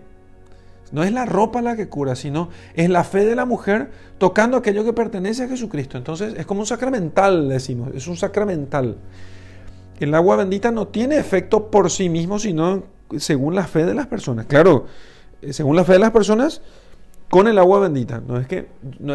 No 0.91 1.03
es 1.03 1.11
la 1.11 1.25
ropa 1.25 1.61
la 1.61 1.75
que 1.75 1.87
cura, 1.87 2.15
sino 2.15 2.49
es 2.75 2.89
la 2.89 3.03
fe 3.03 3.25
de 3.25 3.35
la 3.35 3.45
mujer 3.45 3.91
tocando 4.17 4.57
aquello 4.57 4.83
que 4.83 4.93
pertenece 4.93 5.43
a 5.43 5.47
Jesucristo. 5.47 5.97
Entonces 5.97 6.33
es 6.37 6.45
como 6.45 6.61
un 6.61 6.65
sacramental, 6.65 7.49
decimos, 7.49 7.89
es 7.95 8.07
un 8.07 8.17
sacramental. 8.17 8.97
El 9.99 10.13
agua 10.15 10.35
bendita 10.35 10.71
no 10.71 10.87
tiene 10.87 11.17
efecto 11.17 11.69
por 11.69 11.91
sí 11.91 12.09
mismo, 12.09 12.39
sino 12.39 12.83
según 13.17 13.55
la 13.55 13.65
fe 13.65 13.85
de 13.85 13.93
las 13.93 14.07
personas. 14.07 14.47
Claro, 14.47 14.85
eh, 15.41 15.53
según 15.53 15.75
la 15.75 15.83
fe 15.83 15.93
de 15.93 15.99
las 15.99 16.11
personas, 16.11 16.61
con 17.29 17.47
el 17.47 17.57
agua 17.57 17.79
bendita. 17.79 18.21
No 18.27 18.37
es 18.37 18.47
que 18.47 18.67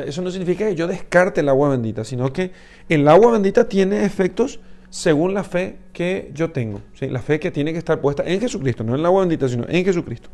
eso 0.06 0.22
no 0.22 0.30
significa 0.30 0.66
que 0.66 0.74
yo 0.74 0.86
descarte 0.86 1.42
el 1.42 1.48
agua 1.48 1.68
bendita, 1.68 2.02
sino 2.04 2.32
que 2.32 2.50
el 2.88 3.06
agua 3.08 3.32
bendita 3.32 3.68
tiene 3.68 4.04
efectos 4.04 4.60
según 4.88 5.34
la 5.34 5.44
fe 5.44 5.76
que 5.92 6.30
yo 6.32 6.50
tengo. 6.50 6.80
La 7.00 7.20
fe 7.20 7.38
que 7.38 7.50
tiene 7.50 7.72
que 7.72 7.78
estar 7.78 8.00
puesta 8.00 8.22
en 8.24 8.40
Jesucristo, 8.40 8.84
no 8.84 8.94
en 8.94 9.00
el 9.00 9.06
agua 9.06 9.20
bendita, 9.20 9.48
sino 9.48 9.66
en 9.68 9.84
Jesucristo. 9.84 10.30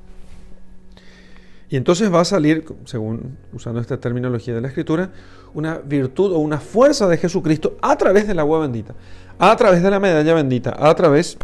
Y 1.72 1.76
entonces 1.78 2.12
va 2.12 2.20
a 2.20 2.24
salir, 2.26 2.66
según 2.84 3.38
usando 3.50 3.80
esta 3.80 3.98
terminología 3.98 4.54
de 4.54 4.60
la 4.60 4.68
Escritura, 4.68 5.10
una 5.54 5.78
virtud 5.78 6.30
o 6.32 6.38
una 6.38 6.60
fuerza 6.60 7.08
de 7.08 7.16
Jesucristo 7.16 7.78
a 7.80 7.96
través 7.96 8.26
del 8.26 8.40
agua 8.40 8.58
bendita, 8.60 8.94
a 9.38 9.56
través 9.56 9.82
de 9.82 9.90
la 9.90 9.98
medalla 9.98 10.34
bendita, 10.34 10.76
a 10.78 10.94
través 10.94 11.38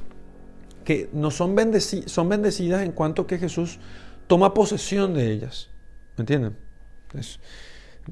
que 0.84 1.08
no 1.14 1.30
son, 1.30 1.56
son 2.04 2.28
bendecidas 2.28 2.82
en 2.82 2.92
cuanto 2.92 3.26
que 3.26 3.38
Jesús 3.38 3.78
toma 4.26 4.52
posesión 4.52 5.14
de 5.14 5.32
ellas. 5.32 5.70
¿Me 6.18 6.22
entienden? 6.22 6.54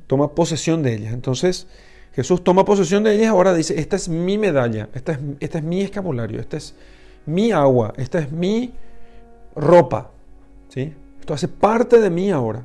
toma 0.06 0.34
posesión 0.34 0.82
de 0.82 0.94
ellas. 0.94 1.12
Entonces, 1.12 1.66
Jesús 2.14 2.42
toma 2.42 2.64
posesión 2.64 3.04
de 3.04 3.14
ellas, 3.14 3.28
ahora 3.28 3.52
dice, 3.52 3.78
esta 3.78 3.96
es 3.96 4.08
mi 4.08 4.38
medalla, 4.38 4.88
esta 4.94 5.12
es, 5.12 5.18
esta 5.40 5.58
es 5.58 5.64
mi 5.64 5.82
escapulario, 5.82 6.40
esta 6.40 6.56
es 6.56 6.74
mi 7.26 7.52
agua, 7.52 7.92
esta 7.98 8.20
es 8.20 8.32
mi 8.32 8.72
ropa. 9.54 10.12
¿sí? 10.70 10.94
Hace 11.34 11.48
parte 11.48 12.00
de 12.00 12.10
mí 12.10 12.30
ahora. 12.30 12.64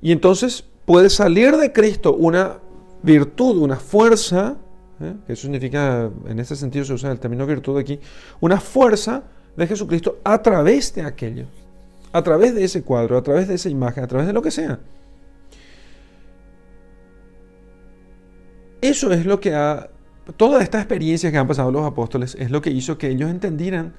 Y 0.00 0.12
entonces 0.12 0.64
puede 0.84 1.10
salir 1.10 1.56
de 1.56 1.72
Cristo 1.72 2.14
una 2.14 2.58
virtud, 3.02 3.58
una 3.58 3.76
fuerza, 3.76 4.56
¿eh? 5.00 5.14
que 5.26 5.32
eso 5.32 5.42
significa, 5.42 6.10
en 6.26 6.38
ese 6.38 6.56
sentido 6.56 6.84
se 6.84 6.92
usa 6.92 7.12
el 7.12 7.20
término 7.20 7.46
virtud 7.46 7.78
aquí, 7.78 8.00
una 8.40 8.60
fuerza 8.60 9.22
de 9.56 9.66
Jesucristo 9.66 10.18
a 10.24 10.42
través 10.42 10.94
de 10.94 11.02
aquello 11.02 11.46
a 12.12 12.22
través 12.22 12.54
de 12.54 12.64
ese 12.64 12.82
cuadro, 12.82 13.16
a 13.16 13.22
través 13.22 13.48
de 13.48 13.54
esa 13.54 13.70
imagen, 13.70 14.04
a 14.04 14.06
través 14.06 14.26
de 14.26 14.32
lo 14.32 14.42
que 14.42 14.50
sea. 14.50 14.78
Eso 18.80 19.12
es 19.12 19.24
lo 19.24 19.40
que 19.40 19.54
ha, 19.54 19.90
toda 20.36 20.62
esta 20.62 20.78
experiencia 20.78 21.30
que 21.30 21.38
han 21.38 21.46
pasado 21.46 21.70
los 21.70 21.86
apóstoles 21.86 22.36
es 22.38 22.50
lo 22.50 22.60
que 22.60 22.70
hizo 22.70 22.98
que 22.98 23.08
ellos 23.08 23.30
entendieran 23.30 23.94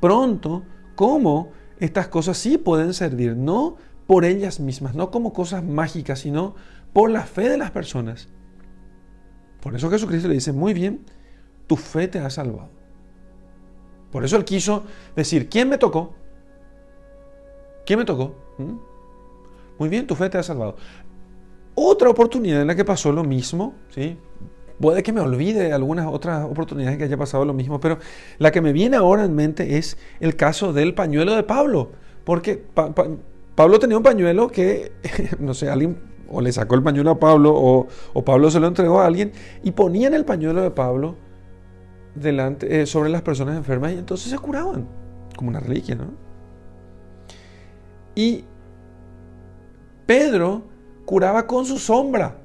pronto 0.00 0.64
cómo 0.94 1.52
estas 1.80 2.08
cosas 2.08 2.38
sí 2.38 2.58
pueden 2.58 2.94
servir, 2.94 3.36
no 3.36 3.76
por 4.06 4.24
ellas 4.24 4.60
mismas, 4.60 4.94
no 4.94 5.10
como 5.10 5.32
cosas 5.32 5.62
mágicas, 5.62 6.20
sino 6.20 6.54
por 6.92 7.10
la 7.10 7.22
fe 7.22 7.48
de 7.48 7.58
las 7.58 7.70
personas. 7.70 8.28
Por 9.60 9.74
eso 9.74 9.90
Jesucristo 9.90 10.28
le 10.28 10.34
dice, 10.34 10.52
muy 10.52 10.72
bien, 10.72 11.04
tu 11.66 11.76
fe 11.76 12.08
te 12.08 12.18
ha 12.18 12.30
salvado. 12.30 12.70
Por 14.10 14.24
eso 14.24 14.36
él 14.36 14.44
quiso 14.44 14.84
decir, 15.14 15.48
¿quién 15.48 15.68
me 15.68 15.78
tocó? 15.78 16.14
¿Quién 17.84 17.98
me 17.98 18.04
tocó? 18.04 18.34
¿Mm? 18.58 18.76
Muy 19.78 19.88
bien, 19.88 20.06
tu 20.06 20.14
fe 20.14 20.30
te 20.30 20.38
ha 20.38 20.42
salvado. 20.42 20.76
Otra 21.74 22.08
oportunidad 22.08 22.62
en 22.62 22.66
la 22.66 22.74
que 22.74 22.84
pasó 22.84 23.12
lo 23.12 23.22
mismo, 23.22 23.74
¿sí? 23.90 24.16
Puede 24.80 25.02
que 25.02 25.12
me 25.12 25.20
olvide 25.20 25.72
algunas 25.72 26.06
otras 26.06 26.44
oportunidades 26.44 26.98
que 26.98 27.04
haya 27.04 27.16
pasado 27.16 27.44
lo 27.44 27.52
mismo, 27.52 27.80
pero 27.80 27.98
la 28.38 28.52
que 28.52 28.60
me 28.60 28.72
viene 28.72 28.96
ahora 28.96 29.24
en 29.24 29.34
mente 29.34 29.76
es 29.76 29.98
el 30.20 30.36
caso 30.36 30.72
del 30.72 30.94
pañuelo 30.94 31.34
de 31.34 31.42
Pablo. 31.42 31.90
Porque 32.24 32.62
Pablo 33.54 33.78
tenía 33.78 33.96
un 33.96 34.02
pañuelo 34.02 34.48
que, 34.48 34.92
no 35.40 35.54
sé, 35.54 35.68
alguien 35.68 35.98
o 36.30 36.40
le 36.40 36.52
sacó 36.52 36.74
el 36.74 36.82
pañuelo 36.82 37.10
a 37.10 37.18
Pablo 37.18 37.52
o, 37.54 38.24
Pablo 38.24 38.50
se 38.50 38.60
lo 38.60 38.66
entregó 38.66 39.00
a 39.00 39.06
alguien 39.06 39.32
y 39.62 39.72
ponían 39.72 40.14
el 40.14 40.24
pañuelo 40.24 40.62
de 40.62 40.70
Pablo 40.70 41.16
delante, 42.14 42.82
eh, 42.82 42.86
sobre 42.86 43.08
las 43.10 43.22
personas 43.22 43.56
enfermas 43.56 43.92
y 43.92 43.98
entonces 43.98 44.30
se 44.30 44.38
curaban, 44.38 44.86
como 45.36 45.50
una 45.50 45.60
reliquia, 45.60 45.94
¿no? 45.94 46.06
Y 48.14 48.44
Pedro 50.06 50.62
curaba 51.04 51.46
con 51.46 51.64
su 51.64 51.78
sombra. 51.78 52.36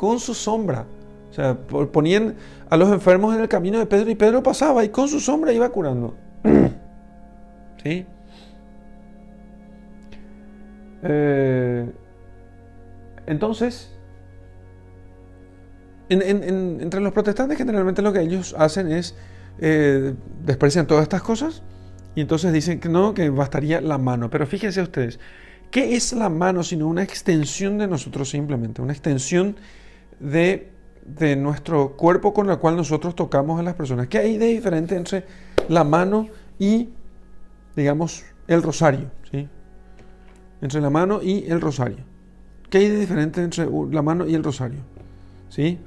Con 0.00 0.18
su 0.18 0.32
sombra. 0.32 0.86
O 1.30 1.34
sea, 1.34 1.58
ponían 1.58 2.34
a 2.70 2.78
los 2.78 2.90
enfermos 2.90 3.34
en 3.34 3.42
el 3.42 3.48
camino 3.48 3.78
de 3.78 3.84
Pedro 3.84 4.08
y 4.08 4.14
Pedro 4.14 4.42
pasaba 4.42 4.82
y 4.82 4.88
con 4.88 5.08
su 5.08 5.20
sombra 5.20 5.52
iba 5.52 5.68
curando. 5.68 6.16
¿Sí? 7.84 8.06
Eh, 11.02 11.92
entonces, 13.26 13.92
entre 16.08 17.02
los 17.02 17.12
protestantes 17.12 17.58
generalmente 17.58 18.00
lo 18.00 18.14
que 18.14 18.22
ellos 18.22 18.54
hacen 18.58 18.90
es 18.90 19.14
eh, 19.58 20.14
desprecian 20.42 20.86
todas 20.86 21.02
estas 21.02 21.20
cosas 21.20 21.62
y 22.14 22.22
entonces 22.22 22.54
dicen 22.54 22.80
que 22.80 22.88
no, 22.88 23.12
que 23.12 23.28
bastaría 23.28 23.82
la 23.82 23.98
mano. 23.98 24.30
Pero 24.30 24.46
fíjense 24.46 24.80
ustedes, 24.80 25.20
¿qué 25.70 25.94
es 25.94 26.14
la 26.14 26.30
mano 26.30 26.62
sino 26.62 26.88
una 26.88 27.02
extensión 27.02 27.76
de 27.76 27.86
nosotros 27.86 28.30
simplemente? 28.30 28.80
Una 28.80 28.94
extensión 28.94 29.56
de, 30.20 30.68
nuestro 31.36 31.96
cuerpo 31.96 32.32
con 32.32 32.46
la 32.46 32.58
cual 32.58 32.76
nosotros 32.76 33.14
tocamos 33.16 33.58
a 33.58 33.62
las 33.62 33.74
personas. 33.74 34.06
¿Qué 34.06 34.18
hay 34.18 34.38
de 34.38 34.46
diferente 34.46 34.94
entre 34.94 35.24
la 35.68 35.82
mano 35.82 36.28
y, 36.58 36.90
digamos, 37.74 38.24
el 38.46 38.62
rosario? 38.62 39.10
¿sí? 39.30 39.48
Entre 40.60 40.80
la 40.80 40.90
mano 40.90 41.20
y 41.22 41.44
el 41.50 41.60
rosario. 41.60 41.98
¿Qué 42.68 42.78
hay 42.78 42.88
de 42.88 43.00
diferente 43.00 43.42
entre 43.42 43.66
la 43.90 44.02
mano 44.02 44.26
y 44.26 44.34
el 44.34 44.44
rosario? 44.44 44.80
¿Sí? 45.48 45.78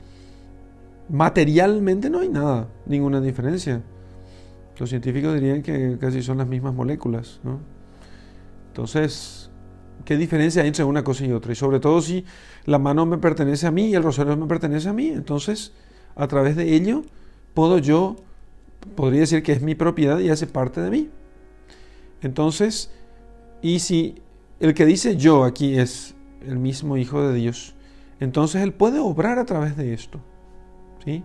Materialmente 1.07 2.09
no 2.09 2.19
hay 2.19 2.29
nada, 2.29 2.67
ninguna 2.85 3.21
diferencia. 3.21 3.81
Los 4.77 4.89
científicos 4.89 5.33
dirían 5.35 5.61
que 5.61 5.97
casi 5.99 6.23
son 6.23 6.39
las 6.39 6.47
mismas 6.47 6.73
moléculas. 6.73 7.39
¿no? 7.43 7.59
Entonces, 8.69 9.42
¿qué 10.05 10.17
diferencia 10.17 10.61
hay 10.61 10.67
entre 10.67 10.83
una 10.83 11.03
cosa 11.03 11.25
y 11.25 11.31
otra? 11.31 11.51
Y 11.51 11.55
sobre 11.55 11.79
todo 11.79 12.01
si 12.01 12.25
la 12.65 12.79
mano 12.79 13.05
me 13.05 13.17
pertenece 13.17 13.67
a 13.67 13.71
mí 13.71 13.87
y 13.87 13.95
el 13.95 14.03
rosario 14.03 14.35
me 14.37 14.47
pertenece 14.47 14.89
a 14.89 14.93
mí. 14.93 15.07
Entonces, 15.07 15.73
a 16.15 16.27
través 16.27 16.55
de 16.55 16.73
ello, 16.75 17.03
puedo 17.53 17.77
yo, 17.77 18.15
podría 18.95 19.21
decir 19.21 19.43
que 19.43 19.53
es 19.53 19.61
mi 19.61 19.75
propiedad 19.75 20.19
y 20.19 20.29
hace 20.29 20.47
parte 20.47 20.81
de 20.81 20.89
mí. 20.89 21.09
Entonces, 22.21 22.91
y 23.61 23.79
si 23.79 24.15
el 24.59 24.73
que 24.73 24.85
dice 24.85 25.17
yo 25.17 25.43
aquí 25.43 25.77
es 25.77 26.15
el 26.45 26.59
mismo 26.59 26.97
Hijo 26.97 27.21
de 27.21 27.33
Dios, 27.33 27.75
entonces 28.19 28.61
Él 28.61 28.73
puede 28.73 28.99
obrar 28.99 29.39
a 29.39 29.45
través 29.45 29.75
de 29.75 29.93
esto. 29.93 30.19
¿Sí? 31.03 31.23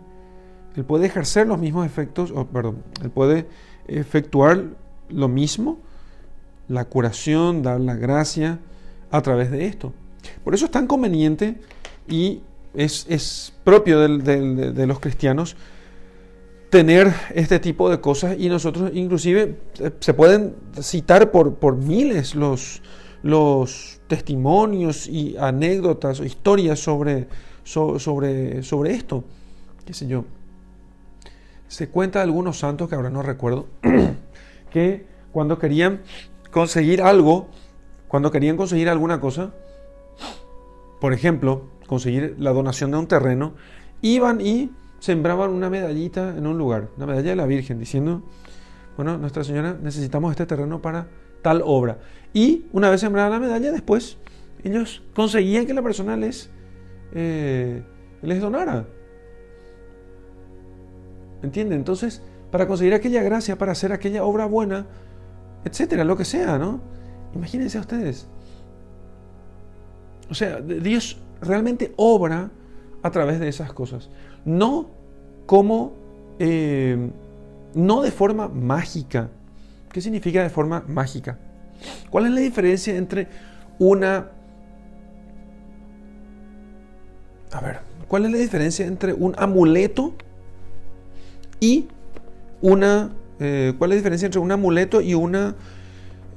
Él 0.77 0.85
puede 0.85 1.07
ejercer 1.07 1.47
los 1.47 1.59
mismos 1.59 1.87
efectos, 1.87 2.33
perdón, 2.53 2.83
Él 3.03 3.11
puede 3.11 3.49
efectuar 3.87 4.65
lo 5.09 5.29
mismo, 5.29 5.79
la 6.69 6.85
curación, 6.85 7.63
dar 7.63 7.81
la 7.81 7.95
gracia 7.95 8.59
a 9.11 9.23
través 9.23 9.51
de 9.51 9.67
esto. 9.67 9.93
Por 10.45 10.55
eso 10.55 10.67
es 10.67 10.71
tan 10.71 10.87
conveniente 10.87 11.57
y 12.09 12.43
es, 12.75 13.53
propio 13.65 14.01
de, 14.01 14.87
los 14.87 15.01
cristianos 15.01 15.57
tener 16.71 17.13
este 17.35 17.59
tipo 17.59 17.89
de 17.89 18.01
cosas 18.01 18.37
y 18.39 18.49
nosotros 18.51 18.91
inclusive 18.93 19.57
eh, 19.81 19.91
se 20.01 20.13
pueden 20.13 20.55
citar 20.81 21.31
por, 21.31 21.55
por 21.55 21.77
miles 21.77 22.35
los, 22.35 22.83
los 23.23 24.01
testimonios 24.07 25.09
y 25.09 25.35
anécdotas 25.39 26.21
o 26.21 26.25
historias 26.25 26.79
sobre, 26.79 27.27
sobre, 27.65 28.63
sobre 28.63 28.93
esto. 28.93 29.25
¿Qué 29.87 29.95
sé 29.95 30.07
yo? 30.07 30.25
Se 31.69 31.89
cuenta 31.89 32.19
de 32.19 32.25
algunos 32.25 32.59
santos 32.59 32.89
que 32.89 32.95
ahora 32.95 33.11
no 33.11 33.23
recuerdo, 33.23 33.67
que 34.73 35.07
cuando 35.33 35.59
querían 35.59 36.01
conseguir 36.51 37.03
algo, 37.03 37.49
cuando 38.09 38.31
querían 38.31 38.57
conseguir 38.57 38.89
alguna 38.89 39.21
cosa, 39.21 39.53
por 41.01 41.13
ejemplo, 41.13 41.67
conseguir 41.87 42.37
la 42.39 42.53
donación 42.53 42.91
de 42.91 42.97
un 42.99 43.07
terreno, 43.07 43.55
iban 44.03 44.41
y 44.41 44.71
sembraban 44.99 45.51
una 45.51 45.71
medallita 45.71 46.37
en 46.37 46.47
un 46.47 46.59
lugar, 46.59 46.89
una 46.97 47.07
medalla 47.07 47.31
de 47.31 47.37
la 47.37 47.47
Virgen, 47.47 47.79
diciendo, 47.79 48.23
bueno, 48.97 49.17
Nuestra 49.17 49.45
Señora, 49.45 49.77
necesitamos 49.81 50.31
este 50.33 50.47
terreno 50.47 50.83
para 50.83 51.07
tal 51.43 51.63
obra. 51.65 51.99
Y 52.33 52.67
una 52.73 52.91
vez 52.91 53.01
sembrada 53.01 53.31
la 53.31 53.39
medalla, 53.39 53.71
después 53.71 54.19
ellos 54.65 55.03
conseguían 55.15 55.67
que 55.67 55.75
la 55.75 55.83
persona 55.83 56.17
les, 56.17 56.51
eh, 57.13 57.83
les 58.23 58.41
donara. 58.41 58.87
¿Entiende? 61.43 61.77
Entonces, 61.77 62.23
para 62.51 62.67
conseguir 62.67 62.95
aquella 62.95 63.23
gracia, 63.23 63.57
para 63.57 63.73
hacer 63.73 63.93
aquella 63.93 64.25
obra 64.25 64.47
buena, 64.47 64.87
etcétera, 65.69 66.05
lo 66.05 66.17
que 66.17 66.25
sea, 66.25 66.59
¿no? 66.59 66.81
Imagínense 67.35 67.79
ustedes. 67.79 68.27
O 70.31 70.35
sea, 70.35 70.61
Dios 70.61 71.19
realmente 71.41 71.93
obra 71.97 72.51
a 73.03 73.11
través 73.11 73.41
de 73.41 73.49
esas 73.49 73.73
cosas. 73.73 74.11
No 74.45 74.91
como, 75.47 75.93
eh, 76.39 77.11
no 77.75 78.03
de 78.03 78.11
forma 78.11 78.49
mágica. 78.49 79.31
¿Qué 79.93 80.01
significa 80.01 80.43
de 80.43 80.51
forma 80.51 80.85
mágica? 80.87 81.39
¿Cuál 82.11 82.27
es 82.27 82.33
la 82.33 82.41
diferencia 82.41 82.97
entre 82.97 83.29
una... 83.79 84.31
A 87.53 87.61
ver, 87.61 87.79
¿cuál 88.09 88.27
es 88.27 88.33
la 88.33 88.39
diferencia 88.39 88.87
entre 88.87 89.13
un 89.15 89.35
amuleto 89.39 90.15
y 91.61 91.89
una... 92.61 93.13
Eh, 93.41 93.75
¿Cuál 93.79 93.93
es 93.93 93.97
la 93.97 94.01
diferencia 94.01 94.27
entre 94.27 94.41
un 94.41 94.53
amuleto 94.53 95.01
y 95.01 95.15
una... 95.15 95.55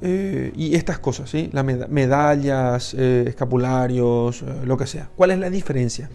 Eh, 0.04 0.52
y 0.56 0.74
estas 0.74 0.98
cosas, 0.98 1.30
¿sí? 1.30 1.48
Las 1.52 1.64
medallas, 1.88 2.92
eh, 2.98 3.24
escapularios, 3.28 4.44
lo 4.64 4.76
que 4.76 4.86
sea. 4.86 5.08
¿Cuál 5.14 5.30
es 5.30 5.38
la 5.38 5.48
diferencia? 5.48 6.10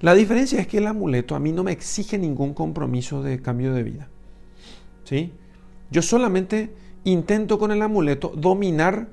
La 0.00 0.14
diferencia 0.14 0.60
es 0.60 0.66
que 0.66 0.78
el 0.78 0.86
amuleto 0.86 1.36
a 1.36 1.38
mí 1.38 1.52
no 1.52 1.62
me 1.62 1.70
exige 1.70 2.18
ningún 2.18 2.54
compromiso 2.54 3.22
de 3.22 3.40
cambio 3.40 3.72
de 3.72 3.84
vida. 3.84 4.08
¿Sí? 5.04 5.32
Yo 5.90 6.02
solamente 6.02 6.70
intento 7.04 7.58
con 7.58 7.70
el 7.70 7.82
amuleto 7.82 8.32
dominar 8.36 9.08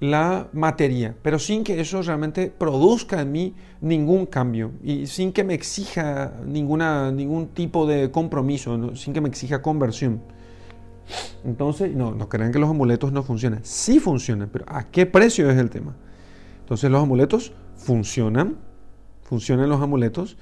la 0.00 0.48
materia, 0.52 1.14
pero 1.22 1.38
sin 1.38 1.64
que 1.64 1.80
eso 1.80 2.02
realmente 2.02 2.52
produzca 2.56 3.22
en 3.22 3.32
mí 3.32 3.54
ningún 3.80 4.26
cambio 4.26 4.72
y 4.82 5.06
sin 5.06 5.32
que 5.32 5.42
me 5.42 5.54
exija 5.54 6.34
ninguna, 6.44 7.10
ningún 7.10 7.48
tipo 7.48 7.86
de 7.86 8.10
compromiso, 8.10 8.94
sin 8.94 9.14
que 9.14 9.20
me 9.20 9.28
exija 9.28 9.62
conversión. 9.62 10.20
Entonces, 11.44 11.94
no, 11.94 12.12
no 12.12 12.28
crean 12.28 12.52
que 12.52 12.58
los 12.58 12.68
amuletos 12.68 13.12
no 13.12 13.22
funcionan. 13.22 13.60
Sí 13.62 14.00
funcionan, 14.00 14.50
pero 14.52 14.64
¿a 14.68 14.84
qué 14.84 15.06
precio 15.06 15.48
es 15.50 15.56
el 15.56 15.70
tema? 15.70 15.94
Entonces 16.60 16.90
los 16.90 17.02
amuletos 17.02 17.52
funcionan, 17.76 18.56
funcionan 19.22 19.68
los 19.68 19.80
amuletos 19.80 20.36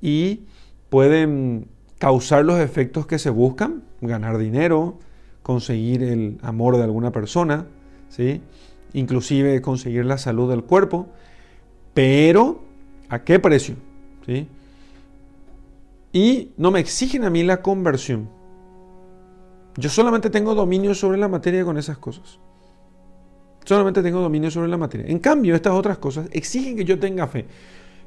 y 0.00 0.42
pueden 0.90 1.68
causar 1.98 2.44
los 2.44 2.60
efectos 2.60 3.06
que 3.06 3.18
se 3.18 3.30
buscan, 3.30 3.82
ganar 4.02 4.36
dinero, 4.36 4.98
conseguir 5.42 6.02
el 6.02 6.38
amor 6.42 6.76
de 6.76 6.82
alguna 6.82 7.10
persona, 7.10 7.66
¿sí? 8.10 8.42
Inclusive 8.94 9.60
conseguir 9.62 10.04
la 10.04 10.18
salud 10.18 10.50
del 10.50 10.64
cuerpo, 10.64 11.08
pero 11.94 12.62
¿a 13.08 13.22
qué 13.22 13.38
precio? 13.38 13.76
¿Sí? 14.26 14.46
Y 16.12 16.50
no 16.56 16.70
me 16.70 16.80
exigen 16.80 17.24
a 17.24 17.30
mí 17.30 17.42
la 17.42 17.62
conversión. 17.62 18.28
Yo 19.76 19.88
solamente 19.88 20.28
tengo 20.28 20.54
dominio 20.54 20.94
sobre 20.94 21.18
la 21.18 21.28
materia 21.28 21.64
con 21.64 21.78
esas 21.78 21.96
cosas. 21.98 22.38
Solamente 23.64 24.02
tengo 24.02 24.20
dominio 24.20 24.50
sobre 24.50 24.68
la 24.68 24.76
materia. 24.76 25.06
En 25.08 25.18
cambio, 25.18 25.54
estas 25.54 25.72
otras 25.72 25.98
cosas 25.98 26.28
exigen 26.32 26.76
que 26.76 26.84
yo 26.84 26.98
tenga 26.98 27.26
fe, 27.26 27.46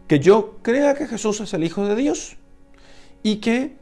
que 0.08 0.20
yo 0.20 0.58
crea 0.62 0.94
que 0.94 1.08
Jesús 1.08 1.40
es 1.42 1.54
el 1.54 1.64
Hijo 1.64 1.86
de 1.88 1.96
Dios 1.96 2.38
y 3.24 3.38
que 3.38 3.76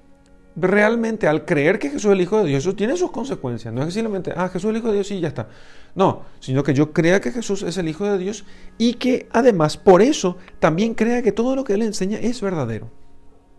realmente 0.55 1.27
al 1.27 1.45
creer 1.45 1.79
que 1.79 1.89
Jesús 1.89 2.05
es 2.05 2.11
el 2.11 2.21
Hijo 2.21 2.39
de 2.39 2.49
Dios, 2.49 2.63
eso 2.63 2.75
tiene 2.75 2.95
sus 2.97 3.11
consecuencias. 3.11 3.73
No 3.73 3.83
es 3.83 3.93
simplemente, 3.93 4.33
ah, 4.35 4.49
Jesús 4.49 4.65
es 4.65 4.69
el 4.71 4.77
Hijo 4.77 4.87
de 4.87 4.93
Dios 4.95 5.11
y 5.11 5.19
ya 5.19 5.29
está. 5.29 5.47
No, 5.95 6.23
sino 6.39 6.63
que 6.63 6.73
yo 6.73 6.93
crea 6.93 7.21
que 7.21 7.31
Jesús 7.31 7.63
es 7.63 7.77
el 7.77 7.87
Hijo 7.87 8.05
de 8.05 8.17
Dios 8.17 8.45
y 8.77 8.95
que 8.95 9.27
además 9.31 9.77
por 9.77 10.01
eso 10.01 10.37
también 10.59 10.93
crea 10.93 11.21
que 11.21 11.31
todo 11.31 11.55
lo 11.55 11.63
que 11.63 11.73
Él 11.73 11.81
enseña 11.81 12.19
es 12.19 12.41
verdadero. 12.41 12.89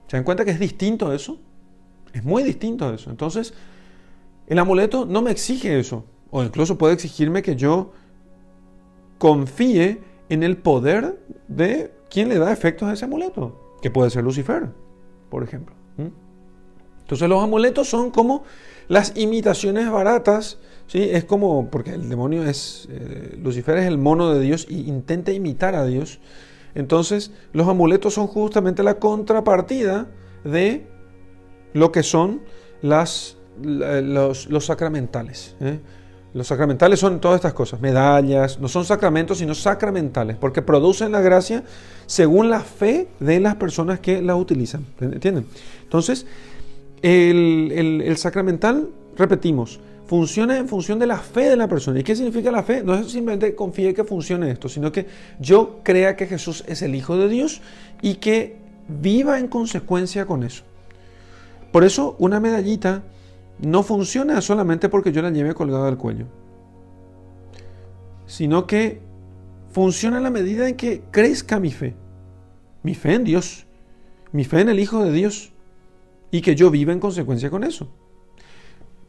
¿Se 0.07 0.16
dan 0.16 0.24
cuenta 0.24 0.45
que 0.45 0.51
es 0.51 0.61
distinto 0.61 1.09
a 1.09 1.14
eso? 1.14 1.38
Es 2.12 2.24
muy 2.24 2.42
distinto 2.42 2.88
a 2.88 2.95
eso. 2.95 3.11
Entonces, 3.11 3.55
el 4.47 4.59
amuleto 4.59 5.07
no 5.07 5.22
me 5.22 5.30
exige 5.30 5.78
eso. 5.78 6.05
O 6.30 6.42
incluso 6.42 6.76
puede 6.78 6.95
exigirme 6.95 7.42
que 7.42 7.57
yo 7.57 7.92
confíe 9.18 10.01
en 10.28 10.42
el 10.42 10.57
poder 10.57 11.20
de 11.49 11.92
quien 12.11 12.28
le 12.28 12.38
da 12.38 12.53
efectos 12.53 12.88
a 12.88 12.92
ese 12.92 13.05
amuleto, 13.05 13.76
que 13.80 13.90
puede 13.90 14.11
ser 14.11 14.24
Lucifer, 14.24 14.70
por 15.30 15.42
ejemplo. 15.42 15.74
Entonces 17.05 17.28
los 17.28 17.42
amuletos 17.42 17.88
son 17.88 18.11
como 18.11 18.44
las 18.88 19.12
imitaciones 19.16 19.90
baratas, 19.90 20.59
¿sí? 20.86 21.02
Es 21.02 21.24
como, 21.24 21.70
porque 21.70 21.92
el 21.92 22.09
demonio 22.09 22.44
es, 22.44 22.88
eh, 22.90 23.38
Lucifer 23.42 23.76
es 23.76 23.86
el 23.86 23.98
mono 23.98 24.32
de 24.32 24.40
Dios 24.40 24.66
y 24.68 24.88
intenta 24.88 25.30
imitar 25.30 25.74
a 25.74 25.84
Dios. 25.84 26.18
Entonces 26.74 27.30
los 27.52 27.68
amuletos 27.68 28.14
son 28.14 28.26
justamente 28.26 28.82
la 28.82 28.98
contrapartida 28.98 30.09
de 30.44 30.86
lo 31.74 31.92
que 31.92 32.02
son 32.02 32.42
las, 32.80 33.36
los, 33.62 34.64
sacramentales. 34.64 35.57
¿eh? 35.61 35.80
Los 36.34 36.48
sacramentales 36.48 36.98
son 36.98 37.20
todas 37.20 37.36
estas 37.36 37.52
cosas, 37.52 37.80
medallas, 37.80 38.59
no 38.59 38.66
son 38.66 38.84
sacramentos, 38.84 39.38
sino 39.38 39.55
sacramentales, 39.55 40.36
porque 40.36 40.62
producen 40.62 41.12
la 41.12 41.20
gracia 41.20 41.62
según 42.07 42.50
la 42.50 42.61
fe 42.61 43.09
de 43.20 43.38
las 43.38 43.55
personas 43.55 44.00
que 44.00 44.20
la 44.20 44.34
utilizan. 44.34 44.84
¿Entienden? 45.00 45.46
Entonces, 45.84 46.26
el, 47.05 48.16
sacramental, 48.16 48.88
repetimos, 49.16 49.78
funciona 50.07 50.57
en 50.57 50.68
función 50.68 50.98
de 50.98 51.07
la 51.07 51.18
fe 51.18 51.50
de 51.50 51.57
la 51.57 51.68
persona. 51.68 52.00
¿Y 52.00 52.02
qué 52.02 52.16
significa 52.16 52.50
la 52.50 52.62
fe? 52.62 52.82
No 52.82 52.94
es 52.94 53.11
simplemente 53.11 53.55
confíe 53.55 53.92
que 53.92 54.05
funcione 54.05 54.50
esto, 54.50 54.68
sino 54.68 54.90
que 54.90 55.07
yo 55.38 55.80
crea 55.82 56.16
que 56.16 56.26
Jesús 56.26 56.64
es 56.66 56.80
el 56.82 56.94
Hijo 56.94 57.16
de 57.18 57.28
Dios 57.28 57.61
y 58.00 58.14
que 58.14 58.57
viva 58.88 59.38
en 59.38 59.48
consecuencia 59.48 60.24
con 60.24 60.44
eso. 60.44 60.64
Por 61.72 61.84
eso 61.84 62.16
una 62.18 62.40
medallita 62.40 63.02
no 63.61 63.82
funciona 63.82 64.40
solamente 64.40 64.88
porque 64.88 65.12
yo 65.12 65.20
la 65.20 65.30
lleve 65.30 65.55
colgada 65.55 65.88
al 65.88 65.98
cuello, 65.98 66.26
sino 68.26 68.66
que 68.66 69.00
funciona 69.72 70.16
en 70.16 70.22
la 70.22 70.30
medida 70.30 70.68
en 70.68 70.76
que 70.76 71.02
crezca 71.11 71.61
mi 71.61 71.70
fe. 71.70 71.94
Mi 72.82 72.94
fe 72.94 73.14
en 73.14 73.24
Dios, 73.24 73.66
mi 74.32 74.44
fe 74.44 74.61
en 74.61 74.68
el 74.68 74.78
Hijo 74.78 75.05
de 75.05 75.12
Dios 75.12 75.53
y 76.35 76.41
que 76.41 76.57
yo 76.57 76.68
viva 76.68 76.93
en 76.93 76.99
consecuencia 76.99 77.49
con 77.49 77.62
eso. 77.62 77.87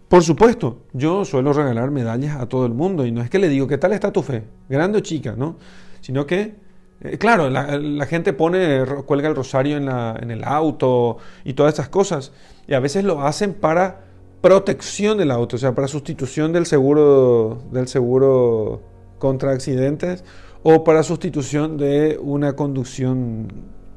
Por 0.07 0.21
supuesto, 0.21 0.83
yo 0.93 1.25
suelo 1.25 1.53
regalar 1.53 1.89
medallas 1.89 2.39
a 2.39 2.47
todo 2.47 2.67
el 2.67 2.75
mundo 2.75 3.03
y 3.03 3.11
no 3.11 3.23
es 3.23 3.31
que 3.31 3.39
le 3.39 3.49
digo, 3.49 3.65
¿qué 3.65 3.79
tal 3.79 3.93
está 3.93 4.13
tu 4.13 4.21
fe? 4.21 4.43
Grande 4.69 4.99
o 4.99 5.01
chica, 5.01 5.33
¿no? 5.35 5.55
Sino 6.01 6.27
que, 6.27 6.53
eh, 7.01 7.17
claro, 7.17 7.49
la, 7.49 8.05
gente 8.05 8.31
pone, 8.31 8.85
cuelga 9.07 9.27
el 9.27 9.35
rosario 9.35 9.75
en, 9.75 10.29
el 10.29 10.43
auto 10.43 11.17
y 11.43 11.53
todas 11.53 11.73
estas 11.73 11.89
cosas 11.89 12.31
y 12.67 12.75
a 12.75 12.79
veces 12.79 13.03
lo 13.03 13.19
hacen 13.21 13.55
para 13.55 14.03
protección 14.41 15.17
del 15.17 15.31
auto, 15.31 15.55
o 15.55 15.59
sea, 15.59 15.73
para 15.73 15.87
sustitución 15.87 16.53
del 16.53 16.67
seguro, 16.67 17.63
del 17.71 17.87
seguro 17.87 18.83
contra 19.17 19.49
accidentes 19.49 20.23
o 20.61 20.83
para 20.83 21.01
sustitución 21.01 21.77
de 21.77 22.19
una 22.21 22.55
conducción 22.55 23.47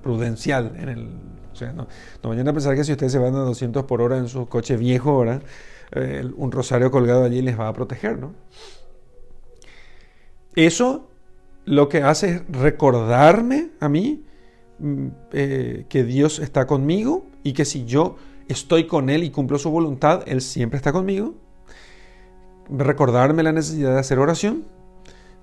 prudencial 0.02 0.72
en 0.78 0.88
el 0.88 1.27
sea, 1.58 1.72
no, 1.72 1.86
no 2.22 2.30
vayan 2.30 2.48
a 2.48 2.52
pensar 2.52 2.74
que 2.74 2.84
si 2.84 2.92
ustedes 2.92 3.12
se 3.12 3.18
van 3.18 3.34
a 3.34 3.40
200 3.40 3.84
por 3.84 4.00
hora 4.00 4.16
en 4.16 4.28
su 4.28 4.46
coche 4.46 4.76
viejo, 4.76 5.10
ahora 5.10 5.40
un 6.36 6.52
rosario 6.52 6.90
colgado 6.90 7.24
allí 7.24 7.40
les 7.40 7.58
va 7.58 7.68
a 7.68 7.72
proteger, 7.72 8.18
¿no? 8.18 8.34
Eso 10.54 11.08
lo 11.64 11.88
que 11.88 12.02
hace 12.02 12.30
es 12.30 12.42
recordarme 12.48 13.70
a 13.80 13.88
mí 13.88 14.24
mm, 14.78 15.06
eh, 15.32 15.86
que 15.88 16.04
Dios 16.04 16.38
está 16.38 16.66
conmigo 16.66 17.26
y 17.42 17.52
que 17.52 17.64
si 17.64 17.84
yo 17.84 18.16
estoy 18.48 18.86
con 18.86 19.10
Él 19.10 19.22
y 19.22 19.30
cumplo 19.30 19.58
su 19.58 19.70
voluntad, 19.70 20.22
Él 20.26 20.40
siempre 20.40 20.78
está 20.78 20.92
conmigo. 20.92 21.34
Recordarme 22.70 23.42
la 23.42 23.52
necesidad 23.52 23.92
de 23.92 24.00
hacer 24.00 24.18
oración. 24.18 24.64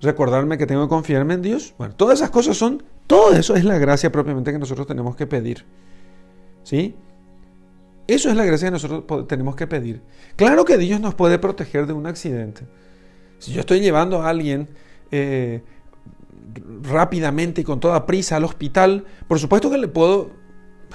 Recordarme 0.01 0.57
que 0.57 0.65
tengo 0.65 0.83
que 0.83 0.89
confiarme 0.89 1.35
en 1.35 1.41
Dios. 1.41 1.73
Bueno, 1.77 1.95
todas 1.95 2.19
esas 2.19 2.29
cosas 2.29 2.57
son, 2.57 2.83
todo 3.07 3.33
eso 3.33 3.55
es 3.55 3.63
la 3.63 3.77
gracia 3.77 4.11
propiamente 4.11 4.51
que 4.51 4.59
nosotros 4.59 4.85
tenemos 4.87 5.15
que 5.15 5.27
pedir. 5.27 5.65
¿Sí? 6.65 6.95
Eso 8.07 8.29
es 8.29 8.35
la 8.35 8.43
gracia 8.43 8.67
que 8.67 8.71
nosotros 8.71 9.27
tenemos 9.27 9.55
que 9.55 9.67
pedir. 9.67 10.01
Claro 10.35 10.65
que 10.65 10.77
Dios 10.77 10.99
nos 10.99 11.15
puede 11.15 11.39
proteger 11.39 11.87
de 11.87 11.93
un 11.93 12.07
accidente. 12.07 12.63
Si 13.39 13.53
yo 13.53 13.61
estoy 13.61 13.79
llevando 13.79 14.21
a 14.21 14.29
alguien 14.29 14.67
eh, 15.11 15.63
rápidamente 16.81 17.61
y 17.61 17.63
con 17.63 17.79
toda 17.79 18.05
prisa 18.05 18.37
al 18.37 18.43
hospital, 18.43 19.05
por 19.27 19.39
supuesto 19.39 19.69
que 19.69 19.77
le 19.77 19.87
puedo, 19.87 20.31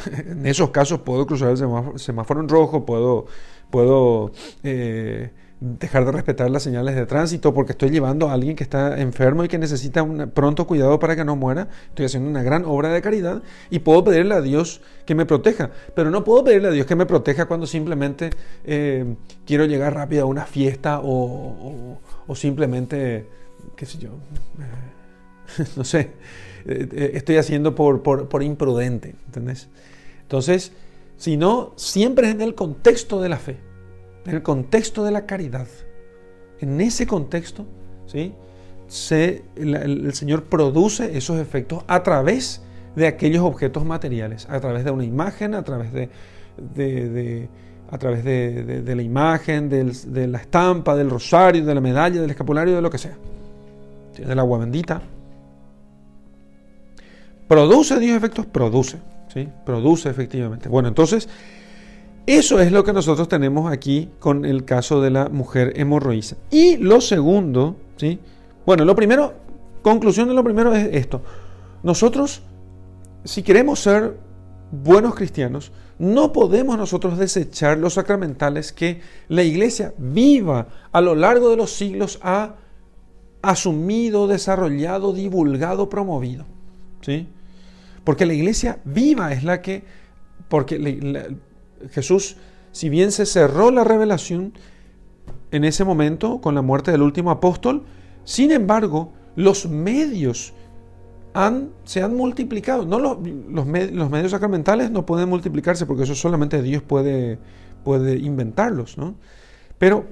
en 0.26 0.44
esos 0.46 0.70
casos 0.70 1.00
puedo 1.00 1.26
cruzar 1.26 1.50
el 1.50 1.56
semáforo, 1.98 2.40
en 2.40 2.48
rojo, 2.48 2.84
puedo, 2.84 3.26
puedo 3.70 4.32
eh, 4.64 5.30
dejar 5.60 6.06
de 6.06 6.12
respetar 6.12 6.50
las 6.50 6.62
señales 6.62 6.96
de 6.96 7.04
tránsito 7.04 7.52
porque 7.52 7.72
estoy 7.72 7.90
llevando 7.90 8.30
a 8.30 8.32
alguien 8.32 8.56
que 8.56 8.64
está 8.64 8.98
enfermo 8.98 9.44
y 9.44 9.48
que 9.48 9.58
necesita 9.58 10.02
un 10.02 10.30
pronto 10.30 10.66
cuidado 10.66 10.98
para 10.98 11.14
que 11.14 11.24
no 11.24 11.36
muera. 11.36 11.68
Estoy 11.88 12.06
haciendo 12.06 12.30
una 12.30 12.42
gran 12.42 12.64
obra 12.64 12.88
de 12.88 13.02
caridad 13.02 13.42
y 13.68 13.80
puedo 13.80 14.02
pedirle 14.02 14.34
a 14.34 14.40
Dios 14.40 14.80
que 15.04 15.14
me 15.14 15.26
proteja. 15.26 15.70
Pero 15.94 16.10
no 16.10 16.24
puedo 16.24 16.44
pedirle 16.44 16.68
a 16.68 16.70
Dios 16.70 16.86
que 16.86 16.96
me 16.96 17.04
proteja 17.04 17.44
cuando 17.44 17.66
simplemente 17.66 18.30
eh, 18.64 19.14
quiero 19.46 19.66
llegar 19.66 19.94
rápido 19.94 20.22
a 20.22 20.26
una 20.26 20.46
fiesta 20.46 21.00
o, 21.02 22.00
simplemente, 22.34 23.28
qué 23.76 23.84
sé 23.84 23.98
yo, 23.98 24.10
eh, 24.60 25.64
no 25.76 25.84
sé, 25.84 26.12
eh, 26.64 27.10
estoy 27.14 27.36
haciendo 27.36 27.74
por, 27.74 28.02
por, 28.02 28.30
por 28.30 28.42
imprudente. 28.42 29.14
¿Entendés? 29.26 29.68
Entonces, 30.22 30.72
si 31.18 31.36
no, 31.36 31.74
siempre 31.76 32.28
es 32.28 32.34
en 32.34 32.40
el 32.40 32.54
contexto 32.54 33.20
de 33.20 33.28
la 33.28 33.36
fe 33.36 33.69
en 34.26 34.34
el 34.34 34.42
contexto 34.42 35.04
de 35.04 35.10
la 35.10 35.26
caridad, 35.26 35.66
en 36.60 36.80
ese 36.80 37.06
contexto, 37.06 37.66
¿sí? 38.06 38.34
El, 39.56 40.12
Señor 40.14 40.44
produce 40.44 41.16
esos 41.16 41.38
efectos 41.38 41.84
a 41.86 42.02
través 42.02 42.62
de 42.96 43.06
aquellos 43.06 43.44
objetos 43.44 43.84
materiales, 43.84 44.48
a 44.50 44.60
través 44.60 44.84
de 44.84 44.90
una 44.90 45.04
imagen, 45.04 45.54
a 45.54 45.62
través 45.62 45.92
de, 45.92 47.48
a 47.88 47.98
través 47.98 48.24
de, 48.24 48.94
la 48.94 49.02
imagen, 49.02 49.68
de 49.68 50.26
la 50.26 50.38
estampa, 50.38 50.96
del 50.96 51.08
rosario, 51.08 51.64
de 51.64 51.74
la 51.74 51.80
medalla, 51.80 52.20
del 52.20 52.30
escapulario, 52.30 52.74
de 52.74 52.82
lo 52.82 52.90
que 52.90 52.98
sea. 52.98 53.16
Del 54.16 54.38
agua 54.38 54.58
bendita. 54.58 55.00
¿Produce 57.50 57.98
Dios 57.98 58.16
efectos? 58.16 58.46
Produce. 58.46 58.98
¿sí? 59.32 59.48
Produce 59.64 60.08
efectivamente. 60.08 60.68
Bueno, 60.68 60.88
entonces, 60.88 61.28
eso 62.26 62.60
es 62.60 62.72
lo 62.72 62.84
que 62.84 62.92
nosotros 62.92 63.28
tenemos 63.28 63.70
aquí 63.72 64.10
con 64.18 64.44
el 64.44 64.64
caso 64.64 65.00
de 65.00 65.10
la 65.10 65.28
mujer 65.28 65.72
hemorroísa. 65.76 66.36
Y 66.50 66.76
lo 66.76 67.00
segundo, 67.00 67.76
¿sí? 67.96 68.18
Bueno, 68.66 68.84
lo 68.84 68.94
primero, 68.94 69.34
conclusión 69.82 70.28
de 70.28 70.34
lo 70.34 70.44
primero 70.44 70.74
es 70.74 70.88
esto. 70.92 71.22
Nosotros, 71.82 72.42
si 73.24 73.42
queremos 73.42 73.80
ser 73.80 74.16
buenos 74.70 75.14
cristianos, 75.14 75.72
no 75.98 76.32
podemos 76.32 76.78
nosotros 76.78 77.18
desechar 77.18 77.78
los 77.78 77.94
sacramentales 77.94 78.72
que 78.72 79.00
la 79.28 79.42
iglesia 79.42 79.92
viva 79.98 80.68
a 80.92 81.00
lo 81.00 81.14
largo 81.14 81.50
de 81.50 81.56
los 81.56 81.72
siglos 81.72 82.18
ha 82.22 82.54
asumido, 83.42 84.26
desarrollado, 84.26 85.12
divulgado, 85.12 85.88
promovido. 85.88 86.44
¿sí? 87.00 87.28
Porque 88.04 88.26
la 88.26 88.34
iglesia 88.34 88.80
viva 88.84 89.32
es 89.32 89.44
la 89.44 89.60
que, 89.62 89.84
porque 90.48 90.78
Jesús, 91.90 92.36
si 92.72 92.88
bien 92.88 93.12
se 93.12 93.26
cerró 93.26 93.70
la 93.70 93.84
revelación 93.84 94.52
en 95.50 95.64
ese 95.64 95.84
momento 95.84 96.40
con 96.40 96.54
la 96.54 96.62
muerte 96.62 96.90
del 96.90 97.02
último 97.02 97.30
apóstol, 97.30 97.84
sin 98.24 98.52
embargo, 98.52 99.12
los 99.36 99.68
medios 99.68 100.52
se 101.84 102.02
han 102.02 102.16
multiplicado. 102.16 102.84
No 102.84 102.98
los, 102.98 103.18
los, 103.48 103.66
medios 103.66 104.30
sacramentales 104.30 104.90
no 104.90 105.06
pueden 105.06 105.28
multiplicarse 105.28 105.86
porque 105.86 106.02
eso 106.02 106.14
solamente 106.14 106.62
Dios 106.62 106.82
puede, 106.82 107.38
puede 107.84 108.18
inventarlos, 108.18 108.98
¿no? 108.98 109.14
Pero 109.78 110.06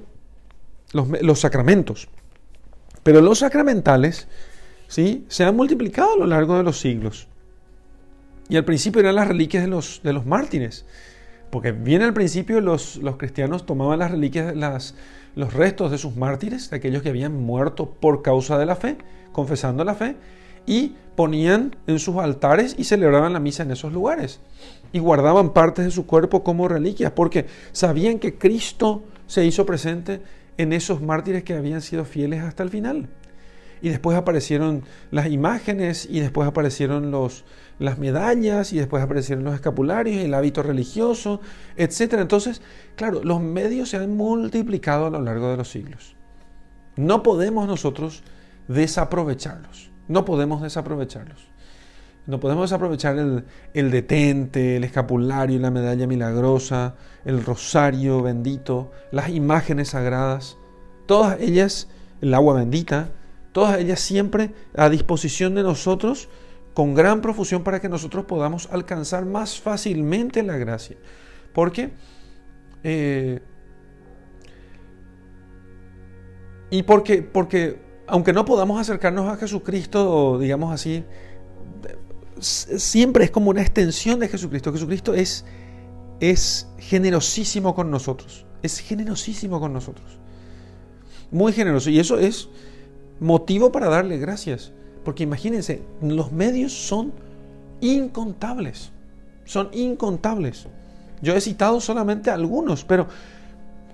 los, 0.93 1.39
sacramentos. 1.39 2.09
Pero 3.03 3.21
los 3.21 3.39
sacramentales 3.39 4.27
¿sí? 4.87 5.25
se 5.27 5.43
han 5.43 5.55
multiplicado 5.55 6.13
a 6.13 6.17
lo 6.17 6.25
largo 6.25 6.57
de 6.57 6.63
los 6.63 6.79
siglos. 6.79 7.27
Y 8.47 8.57
al 8.57 8.65
principio 8.65 9.01
eran 9.01 9.15
las 9.15 9.27
reliquias 9.27 9.63
de 9.63 9.69
los, 9.69 10.01
de 10.03 10.13
los 10.13 10.25
mártires. 10.25 10.85
Porque 11.49 11.71
bien 11.71 12.01
al 12.01 12.13
principio 12.13 12.61
los, 12.61 12.97
los 12.97 13.17
cristianos 13.17 13.65
tomaban 13.65 13.99
las 13.99 14.11
reliquias, 14.11 14.55
las, 14.55 14.95
los 15.35 15.53
restos 15.53 15.91
de 15.91 15.97
sus 15.97 16.15
mártires, 16.15 16.69
de 16.69 16.77
aquellos 16.77 17.01
que 17.01 17.09
habían 17.09 17.35
muerto 17.35 17.89
por 17.89 18.21
causa 18.21 18.57
de 18.57 18.65
la 18.65 18.75
fe, 18.75 18.97
confesando 19.31 19.83
la 19.83 19.95
fe, 19.95 20.15
y 20.65 20.95
ponían 21.15 21.75
en 21.87 21.99
sus 21.99 22.17
altares 22.17 22.75
y 22.77 22.83
celebraban 22.83 23.33
la 23.33 23.39
misa 23.39 23.63
en 23.63 23.71
esos 23.71 23.91
lugares. 23.91 24.39
Y 24.93 24.99
guardaban 24.99 25.53
partes 25.53 25.85
de 25.85 25.91
su 25.91 26.05
cuerpo 26.05 26.43
como 26.43 26.67
reliquias, 26.67 27.11
porque 27.11 27.47
sabían 27.71 28.19
que 28.19 28.37
Cristo 28.37 29.03
se 29.27 29.45
hizo 29.45 29.65
presente 29.65 30.21
en 30.57 30.73
esos 30.73 31.01
mártires 31.01 31.43
que 31.43 31.55
habían 31.55 31.81
sido 31.81 32.05
fieles 32.05 32.43
hasta 32.43 32.63
el 32.63 32.69
final. 32.69 33.07
Y 33.81 33.89
después 33.89 34.17
aparecieron 34.17 34.83
las 35.09 35.27
imágenes, 35.27 36.07
y 36.09 36.19
después 36.19 36.47
aparecieron 36.47 37.11
los, 37.11 37.45
las 37.79 37.97
medallas, 37.97 38.73
y 38.73 38.77
después 38.77 39.01
aparecieron 39.01 39.43
los 39.43 39.55
escapularios, 39.55 40.23
el 40.23 40.33
hábito 40.33 40.61
religioso, 40.61 41.41
etc. 41.77 42.15
Entonces, 42.19 42.61
claro, 42.95 43.23
los 43.23 43.41
medios 43.41 43.89
se 43.89 43.97
han 43.97 44.15
multiplicado 44.15 45.07
a 45.07 45.09
lo 45.09 45.21
largo 45.21 45.49
de 45.49 45.57
los 45.57 45.69
siglos. 45.69 46.15
No 46.95 47.23
podemos 47.23 47.67
nosotros 47.67 48.23
desaprovecharlos. 48.67 49.89
No 50.07 50.25
podemos 50.25 50.61
desaprovecharlos. 50.61 51.49
No 52.29 52.39
podemos 52.39 52.69
desaprovechar 52.69 53.17
el, 53.73 53.91
detente, 53.91 54.75
el 54.75 54.83
escapulario, 54.83 55.57
la 55.59 55.71
medalla 55.71 56.05
milagrosa, 56.05 56.95
el 57.25 57.43
rosario 57.43 58.21
bendito, 58.21 58.91
las 59.11 59.29
imágenes 59.29 59.89
sagradas, 59.89 60.55
todas 61.07 61.39
ellas, 61.39 61.87
el 62.21 62.35
agua 62.35 62.53
bendita, 62.53 63.09
todas 63.51 63.79
ellas 63.79 63.99
siempre 63.99 64.51
a 64.75 64.89
disposición 64.89 65.55
de 65.55 65.63
nosotros 65.63 66.29
con 66.73 66.93
gran 66.93 67.21
profusión 67.21 67.63
para 67.63 67.79
que 67.79 67.89
nosotros 67.89 68.25
podamos 68.25 68.69
alcanzar 68.71 69.25
más 69.25 69.59
fácilmente 69.59 70.43
la 70.43 70.57
gracia. 70.57 70.97
Porque 71.53 71.91
eh, 72.83 73.39
y 76.69 76.83
porque, 76.83 77.21
porque 77.21 77.79
aunque 78.07 78.33
no 78.33 78.45
podamos 78.45 78.79
acercarnos 78.79 79.27
a 79.27 79.37
Jesucristo, 79.37 80.37
digamos 80.39 80.73
así, 80.73 81.03
siempre 82.39 83.25
es 83.25 83.31
como 83.31 83.49
una 83.49 83.61
extensión 83.61 84.19
de 84.19 84.27
Jesucristo. 84.27 84.71
Jesucristo 84.71 85.13
es, 85.13 85.45
es 86.19 86.67
generosísimo 86.77 87.75
con 87.75 87.89
nosotros. 87.91 88.45
Es 88.61 88.79
generosísimo 88.79 89.59
con 89.59 89.73
nosotros. 89.73 90.19
Muy 91.31 91.53
generoso. 91.53 91.89
Y 91.89 91.99
eso 91.99 92.19
es 92.19 92.49
motivo 93.19 93.71
para 93.71 93.89
darle 93.89 94.17
gracias. 94.17 94.71
Porque 95.03 95.23
imagínense, 95.23 95.81
los 96.01 96.31
medios 96.31 96.73
son 96.73 97.13
incontables. 97.81 98.91
Son 99.45 99.69
incontables. 99.73 100.67
Yo 101.21 101.35
he 101.35 101.41
citado 101.41 101.81
solamente 101.81 102.29
algunos, 102.29 102.83
pero 102.85 103.07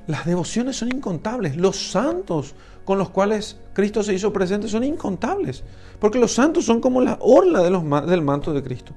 las 0.08 0.26
devociones 0.26 0.78
son 0.78 0.90
incontables. 0.90 1.56
Los 1.56 1.92
santos 1.92 2.56
con 2.86 2.98
los 3.00 3.10
cuales 3.10 3.58
Cristo 3.74 4.04
se 4.04 4.14
hizo 4.14 4.32
presente 4.32 4.68
son 4.68 4.84
incontables, 4.84 5.64
porque 6.00 6.20
los 6.20 6.34
santos 6.34 6.66
son 6.66 6.80
como 6.80 7.02
la 7.02 7.18
orla 7.20 7.62
del 7.62 8.22
manto 8.22 8.54
de 8.54 8.64
Cristo. 8.64 8.94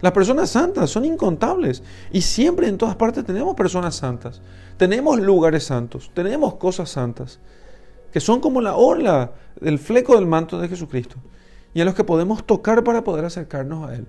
Las 0.00 0.12
personas 0.12 0.50
santas 0.50 0.90
son 0.90 1.04
incontables 1.04 1.82
y 2.12 2.22
siempre 2.22 2.68
en 2.68 2.78
todas 2.78 2.96
partes 2.96 3.24
tenemos 3.24 3.54
personas 3.54 3.94
santas, 3.94 4.40
tenemos 4.76 5.20
lugares 5.20 5.64
santos, 5.64 6.10
tenemos 6.14 6.54
cosas 6.54 6.90
santas, 6.90 7.38
que 8.12 8.20
son 8.20 8.40
como 8.40 8.60
la 8.60 8.76
orla 8.76 9.32
del 9.60 9.78
fleco 9.78 10.14
del 10.14 10.26
manto 10.26 10.60
de 10.60 10.68
Jesucristo 10.68 11.16
y 11.74 11.80
a 11.80 11.84
los 11.84 11.94
que 11.94 12.04
podemos 12.04 12.44
tocar 12.46 12.84
para 12.84 13.02
poder 13.02 13.24
acercarnos 13.24 13.88
a 13.88 13.94
Él. 13.94 14.06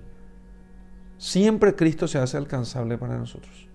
Siempre 1.18 1.74
Cristo 1.74 2.06
se 2.06 2.18
hace 2.18 2.36
alcanzable 2.36 2.98
para 2.98 3.16
nosotros. 3.16 3.68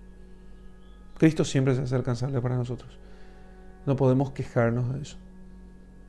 Cristo 1.18 1.44
siempre 1.44 1.74
se 1.74 1.82
hace 1.82 1.96
alcanzable 1.96 2.40
para 2.40 2.56
nosotros. 2.56 2.98
No 3.86 3.96
podemos 3.96 4.30
quejarnos 4.30 4.94
de 4.94 5.02
eso. 5.02 5.16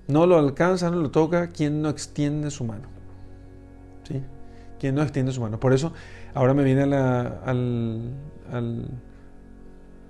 No 0.07 0.25
lo 0.25 0.37
alcanza, 0.37 0.91
no 0.91 0.97
lo 0.97 1.09
toca 1.09 1.49
quien 1.49 1.81
no 1.81 1.89
extiende 1.89 2.51
su 2.51 2.63
mano. 2.63 2.89
¿Sí? 4.03 4.21
Quien 4.79 4.95
no 4.95 5.01
extiende 5.01 5.31
su 5.31 5.41
mano. 5.41 5.59
Por 5.59 5.73
eso 5.73 5.93
ahora 6.33 6.53
me 6.53 6.63
viene 6.63 6.83
al, 6.83 8.15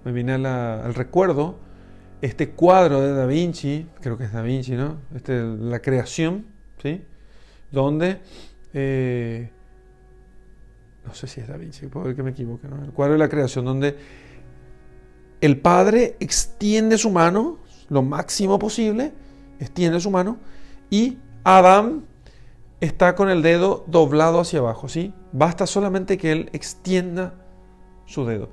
me 0.03 0.11
viene 0.11 0.33
al 0.33 0.93
recuerdo 0.93 1.55
este 2.21 2.51
cuadro 2.51 3.01
de 3.01 3.13
Da 3.13 3.25
Vinci, 3.25 3.87
creo 3.99 4.17
que 4.17 4.25
es 4.25 4.33
Da 4.33 4.41
Vinci, 4.41 4.73
¿no? 4.73 4.97
Este, 5.15 5.41
la 5.41 5.79
creación, 5.79 6.45
¿sí? 6.81 7.01
Donde, 7.71 8.19
eh, 8.73 9.49
no 11.05 11.13
sé 11.13 11.27
si 11.27 11.41
es 11.41 11.47
Da 11.47 11.57
Vinci, 11.57 11.87
puede 11.87 12.15
que 12.15 12.23
me 12.23 12.31
equivoque, 12.31 12.67
¿no? 12.67 12.83
El 12.83 12.91
cuadro 12.91 13.13
de 13.13 13.19
la 13.19 13.29
creación, 13.29 13.65
donde 13.65 13.97
el 15.41 15.59
Padre 15.59 16.15
extiende 16.19 16.97
su 16.97 17.09
mano 17.09 17.57
lo 17.89 18.03
máximo 18.03 18.59
posible, 18.59 19.11
extiende 19.59 19.99
su 19.99 20.11
mano 20.11 20.37
y 20.89 21.17
Adán 21.43 22.05
está 22.79 23.15
con 23.15 23.29
el 23.29 23.41
dedo 23.41 23.83
doblado 23.87 24.39
hacia 24.39 24.59
abajo, 24.59 24.87
¿sí? 24.87 25.13
Basta 25.31 25.65
solamente 25.65 26.17
que 26.17 26.31
él 26.31 26.49
extienda 26.53 27.33
su 28.05 28.25
dedo. 28.25 28.49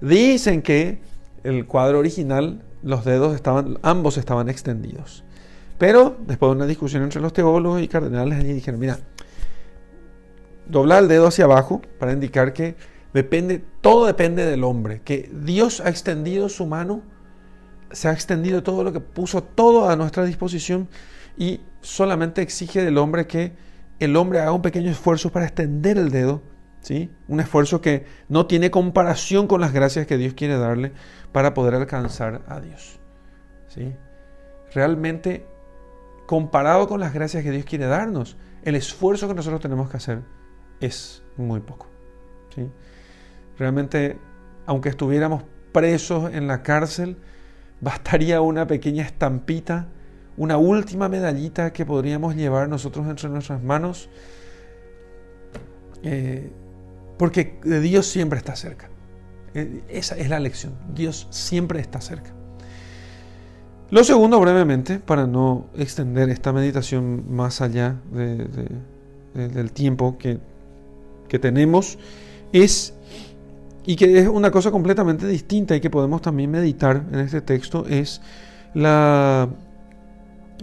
Dicen 0.00 0.62
que 0.62 1.00
el 1.44 1.66
cuadro 1.66 1.98
original 1.98 2.62
los 2.82 3.04
dedos 3.04 3.34
estaban 3.34 3.78
ambos 3.82 4.16
estaban 4.18 4.48
extendidos. 4.48 5.24
Pero 5.78 6.16
después 6.26 6.50
de 6.50 6.56
una 6.56 6.66
discusión 6.66 7.02
entre 7.02 7.20
los 7.20 7.32
teólogos 7.32 7.80
y 7.80 7.88
cardenales 7.88 8.44
dijeron, 8.44 8.80
mira, 8.80 8.98
doblar 10.66 11.02
el 11.02 11.08
dedo 11.08 11.28
hacia 11.28 11.46
abajo 11.46 11.80
para 11.98 12.12
indicar 12.12 12.52
que 12.52 12.76
Depende, 13.12 13.64
todo 13.80 14.06
depende 14.06 14.46
del 14.46 14.62
hombre, 14.62 15.00
que 15.02 15.28
Dios 15.32 15.80
ha 15.80 15.88
extendido 15.88 16.48
su 16.48 16.66
mano, 16.66 17.02
se 17.90 18.08
ha 18.08 18.12
extendido 18.12 18.62
todo 18.62 18.84
lo 18.84 18.92
que 18.92 19.00
puso 19.00 19.42
todo 19.42 19.88
a 19.90 19.96
nuestra 19.96 20.24
disposición 20.24 20.88
y 21.36 21.60
solamente 21.80 22.40
exige 22.40 22.84
del 22.84 22.98
hombre 22.98 23.26
que 23.26 23.52
el 23.98 24.14
hombre 24.16 24.38
haga 24.38 24.52
un 24.52 24.62
pequeño 24.62 24.90
esfuerzo 24.90 25.30
para 25.30 25.46
extender 25.46 25.98
el 25.98 26.10
dedo, 26.10 26.40
Un 27.28 27.40
esfuerzo 27.40 27.80
que 27.80 28.06
no 28.28 28.46
tiene 28.46 28.70
comparación 28.70 29.46
con 29.46 29.60
las 29.60 29.72
gracias 29.72 30.06
que 30.06 30.16
Dios 30.16 30.34
quiere 30.34 30.56
darle 30.56 30.92
para 31.30 31.54
poder 31.54 31.74
alcanzar 31.74 32.42
a 32.48 32.60
Dios, 32.60 32.98
¿sí? 33.68 33.94
Realmente 34.74 35.46
comparado 36.26 36.88
con 36.88 37.00
las 37.00 37.12
gracias 37.12 37.44
que 37.44 37.50
Dios 37.50 37.64
quiere 37.64 37.86
darnos, 37.86 38.36
el 38.62 38.74
esfuerzo 38.76 39.28
que 39.28 39.34
nosotros 39.34 39.60
tenemos 39.60 39.90
que 39.90 39.98
hacer 39.98 40.20
es 40.80 41.22
muy 41.36 41.60
poco, 41.60 41.86
¿sí? 42.54 42.68
Realmente, 43.58 44.18
aunque 44.66 44.88
estuviéramos 44.88 45.44
presos 45.72 46.32
en 46.32 46.46
la 46.46 46.62
cárcel, 46.62 47.18
bastaría 47.80 48.40
una 48.40 48.66
pequeña 48.66 49.04
estampita, 49.04 49.88
una 50.36 50.56
última 50.56 51.08
medallita 51.08 51.72
que 51.72 51.84
podríamos 51.84 52.34
llevar 52.34 52.68
nosotros 52.68 53.06
entre 53.06 53.28
nuestras 53.28 53.62
manos, 53.62 54.08
eh, 56.02 56.50
porque 57.20 57.58
Dios 57.82 58.06
siempre 58.06 58.38
está 58.38 58.56
cerca. 58.56 58.88
Eh, 59.52 59.82
esa 59.90 60.16
es 60.16 60.30
la 60.30 60.40
lección. 60.40 60.72
Dios 60.94 61.26
siempre 61.28 61.78
está 61.78 62.00
cerca. 62.00 62.30
Lo 63.90 64.04
segundo, 64.04 64.40
brevemente, 64.40 65.00
para 65.00 65.26
no 65.26 65.66
extender 65.76 66.30
esta 66.30 66.50
meditación 66.54 67.26
más 67.28 67.60
allá 67.60 67.96
del 69.34 69.72
tiempo 69.72 70.16
que, 70.16 70.40
tenemos, 71.38 71.98
es, 72.54 72.94
y 73.84 73.96
que 73.96 74.20
es 74.20 74.26
una 74.26 74.50
cosa 74.50 74.70
completamente 74.70 75.26
distinta 75.26 75.76
y 75.76 75.80
que 75.82 75.90
podemos 75.90 76.22
también 76.22 76.50
meditar 76.50 77.04
en 77.12 77.18
este 77.18 77.42
texto, 77.42 77.84
es 77.86 78.22
la, 78.72 79.46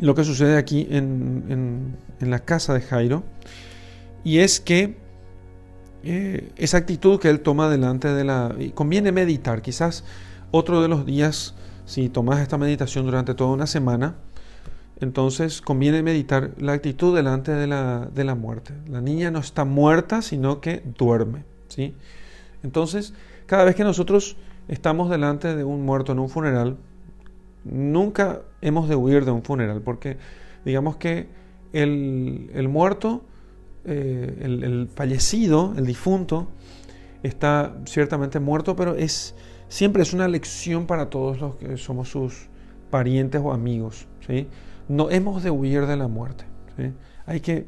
lo 0.01 0.15
que 0.15 0.23
sucede 0.23 0.57
aquí 0.57 0.87
en, 0.89 1.95
la 2.19 2.39
casa 2.39 2.73
de 2.73 2.81
Jairo, 2.81 3.21
y 4.23 4.39
es 4.39 4.59
que 4.59 5.05
eh, 6.03 6.51
esa 6.55 6.77
actitud 6.77 7.19
que 7.19 7.29
él 7.29 7.41
toma 7.41 7.69
delante 7.69 8.07
de 8.07 8.23
la... 8.23 8.55
conviene 8.73 9.11
meditar, 9.11 9.61
quizás 9.61 10.03
otro 10.51 10.81
de 10.81 10.87
los 10.87 11.05
días 11.05 11.55
si 11.85 12.09
tomas 12.09 12.39
esta 12.39 12.57
meditación 12.57 13.05
durante 13.05 13.33
toda 13.33 13.51
una 13.51 13.67
semana, 13.67 14.15
entonces 14.99 15.61
conviene 15.61 16.03
meditar 16.03 16.51
la 16.57 16.73
actitud 16.73 17.15
delante 17.15 17.51
de 17.51 17.67
la, 17.67 18.09
de 18.13 18.23
la 18.23 18.35
muerte. 18.35 18.73
La 18.89 18.99
niña 18.99 19.31
no 19.31 19.39
está 19.39 19.63
muerta, 19.63 20.21
sino 20.21 20.59
que 20.59 20.83
duerme. 20.97 21.43
¿sí? 21.69 21.93
Entonces, 22.63 23.13
cada 23.45 23.63
vez 23.63 23.75
que 23.75 23.83
nosotros 23.83 24.35
estamos 24.67 25.09
delante 25.09 25.55
de 25.55 25.63
un 25.63 25.85
muerto 25.85 26.11
en 26.11 26.19
un 26.19 26.29
funeral, 26.29 26.77
nunca 27.63 28.41
hemos 28.61 28.89
de 28.89 28.95
huir 28.95 29.25
de 29.25 29.31
un 29.31 29.43
funeral, 29.43 29.81
porque 29.81 30.17
digamos 30.65 30.97
que 30.97 31.27
el, 31.73 32.67
muerto, 32.69 33.21
eh, 33.87 34.37
el, 34.41 34.89
fallecido, 34.93 35.73
el 35.77 35.85
difunto, 35.85 36.49
está 37.23 37.73
ciertamente 37.85 38.39
muerto, 38.39 38.75
pero 38.75 38.95
es 38.95 39.33
siempre 39.69 40.03
es 40.03 40.13
una 40.13 40.27
lección 40.27 40.85
para 40.87 41.09
todos 41.09 41.39
los 41.39 41.55
que 41.55 41.77
somos 41.77 42.09
sus 42.09 42.47
parientes 42.89 43.41
o 43.43 43.53
amigos. 43.53 44.05
¿sí? 44.27 44.47
No 44.87 45.09
hemos 45.09 45.43
de 45.43 45.51
huir 45.51 45.85
de 45.85 45.97
la 45.97 46.07
muerte. 46.07 46.45
Hay, 47.25 47.39
que, 47.39 47.65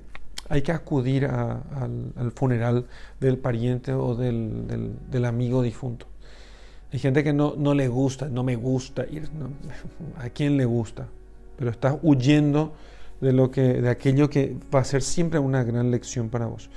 hay 0.50 0.62
que 0.62 0.72
acudir 0.72 1.26
al, 1.26 2.32
funeral 2.36 2.86
del 3.20 3.38
pariente 3.38 3.94
o 3.94 4.16
del, 4.16 5.26
amigo 5.26 5.62
difunto. 5.62 6.06
Hay 6.92 7.00
gente 7.00 7.24
que 7.24 7.34
no, 7.34 7.54
no, 7.58 7.74
le 7.74 7.88
gusta, 7.88 8.30
no 8.30 8.44
me 8.44 8.56
gusta 8.56 9.06
ir. 9.06 9.30
¿A 10.18 10.30
quién 10.30 10.58
le 10.58 10.66
gusta? 10.66 11.08
Pero 11.58 11.72
estás 11.72 11.98
huyendo 12.02 12.74
de, 13.22 13.34
lo 13.34 13.52
que, 13.52 13.82
de 13.82 13.90
aquello 13.90 14.30
que 14.30 14.56
va 14.74 14.80
a 14.80 14.84
ser 14.84 15.02
siempre 15.02 15.40
una 15.40 15.64
gran 15.64 15.92
lección 15.92 16.30
para 16.30 16.46
vos. 16.46 16.70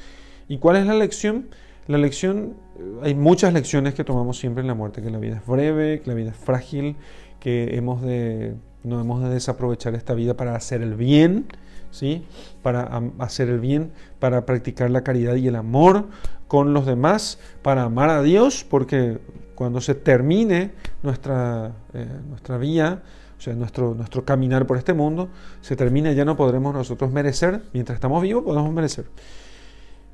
¿Y 0.49 0.59
cuál 0.59 0.76
es 0.76 0.86
la 0.86 0.95
lección? 0.95 1.49
La 1.86 1.99
lección, 1.99 2.57
eh, 2.78 3.01
hay 3.03 3.14
muchas 3.14 3.53
lecciones 3.53 3.95
que 3.95 4.05
tomamos 4.05 4.38
siempre 4.38 4.61
en 4.61 4.68
la 4.68 4.74
muerte, 4.74 5.03
que 5.03 5.11
la 5.11 5.18
vida 5.18 5.36
es 5.36 5.47
breve, 5.47 6.01
que 6.01 6.11
la 6.11 6.14
vida 6.14 6.30
es 6.30 6.36
frágil, 6.36 6.97
que 7.40 7.76
hemos 7.76 8.03
de, 8.03 8.55
no 8.84 9.01
hemos 9.01 9.22
de 9.22 9.30
desaprovechar 9.30 9.95
esta 9.95 10.14
vida 10.14 10.36
para 10.36 10.55
hacer 10.55 10.82
el 10.82 10.95
bien, 10.95 11.47
¿sí? 11.90 12.24
para 12.62 13.03
hacer 13.18 13.49
el 13.49 13.61
bien, 13.61 13.93
para 14.18 14.47
practicar 14.47 14.90
la 14.90 15.03
caridad 15.03 15.34
y 15.36 15.49
el 15.49 15.57
amor 15.57 16.07
con 16.49 16.74
los 16.74 16.86
demás, 16.86 17.38
para 17.62 17.84
amar 17.84 18.11
a 18.11 18.22
Dios, 18.22 18.64
porque 18.68 19.18
cuando 19.55 19.80
se 19.80 19.95
termine 19.95 20.72
nuestra, 21.03 21.72
eh, 21.95 22.07
nuestra 22.28 22.59
vía, 22.59 23.03
o 23.43 23.45
sea, 23.45 23.55
nuestro, 23.55 23.93
nuestro 23.93 24.24
caminar 24.24 24.68
por 24.68 24.76
este 24.76 24.95
mundo, 24.95 25.28
se 25.62 25.74
termina, 25.74 26.12
ya 26.12 26.24
no 26.24 26.36
podremos 26.36 26.72
nosotros 26.72 27.11
merecer, 27.11 27.61
mientras 27.72 27.97
estamos 27.97 28.22
vivos 28.22 28.45
podemos 28.45 28.72
merecer. 28.72 29.07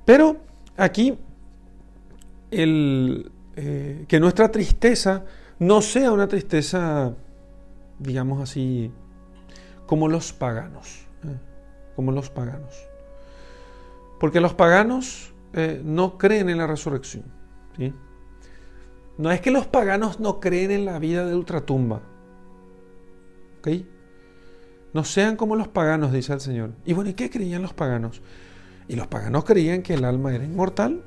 Pero 0.06 0.38
aquí 0.78 1.18
el, 2.50 3.30
eh, 3.54 4.06
que 4.08 4.18
nuestra 4.18 4.50
tristeza 4.50 5.26
no 5.58 5.82
sea 5.82 6.10
una 6.10 6.26
tristeza, 6.26 7.12
digamos 7.98 8.40
así, 8.40 8.90
como 9.84 10.08
los 10.08 10.32
paganos, 10.32 11.06
eh, 11.24 11.36
como 11.96 12.12
los 12.12 12.30
paganos. 12.30 12.82
Porque 14.18 14.40
los 14.40 14.54
paganos 14.54 15.34
eh, 15.52 15.82
no 15.84 16.16
creen 16.16 16.48
en 16.48 16.56
la 16.56 16.66
resurrección. 16.66 17.24
No 19.18 19.30
es 19.30 19.42
que 19.42 19.50
los 19.50 19.66
paganos 19.66 20.18
no 20.18 20.40
creen 20.40 20.70
en 20.70 20.86
la 20.86 20.98
vida 20.98 21.26
de 21.26 21.34
ultratumba. 21.34 22.00
No 24.92 25.04
sean 25.04 25.36
como 25.36 25.56
los 25.56 25.68
paganos, 25.68 26.12
dice 26.12 26.32
el 26.32 26.40
Señor. 26.40 26.70
Y 26.84 26.92
bueno, 26.94 27.10
¿y 27.10 27.14
qué 27.14 27.30
creían 27.30 27.62
los 27.62 27.74
paganos? 27.74 28.22
Y 28.88 28.96
los 28.96 29.06
paganos 29.06 29.44
creían 29.44 29.82
que 29.82 29.94
el 29.94 30.04
alma 30.04 30.34
era 30.34 30.44
inmortal 30.44 31.02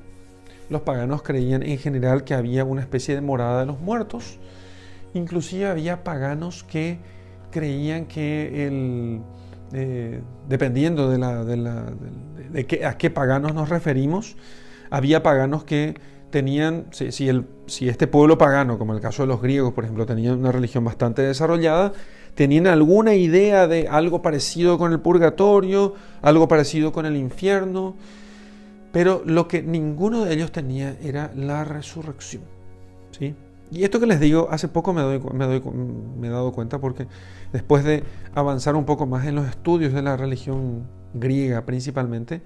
los 0.72 0.82
paganos 0.82 1.22
creían 1.22 1.64
en 1.64 1.78
general 1.78 2.24
que 2.24 2.34
había 2.34 2.64
una 2.64 2.80
especie 2.80 3.14
de 3.14 3.22
morada 3.22 3.60
de 3.60 3.66
los 3.66 3.82
muertos. 3.82 4.40
Inclusive 5.14 5.68
había 5.68 6.06
paganos 6.06 6.64
que 6.64 6.98
creían 7.52 8.06
que 8.06 8.68
el, 8.68 9.22
eh, 9.74 10.22
dependiendo 10.48 11.10
de, 11.10 11.18
la, 11.18 11.44
de, 11.44 12.86
a 12.86 12.98
qué 12.98 13.10
paganos 13.10 13.54
nos 13.54 13.68
referimos, 13.68 14.38
había 14.90 15.22
paganos 15.22 15.66
que 15.66 15.96
tenían, 16.30 16.86
si, 16.92 17.28
el, 17.28 17.46
si 17.68 17.90
este 17.90 18.08
pueblo 18.08 18.38
pagano, 18.38 18.78
como 18.78 18.94
el 18.94 19.02
caso 19.02 19.24
de 19.24 19.28
los 19.28 19.42
griegos, 19.42 19.74
por 19.74 19.84
ejemplo, 19.84 20.06
tenían 20.06 20.40
una 20.40 20.54
religión 20.54 20.86
bastante 20.86 21.22
desarrollada, 21.22 21.92
tenían 22.36 22.68
alguna 22.68 23.16
idea 23.16 23.68
de 23.68 23.88
algo 23.88 24.22
parecido 24.22 24.78
con 24.78 24.92
el 24.92 25.00
purgatorio, 25.00 25.96
algo 26.22 26.48
parecido 26.48 26.92
con 26.92 27.06
el 27.06 27.16
infierno, 27.16 27.96
pero 28.92 29.22
lo 29.26 29.48
que 29.48 29.62
ninguno 29.62 30.26
de 30.26 30.34
ellos 30.34 30.52
tenía 30.52 30.98
era 31.02 31.32
la 31.36 31.64
resurrección. 31.64 32.44
¿sí? 33.18 33.36
Y 33.72 33.84
esto 33.84 34.00
que 34.00 34.06
les 34.06 34.20
digo, 34.20 34.50
hace 34.52 34.68
poco 34.68 34.92
me, 34.92 35.02
doy, 35.02 35.22
me, 35.34 35.46
doy, 35.46 35.62
me, 36.20 36.28
he 36.28 36.30
dado 36.30 36.52
cuenta 36.52 36.80
porque 36.80 37.08
después 37.54 37.84
de 37.86 38.04
avanzar 38.36 38.76
un 38.76 38.86
poco 38.86 39.06
más 39.06 39.26
en 39.26 39.36
los 39.36 39.48
estudios 39.48 39.94
de 39.94 40.02
la 40.02 40.18
religión 40.18 40.88
griega 41.14 41.66
principalmente, 41.66 42.42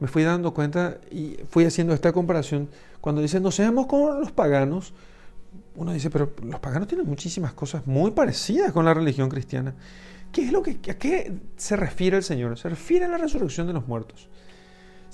me 0.00 0.08
fui 0.08 0.24
dando 0.24 0.52
cuenta 0.52 0.98
y 1.12 1.36
fui 1.48 1.64
haciendo 1.64 1.94
esta 1.94 2.12
comparación. 2.12 2.68
Cuando 3.00 3.22
dicen 3.22 3.44
no 3.44 3.52
seamos 3.52 3.86
como 3.86 4.10
los 4.10 4.32
paganos, 4.32 4.94
uno 5.76 5.92
dice, 5.92 6.10
pero 6.10 6.32
los 6.42 6.60
paganos 6.60 6.88
tienen 6.88 7.06
muchísimas 7.06 7.52
cosas 7.52 7.86
muy 7.86 8.12
parecidas 8.12 8.72
con 8.72 8.84
la 8.84 8.94
religión 8.94 9.28
cristiana. 9.28 9.74
¿Qué 10.32 10.46
es 10.46 10.52
lo 10.52 10.62
que, 10.62 10.78
¿A 10.90 10.94
qué 10.94 11.32
se 11.56 11.76
refiere 11.76 12.16
el 12.16 12.22
Señor? 12.22 12.58
Se 12.58 12.68
refiere 12.68 13.04
a 13.04 13.08
la 13.08 13.18
resurrección 13.18 13.66
de 13.66 13.72
los 13.72 13.86
muertos 13.86 14.28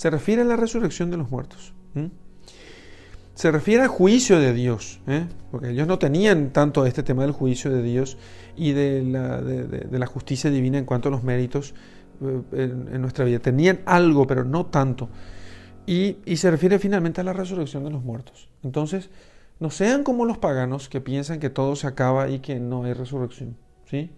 se 0.01 0.09
refiere 0.09 0.41
a 0.41 0.47
la 0.47 0.57
resurrección 0.57 1.11
de 1.11 1.19
los 1.19 1.31
muertos. 1.31 1.75
Se 3.35 3.51
refiere 3.51 3.83
al 3.83 3.89
juicio 3.89 4.41
de 4.41 4.55
Dios, 4.55 4.99
¿eh? 5.07 5.27
porque 5.51 5.73
ellos 5.73 5.87
no 5.87 5.99
tenían 5.99 6.55
tanto 6.55 6.87
este 6.87 7.03
tema 7.03 7.21
del 7.21 7.33
juicio 7.33 7.71
de 7.71 7.83
Dios 7.83 8.17
y 8.57 8.73
de 8.73 9.03
la, 9.03 10.07
justicia 10.07 10.51
divina 10.51 10.79
en 10.79 10.87
cuanto 10.87 11.09
a 11.09 11.11
los 11.11 11.23
méritos 11.23 11.75
eh, 12.23 12.73
en, 12.91 13.03
nuestra 13.03 13.27
vida. 13.27 13.41
Tenían 13.41 13.81
algo, 13.85 14.27
pero 14.27 14.43
no 14.43 14.65
tanto. 14.65 15.11
Y, 15.87 16.17
se 16.35 16.51
refiere 16.51 16.79
finalmente 16.79 17.21
a 17.21 17.25
la 17.25 17.35
resurrección 17.35 17.85
de 17.85 17.91
los 17.91 18.03
muertos. 18.03 18.49
Entonces, 18.63 19.11
no 19.61 19.71
sean 19.71 20.03
como 20.03 20.25
los 20.25 20.39
paganos 20.39 20.89
que 20.89 21.01
piensan 21.01 21.39
que 21.39 21.51
todo 21.51 21.77
se 21.77 21.87
acaba 21.87 22.29
y 22.29 22.41
que 22.41 22.59
no 22.59 22.85
hay 22.85 22.95
resurrección. 22.95 23.57
¿sí? 23.85 24.11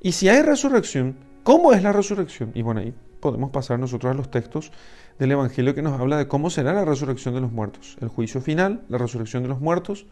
Y 0.00 0.12
si 0.12 0.28
hay 0.28 0.42
resurrección, 0.42 1.18
¿cómo 1.44 1.72
es 1.72 1.82
la 1.82 1.92
resurrección? 1.92 2.50
Y 2.54 2.62
bueno, 2.62 2.80
ahí 2.80 2.94
podemos 3.20 3.50
pasar 3.50 3.78
nosotros 3.78 4.10
a 4.10 4.16
los 4.16 4.30
textos 4.30 4.72
del 5.18 5.32
Evangelio 5.32 5.74
que 5.74 5.82
nos 5.82 6.00
habla 6.00 6.16
de 6.16 6.26
cómo 6.26 6.48
será 6.48 6.72
la 6.72 6.86
resurrección 6.86 7.34
de 7.34 7.42
los 7.42 7.52
muertos, 7.52 7.98
el 8.00 8.08
juicio 8.08 8.40
final, 8.40 8.82
la 8.88 8.96
resurrección 8.96 9.42
de 9.42 9.50
los 9.50 9.60
muertos, 9.60 10.06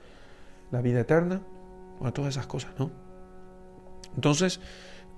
la 0.70 0.82
vida 0.82 1.00
eterna, 1.00 1.40
o 2.00 2.12
todas 2.12 2.34
esas 2.34 2.46
cosas, 2.46 2.72
¿no? 2.78 2.90
Entonces, 4.14 4.60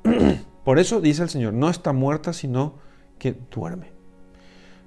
por 0.65 0.79
eso 0.79 1.01
dice 1.01 1.25
el 1.25 1.29
Señor, 1.29 1.53
no 1.55 1.69
está 1.69 1.93
muerta, 1.93 2.33
sino 2.33 2.75
que 3.19 3.37
duerme. 3.51 3.93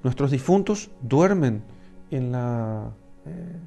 Nuestros 0.04 0.32
difuntos 0.32 0.90
duermen 1.02 1.64
en 2.10 2.32
la 2.32 2.94
eh, 3.26 3.60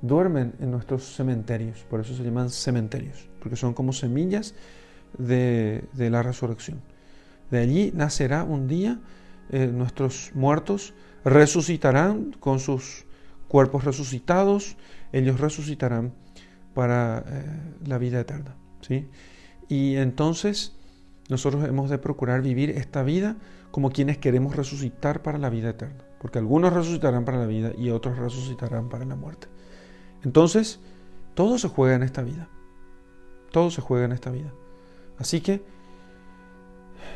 duermen 0.00 0.54
en 0.60 0.70
nuestros 0.70 1.14
cementerios, 1.14 1.84
por 1.90 2.00
eso 2.00 2.14
se 2.14 2.22
llaman 2.22 2.50
cementerios, 2.50 3.28
porque 3.40 3.56
son 3.56 3.74
como 3.74 3.92
semillas 3.92 4.54
de, 5.16 5.84
la 5.96 6.22
resurrección. 6.22 6.80
De 7.50 7.58
allí 7.58 7.92
nacerá 7.94 8.44
un 8.44 8.68
día 8.68 9.00
eh, 9.50 9.66
nuestros 9.66 10.32
muertos 10.34 10.94
resucitarán 11.24 12.32
con 12.38 12.60
sus 12.60 13.06
cuerpos 13.48 13.84
resucitados, 13.84 14.76
ellos 15.12 15.40
resucitarán 15.40 16.12
para 16.74 17.24
eh, 17.26 17.44
la 17.86 17.98
vida 17.98 18.20
eterna. 18.20 18.54
¿sí? 18.80 19.08
Y 19.68 19.96
entonces 19.96 20.76
nosotros 21.28 21.64
hemos 21.64 21.90
de 21.90 21.98
procurar 21.98 22.42
vivir 22.42 22.70
esta 22.70 23.02
vida 23.02 23.36
como 23.70 23.90
quienes 23.90 24.18
queremos 24.18 24.56
resucitar 24.56 25.22
para 25.22 25.38
la 25.38 25.50
vida 25.50 25.70
eterna, 25.70 26.04
porque 26.20 26.38
algunos 26.38 26.72
resucitarán 26.72 27.24
para 27.24 27.38
la 27.38 27.46
vida 27.46 27.72
y 27.76 27.90
otros 27.90 28.16
resucitarán 28.18 28.88
para 28.88 29.04
la 29.04 29.16
muerte. 29.16 29.48
Entonces, 30.24 30.80
todo 31.34 31.58
se 31.58 31.68
juega 31.68 31.94
en 31.94 32.02
esta 32.02 32.22
vida, 32.22 32.48
todo 33.52 33.70
se 33.70 33.80
juega 33.80 34.04
en 34.04 34.12
esta 34.12 34.30
vida. 34.30 34.52
Así 35.18 35.40
que 35.40 35.62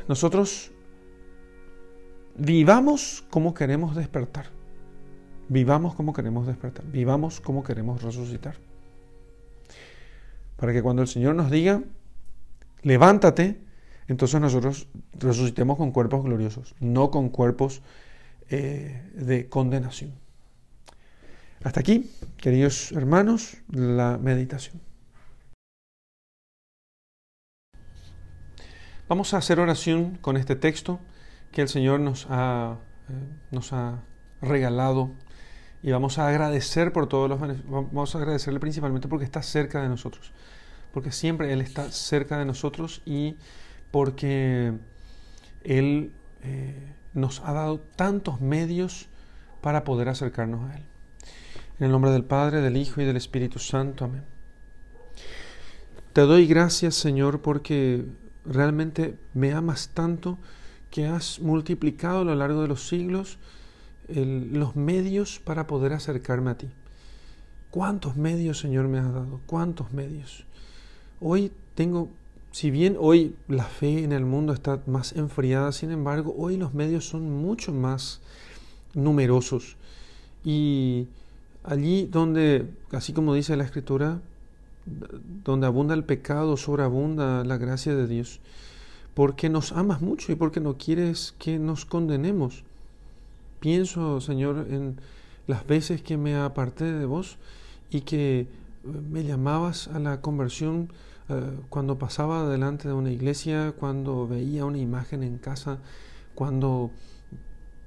nosotros 0.08 0.72
vivamos 2.36 3.24
como 3.30 3.54
queremos 3.54 3.96
despertar. 3.96 4.46
Vivamos 5.48 5.94
como 5.94 6.12
queremos 6.12 6.46
despertar, 6.46 6.84
vivamos 6.86 7.40
como 7.40 7.62
queremos 7.62 8.02
resucitar. 8.02 8.56
Para 10.56 10.72
que 10.72 10.82
cuando 10.82 11.02
el 11.02 11.08
Señor 11.08 11.34
nos 11.34 11.50
diga, 11.50 11.82
levántate, 12.82 13.60
entonces 14.08 14.40
nosotros 14.40 14.88
resucitemos 15.12 15.76
con 15.76 15.90
cuerpos 15.90 16.24
gloriosos, 16.24 16.74
no 16.80 17.10
con 17.10 17.28
cuerpos 17.28 17.82
eh, 18.48 19.10
de 19.14 19.48
condenación. 19.48 20.21
Hasta 21.64 21.78
aquí, 21.78 22.10
queridos 22.38 22.90
hermanos, 22.90 23.56
la 23.70 24.18
meditación. 24.18 24.80
Vamos 29.08 29.32
a 29.32 29.36
hacer 29.36 29.60
oración 29.60 30.18
con 30.20 30.36
este 30.36 30.56
texto 30.56 30.98
que 31.52 31.62
el 31.62 31.68
Señor 31.68 32.00
nos 32.00 32.26
ha, 32.30 32.78
eh, 33.08 33.96
regalado 34.40 35.12
y 35.84 35.92
vamos 35.92 36.18
a 36.18 36.26
agradecer 36.26 36.92
por 36.92 37.08
todos 37.08 37.28
los 37.28 37.38
vamos 37.68 38.14
a 38.14 38.18
agradecerle 38.18 38.58
principalmente 38.58 39.06
porque 39.06 39.24
está 39.24 39.42
cerca 39.42 39.80
de 39.80 39.88
nosotros, 39.88 40.32
porque 40.92 41.12
siempre 41.12 41.52
Él 41.52 41.60
está 41.60 41.92
cerca 41.92 42.38
de 42.38 42.44
nosotros 42.44 43.02
y 43.04 43.36
porque 43.92 44.72
Él 45.62 46.12
eh, 46.42 46.92
nos 47.14 47.40
ha 47.44 47.52
dado 47.52 47.78
tantos 47.78 48.40
medios 48.40 49.08
para 49.60 49.84
poder 49.84 50.08
acercarnos 50.08 50.68
a 50.68 50.76
Él. 50.76 50.91
En 51.78 51.86
el 51.86 51.92
nombre 51.92 52.10
del 52.10 52.24
Padre, 52.24 52.60
del 52.60 52.76
Hijo 52.76 53.00
y 53.00 53.04
del 53.04 53.16
Espíritu 53.16 53.58
Santo. 53.58 54.04
Amén. 54.04 54.24
Te 56.12 56.20
doy 56.22 56.46
gracias, 56.46 56.94
Señor, 56.94 57.40
porque 57.40 58.04
realmente 58.44 59.16
me 59.34 59.52
amas 59.52 59.90
tanto 59.94 60.38
que 60.90 61.06
has 61.06 61.40
multiplicado 61.40 62.20
a 62.20 62.24
lo 62.24 62.34
largo 62.34 62.62
de 62.62 62.68
los 62.68 62.86
siglos 62.86 63.38
los 64.08 64.76
medios 64.76 65.38
para 65.38 65.66
poder 65.66 65.94
acercarme 65.94 66.50
a 66.50 66.58
ti. 66.58 66.68
¿Cuántos 67.70 68.16
medios, 68.16 68.58
Señor, 68.58 68.88
me 68.88 68.98
has 68.98 69.12
dado? 69.12 69.40
¿Cuántos 69.46 69.92
medios? 69.92 70.44
Hoy 71.20 71.50
tengo, 71.74 72.10
si 72.50 72.70
bien 72.70 72.96
hoy 73.00 73.34
la 73.48 73.64
fe 73.64 74.04
en 74.04 74.12
el 74.12 74.26
mundo 74.26 74.52
está 74.52 74.82
más 74.86 75.14
enfriada, 75.14 75.72
sin 75.72 75.90
embargo, 75.90 76.34
hoy 76.36 76.58
los 76.58 76.74
medios 76.74 77.08
son 77.08 77.30
mucho 77.30 77.72
más 77.72 78.20
numerosos. 78.92 79.76
Y 80.44 81.06
allí 81.64 82.06
donde, 82.06 82.68
así 82.90 83.12
como 83.12 83.34
dice 83.34 83.56
la 83.56 83.64
Escritura, 83.64 84.20
donde 85.44 85.66
abunda 85.66 85.94
el 85.94 86.04
pecado, 86.04 86.56
sobreabunda 86.56 87.44
la 87.44 87.56
gracia 87.56 87.94
de 87.94 88.06
Dios, 88.06 88.40
porque 89.14 89.48
nos 89.48 89.72
amas 89.72 90.00
mucho 90.00 90.32
y 90.32 90.34
porque 90.34 90.60
no 90.60 90.76
quieres 90.76 91.34
que 91.38 91.58
nos 91.58 91.84
condenemos. 91.84 92.64
Pienso, 93.60 94.20
Señor, 94.20 94.66
en 94.70 95.00
las 95.46 95.66
veces 95.66 96.02
que 96.02 96.16
me 96.16 96.34
aparté 96.34 96.84
de 96.92 97.04
vos 97.04 97.38
y 97.90 98.00
que 98.00 98.40
eh, 98.40 98.48
me 98.84 99.24
llamabas 99.24 99.88
a 99.88 99.98
la 99.98 100.20
conversión 100.20 100.92
eh, 101.28 101.58
cuando 101.68 101.98
pasaba 101.98 102.48
delante 102.48 102.88
de 102.88 102.94
una 102.94 103.10
iglesia, 103.10 103.74
cuando 103.78 104.26
veía 104.26 104.64
una 104.64 104.78
imagen 104.78 105.22
en 105.22 105.38
casa, 105.38 105.78
cuando 106.34 106.90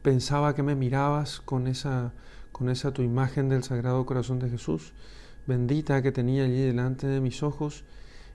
pensaba 0.01 0.53
que 0.55 0.63
me 0.63 0.75
mirabas 0.75 1.41
con 1.41 1.67
esa, 1.67 2.13
con 2.55 2.69
esa 2.69 2.93
tu 2.93 3.01
imagen 3.01 3.49
del 3.49 3.63
Sagrado 3.63 4.05
Corazón 4.05 4.39
de 4.39 4.49
Jesús 4.49 4.93
bendita 5.45 6.01
que 6.01 6.13
tenía 6.13 6.45
allí 6.45 6.61
delante 6.61 7.05
de 7.05 7.19
mis 7.19 7.43
ojos 7.43 7.83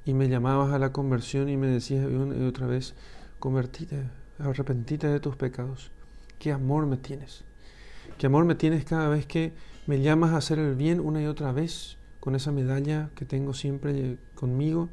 y 0.05 0.13
me 0.13 0.29
llamabas 0.29 0.75
a 0.75 0.79
la 0.79 0.93
conversión 0.93 1.49
y 1.49 1.57
me 1.57 1.69
decías 1.69 2.05
una 2.05 2.37
y 2.37 2.47
otra 2.47 2.67
vez, 2.67 2.95
convertite, 3.39 4.11
arrepentite 4.39 5.07
de 5.07 5.21
tus 5.21 5.37
pecados. 5.37 5.91
Qué 6.39 6.53
amor 6.53 6.85
me 6.85 6.99
tienes. 6.99 7.45
Qué 8.19 8.27
amor 8.27 8.45
me 8.45 8.55
tienes 8.55 8.85
cada 8.85 9.09
vez 9.09 9.25
que 9.25 9.55
me 9.87 10.03
llamas 10.03 10.33
a 10.33 10.37
hacer 10.37 10.59
el 10.59 10.75
bien 10.75 11.01
una 11.01 11.23
y 11.23 11.27
otra 11.27 11.53
vez 11.53 11.97
con 12.21 12.35
esa 12.35 12.53
medalla 12.53 13.09
que 13.15 13.25
tengo 13.25 13.55
siempre 13.55 14.19
conmigo 14.35 14.91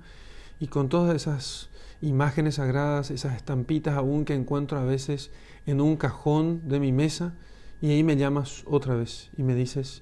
y 0.57 0.67
con 0.67 0.88
todas 0.88 1.13
esas 1.13 1.69
imágenes 2.01 2.55
sagradas, 2.55 3.11
esas 3.11 3.36
estampitas 3.36 3.97
aún 3.97 4.23
que 4.23 4.36
encuentro 4.36 4.80
a 4.80 4.86
veces 4.86 5.32
en 5.65 5.82
un 5.82 5.97
cajón 5.97 6.69
de 6.69 6.80
mi 6.80 6.93
mesa 6.93 7.34
y 7.82 7.91
ahí 7.91 8.03
me 8.03 8.17
llamas 8.17 8.63
otra 8.65 8.95
vez 8.95 9.30
y 9.38 9.43
me 9.43 9.55
dices, 9.55 10.01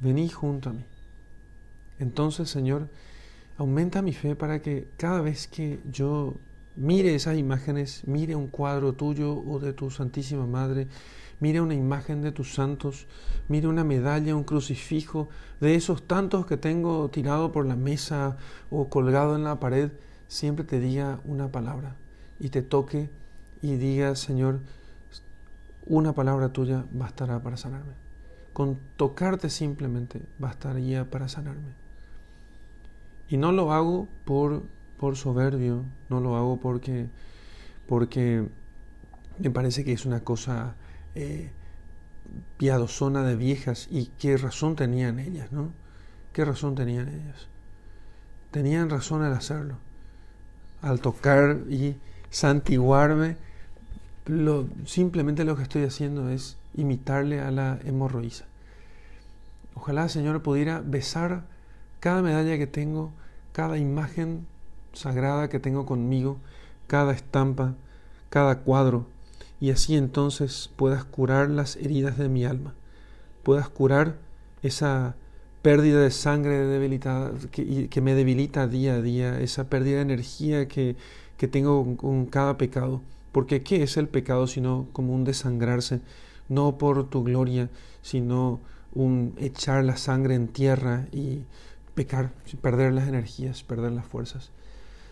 vení 0.00 0.28
junto 0.28 0.70
a 0.70 0.72
mí. 0.72 0.84
Entonces, 1.98 2.50
Señor, 2.50 2.88
aumenta 3.56 4.02
mi 4.02 4.12
fe 4.12 4.36
para 4.36 4.60
que 4.60 4.88
cada 4.96 5.20
vez 5.20 5.48
que 5.48 5.80
yo 5.90 6.36
mire 6.76 7.14
esas 7.14 7.38
imágenes, 7.38 8.02
mire 8.06 8.36
un 8.36 8.48
cuadro 8.48 8.92
tuyo 8.92 9.34
o 9.34 9.58
de 9.58 9.72
tu 9.72 9.90
Santísima 9.90 10.46
Madre, 10.46 10.88
mire 11.40 11.60
una 11.60 11.74
imagen 11.74 12.22
de 12.22 12.32
tus 12.32 12.54
santos, 12.54 13.06
mire 13.48 13.66
una 13.66 13.84
medalla, 13.84 14.36
un 14.36 14.44
crucifijo, 14.44 15.28
de 15.60 15.74
esos 15.74 16.06
tantos 16.06 16.46
que 16.46 16.56
tengo 16.56 17.08
tirado 17.10 17.50
por 17.52 17.66
la 17.66 17.76
mesa 17.76 18.36
o 18.70 18.88
colgado 18.88 19.36
en 19.36 19.44
la 19.44 19.58
pared, 19.58 19.90
siempre 20.28 20.64
te 20.64 20.80
diga 20.80 21.20
una 21.24 21.50
palabra 21.50 21.96
y 22.38 22.50
te 22.50 22.62
toque 22.62 23.10
y 23.62 23.76
diga, 23.76 24.14
Señor, 24.16 24.60
una 25.86 26.14
palabra 26.14 26.52
tuya 26.52 26.84
bastará 26.92 27.42
para 27.42 27.56
sanarme. 27.56 27.94
Con 28.52 28.78
tocarte 28.96 29.50
simplemente 29.50 30.22
bastaría 30.38 31.08
para 31.10 31.28
sanarme. 31.28 31.74
Y 33.28 33.36
no 33.36 33.52
lo 33.52 33.72
hago 33.72 34.08
por, 34.24 34.62
por 34.98 35.16
soberbio, 35.16 35.84
no 36.08 36.20
lo 36.20 36.36
hago 36.36 36.60
porque, 36.60 37.08
porque 37.88 38.48
me 39.38 39.50
parece 39.50 39.84
que 39.84 39.92
es 39.92 40.06
una 40.06 40.20
cosa 40.20 40.76
eh, 41.14 41.50
piadosona 42.56 43.22
de 43.22 43.36
viejas 43.36 43.88
y 43.90 44.06
qué 44.18 44.36
razón 44.36 44.76
tenían 44.76 45.18
ellas, 45.18 45.52
¿no? 45.52 45.72
¿Qué 46.32 46.44
razón 46.44 46.74
tenían 46.74 47.08
ellas? 47.08 47.48
Tenían 48.50 48.90
razón 48.90 49.22
al 49.22 49.32
hacerlo, 49.32 49.78
al 50.82 51.00
tocar 51.00 51.60
y 51.68 51.96
santiguarme. 52.30 53.36
Lo, 54.26 54.66
simplemente 54.84 55.44
lo 55.44 55.56
que 55.56 55.62
estoy 55.62 55.84
haciendo 55.84 56.28
es 56.30 56.56
imitarle 56.74 57.40
a 57.40 57.50
la 57.50 57.78
hemorroísa. 57.84 58.44
Ojalá, 59.74 60.08
Señor, 60.08 60.42
pudiera 60.42 60.80
besar 60.80 61.44
cada 62.00 62.22
medalla 62.22 62.58
que 62.58 62.66
tengo, 62.66 63.12
cada 63.52 63.78
imagen 63.78 64.46
sagrada 64.92 65.48
que 65.48 65.60
tengo 65.60 65.86
conmigo, 65.86 66.38
cada 66.86 67.12
estampa, 67.12 67.74
cada 68.30 68.60
cuadro, 68.60 69.06
y 69.60 69.70
así 69.70 69.96
entonces 69.96 70.70
puedas 70.76 71.04
curar 71.04 71.50
las 71.50 71.76
heridas 71.76 72.18
de 72.18 72.28
mi 72.28 72.44
alma, 72.44 72.74
puedas 73.42 73.68
curar 73.68 74.16
esa 74.62 75.14
pérdida 75.62 76.00
de 76.00 76.10
sangre 76.10 76.58
debilitada, 76.58 77.32
que, 77.50 77.88
que 77.88 78.00
me 78.00 78.14
debilita 78.14 78.66
día 78.66 78.94
a 78.94 79.02
día, 79.02 79.40
esa 79.40 79.68
pérdida 79.68 79.96
de 79.96 80.02
energía 80.02 80.68
que, 80.68 80.96
que 81.36 81.48
tengo 81.48 81.96
con 81.96 82.26
cada 82.26 82.56
pecado. 82.56 83.02
Porque 83.36 83.62
¿qué 83.62 83.82
es 83.82 83.98
el 83.98 84.08
pecado 84.08 84.46
sino 84.46 84.88
como 84.94 85.14
un 85.14 85.24
desangrarse, 85.24 86.00
no 86.48 86.78
por 86.78 87.10
tu 87.10 87.22
gloria, 87.22 87.68
sino 88.00 88.60
un 88.94 89.34
echar 89.36 89.84
la 89.84 89.98
sangre 89.98 90.34
en 90.34 90.48
tierra 90.48 91.06
y 91.12 91.40
pecar, 91.94 92.32
perder 92.62 92.94
las 92.94 93.08
energías, 93.08 93.62
perder 93.62 93.92
las 93.92 94.06
fuerzas. 94.06 94.52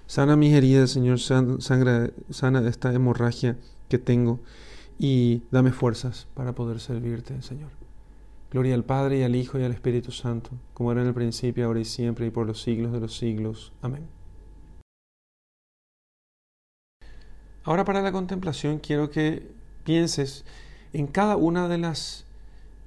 Sana 0.06 0.36
mis 0.36 0.54
heridas, 0.54 0.88
Señor, 0.88 1.18
sangre, 1.18 2.14
sana 2.30 2.66
esta 2.66 2.94
hemorragia 2.94 3.58
que 3.90 3.98
tengo 3.98 4.40
y 4.98 5.42
dame 5.50 5.72
fuerzas 5.72 6.26
para 6.32 6.54
poder 6.54 6.80
servirte, 6.80 7.42
Señor. 7.42 7.72
Gloria 8.50 8.74
al 8.74 8.84
Padre 8.84 9.18
y 9.18 9.22
al 9.24 9.36
Hijo 9.36 9.58
y 9.58 9.64
al 9.64 9.72
Espíritu 9.72 10.12
Santo, 10.12 10.48
como 10.72 10.92
era 10.92 11.02
en 11.02 11.08
el 11.08 11.14
principio, 11.14 11.66
ahora 11.66 11.80
y 11.80 11.84
siempre, 11.84 12.24
y 12.24 12.30
por 12.30 12.46
los 12.46 12.62
siglos 12.62 12.90
de 12.90 13.00
los 13.00 13.18
siglos. 13.18 13.74
Amén. 13.82 14.13
Ahora 17.64 17.84
para 17.86 18.02
la 18.02 18.12
contemplación 18.12 18.78
quiero 18.78 19.10
que 19.10 19.42
pienses 19.84 20.44
en 20.92 21.06
cada 21.06 21.36
una 21.36 21.66
de 21.66 21.78
las 21.78 22.26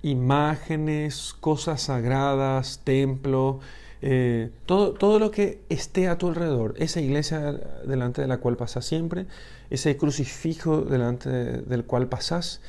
imágenes, 0.03 1.35
cosas 1.39 1.81
sagradas, 1.81 2.81
templo, 2.83 3.59
eh, 4.03 4.51
todo, 4.67 4.93
todo 4.93 5.17
lo 5.17 5.31
que 5.31 5.63
esté 5.69 6.07
a 6.07 6.19
tu 6.19 6.27
alrededor, 6.27 6.75
esa 6.77 7.01
iglesia 7.01 7.53
delante 7.87 8.21
de 8.21 8.27
la 8.27 8.37
cual 8.37 8.55
pasas 8.55 8.85
siempre, 8.85 9.25
ese 9.71 9.97
crucifijo 9.97 10.81
delante 10.81 11.29
del 11.29 11.83
cual 11.85 12.07
pasas, 12.07 12.61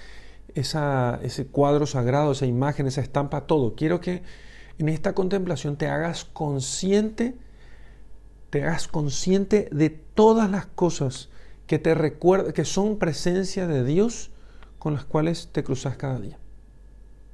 ese 0.54 1.46
cuadro 1.52 1.86
sagrado, 1.86 2.32
esa 2.32 2.46
imagen, 2.46 2.86
esa 2.86 3.02
estampa, 3.02 3.42
todo. 3.42 3.74
Quiero 3.74 4.00
que 4.00 4.22
en 4.78 4.88
esta 4.88 5.14
contemplación 5.14 5.76
te 5.76 5.88
hagas 5.88 6.24
consciente, 6.24 7.34
te 8.48 8.64
hagas 8.64 8.88
consciente 8.88 9.68
de 9.70 9.90
todas 9.90 10.50
las 10.50 10.64
cosas 10.64 11.28
que 11.68 11.78
te 11.78 11.94
recuerdan, 11.94 12.52
que 12.52 12.64
son 12.64 12.98
presencia 12.98 13.68
de 13.68 13.84
Dios 13.84 14.32
con 14.80 14.94
las 14.94 15.04
cuales 15.04 15.50
te 15.52 15.62
cruzas 15.62 15.96
cada 15.96 16.18
día. 16.18 16.38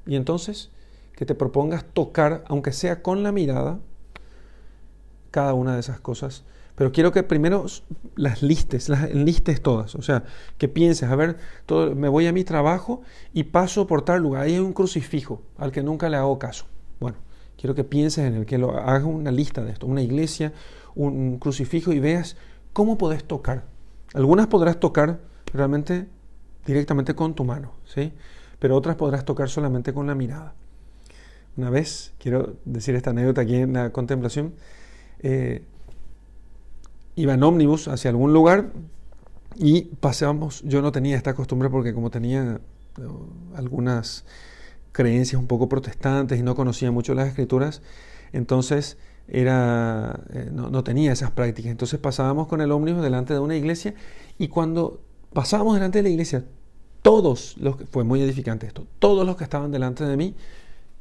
Y 0.06 0.16
entonces 0.16 0.70
que 1.16 1.24
te 1.24 1.34
propongas 1.34 1.84
tocar, 1.84 2.44
aunque 2.48 2.72
sea 2.72 3.00
con 3.00 3.22
la 3.22 3.32
mirada, 3.32 3.78
cada 5.30 5.54
una 5.54 5.74
de 5.74 5.80
esas 5.80 6.00
cosas, 6.00 6.44
Pero 6.76 6.90
quiero 6.90 7.12
que 7.12 7.22
primero 7.22 7.66
las 8.16 8.42
listes, 8.42 8.88
las 8.88 9.14
listes 9.14 9.62
todas. 9.62 9.94
O 9.94 10.02
sea, 10.02 10.24
que 10.58 10.66
pienses, 10.66 11.08
a 11.08 11.14
ver, 11.14 11.36
todo, 11.66 11.94
me 11.94 12.08
voy 12.08 12.26
a 12.26 12.32
mi 12.32 12.42
trabajo 12.42 13.02
y 13.32 13.44
paso 13.44 13.86
por 13.86 14.02
tal 14.02 14.22
lugar. 14.22 14.42
Ahí 14.42 14.54
hay 14.54 14.58
un 14.58 14.72
crucifijo 14.72 15.40
al 15.56 15.70
que 15.70 15.84
nunca 15.84 16.08
le 16.08 16.16
hago 16.16 16.36
caso. 16.40 16.66
Bueno, 16.98 17.18
quiero 17.56 17.76
que 17.76 17.84
pienses 17.84 18.24
en 18.26 18.34
el 18.34 18.44
que 18.44 18.58
lo 18.58 18.72
hagas 18.72 19.04
una 19.04 19.30
lista 19.30 19.62
de 19.62 19.70
esto, 19.70 19.86
una 19.86 20.02
iglesia, 20.02 20.52
un 20.96 21.38
crucifijo 21.38 21.92
y 21.92 22.00
veas 22.00 22.36
cómo 22.72 22.98
podés 22.98 23.22
tocar. 23.22 23.73
Algunas 24.14 24.46
podrás 24.46 24.80
tocar 24.80 25.20
realmente 25.52 26.06
directamente 26.64 27.14
con 27.14 27.34
tu 27.34 27.44
mano, 27.44 27.72
¿sí? 27.84 28.12
Pero 28.58 28.76
otras 28.76 28.96
podrás 28.96 29.24
tocar 29.24 29.50
solamente 29.50 29.92
con 29.92 30.06
la 30.06 30.14
mirada. 30.14 30.54
Una 31.56 31.70
vez, 31.70 32.12
quiero 32.18 32.56
decir 32.64 32.94
esta 32.94 33.10
anécdota 33.10 33.42
aquí 33.42 33.56
en 33.56 33.72
la 33.74 33.90
contemplación, 33.90 34.54
eh, 35.20 35.62
iba 37.16 37.34
en 37.34 37.42
ómnibus 37.42 37.88
hacia 37.88 38.10
algún 38.10 38.32
lugar 38.32 38.70
y 39.56 39.82
pasábamos, 39.82 40.62
yo 40.62 40.82
no 40.82 40.90
tenía 40.90 41.16
esta 41.16 41.34
costumbre 41.34 41.68
porque 41.68 41.94
como 41.94 42.10
tenía 42.10 42.60
eh, 42.98 43.02
algunas 43.54 44.24
creencias 44.92 45.40
un 45.40 45.46
poco 45.46 45.68
protestantes 45.68 46.38
y 46.38 46.42
no 46.42 46.54
conocía 46.54 46.90
mucho 46.90 47.14
las 47.14 47.28
escrituras, 47.28 47.82
entonces 48.32 48.96
era, 49.28 50.20
eh, 50.32 50.50
no, 50.52 50.70
no, 50.70 50.84
tenía 50.84 51.12
esas 51.12 51.30
prácticas. 51.30 51.70
Entonces 51.70 51.98
pasábamos 51.98 52.46
con 52.46 52.60
el 52.60 52.70
ómnibus 52.72 53.02
delante 53.02 53.32
de 53.32 53.40
una 53.40 53.56
iglesia 53.56 53.94
y 54.38 54.48
cuando 54.48 55.00
pasábamos 55.32 55.74
delante 55.74 55.98
de 55.98 56.04
la 56.04 56.08
iglesia, 56.10 56.44
todos 57.02 57.56
los 57.58 57.76
que, 57.76 57.86
fue 57.86 58.04
muy 58.04 58.22
edificante 58.22 58.66
esto, 58.66 58.86
todos 58.98 59.26
los 59.26 59.36
que 59.36 59.44
estaban 59.44 59.70
delante 59.70 60.04
de 60.04 60.16
mí 60.16 60.34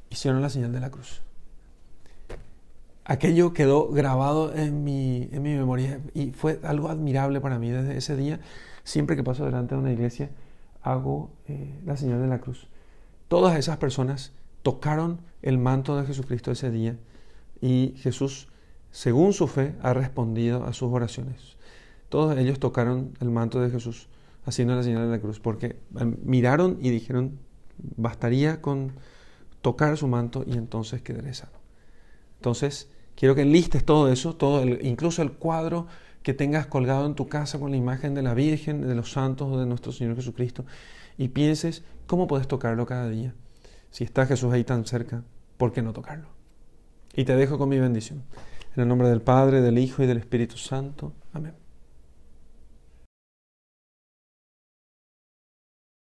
hicieron 0.09 0.41
la 0.41 0.49
señal 0.49 0.71
de 0.71 0.79
la 0.79 0.89
cruz. 0.89 1.21
Aquello 3.05 3.53
quedó 3.53 3.89
grabado 3.89 4.55
en 4.55 4.83
mi, 4.83 5.27
en 5.31 5.41
mi 5.41 5.55
memoria 5.55 5.99
y 6.13 6.31
fue 6.31 6.59
algo 6.63 6.89
admirable 6.89 7.41
para 7.41 7.59
mí 7.59 7.69
desde 7.69 7.97
ese 7.97 8.15
día. 8.15 8.39
Siempre 8.85 9.15
que 9.15 9.23
paso 9.23 9.45
delante 9.45 9.75
de 9.75 9.81
una 9.81 9.91
iglesia, 9.91 10.29
hago 10.81 11.31
eh, 11.47 11.79
la 11.85 11.97
señal 11.97 12.21
de 12.21 12.27
la 12.27 12.39
cruz. 12.39 12.67
Todas 13.27 13.57
esas 13.57 13.77
personas 13.77 14.31
tocaron 14.61 15.19
el 15.41 15.57
manto 15.57 15.97
de 15.97 16.05
Jesucristo 16.05 16.51
ese 16.51 16.71
día 16.71 16.97
y 17.63 17.95
Jesús, 17.95 18.49
según 18.91 19.31
su 19.31 19.47
fe, 19.47 19.73
ha 19.81 19.93
respondido 19.93 20.65
a 20.65 20.73
sus 20.73 20.91
oraciones. 20.91 21.55
Todos 22.09 22.37
ellos 22.37 22.59
tocaron 22.59 23.13
el 23.21 23.29
manto 23.29 23.61
de 23.61 23.69
Jesús 23.69 24.09
haciendo 24.45 24.75
la 24.75 24.83
señal 24.83 25.05
de 25.05 25.11
la 25.11 25.21
cruz 25.21 25.39
porque 25.39 25.67
eh, 25.67 25.77
miraron 26.25 26.77
y 26.81 26.89
dijeron, 26.89 27.39
bastaría 27.95 28.61
con 28.61 28.91
tocar 29.61 29.95
su 29.95 30.09
manto 30.09 30.43
y 30.45 30.57
entonces 30.57 31.01
quedaré 31.01 31.33
sano. 31.33 31.53
Entonces, 32.35 32.89
quiero 33.15 33.33
que 33.33 33.43
enlistes 33.43 33.85
todo 33.85 34.11
eso, 34.11 34.35
todo 34.35 34.65
incluso 34.65 35.21
el 35.21 35.31
cuadro 35.31 35.87
que 36.21 36.33
tengas 36.33 36.67
colgado 36.67 37.05
en 37.05 37.15
tu 37.15 37.29
casa 37.29 37.59
con 37.59 37.71
la 37.71 37.77
imagen 37.77 38.13
de 38.13 38.23
la 38.23 38.33
Virgen, 38.33 38.85
de 38.85 38.93
los 38.93 39.13
santos 39.13 39.57
de 39.57 39.65
nuestro 39.65 39.93
Señor 39.93 40.17
Jesucristo, 40.17 40.65
y 41.17 41.29
pienses 41.29 41.85
cómo 42.07 42.27
puedes 42.27 42.49
tocarlo 42.49 42.85
cada 42.85 43.07
día. 43.07 43.33
Si 43.89 44.03
está 44.03 44.25
Jesús 44.25 44.51
ahí 44.51 44.65
tan 44.65 44.85
cerca, 44.85 45.23
¿por 45.55 45.71
qué 45.71 45.81
no 45.81 45.93
tocarlo? 45.93 46.42
Y 47.15 47.25
te 47.25 47.35
dejo 47.35 47.57
con 47.57 47.69
mi 47.69 47.79
bendición. 47.79 48.23
En 48.75 48.83
el 48.83 48.87
nombre 48.87 49.07
del 49.07 49.21
Padre, 49.21 49.61
del 49.61 49.77
Hijo 49.77 50.03
y 50.03 50.07
del 50.07 50.17
Espíritu 50.17 50.57
Santo. 50.57 51.13
Amén. 51.31 51.62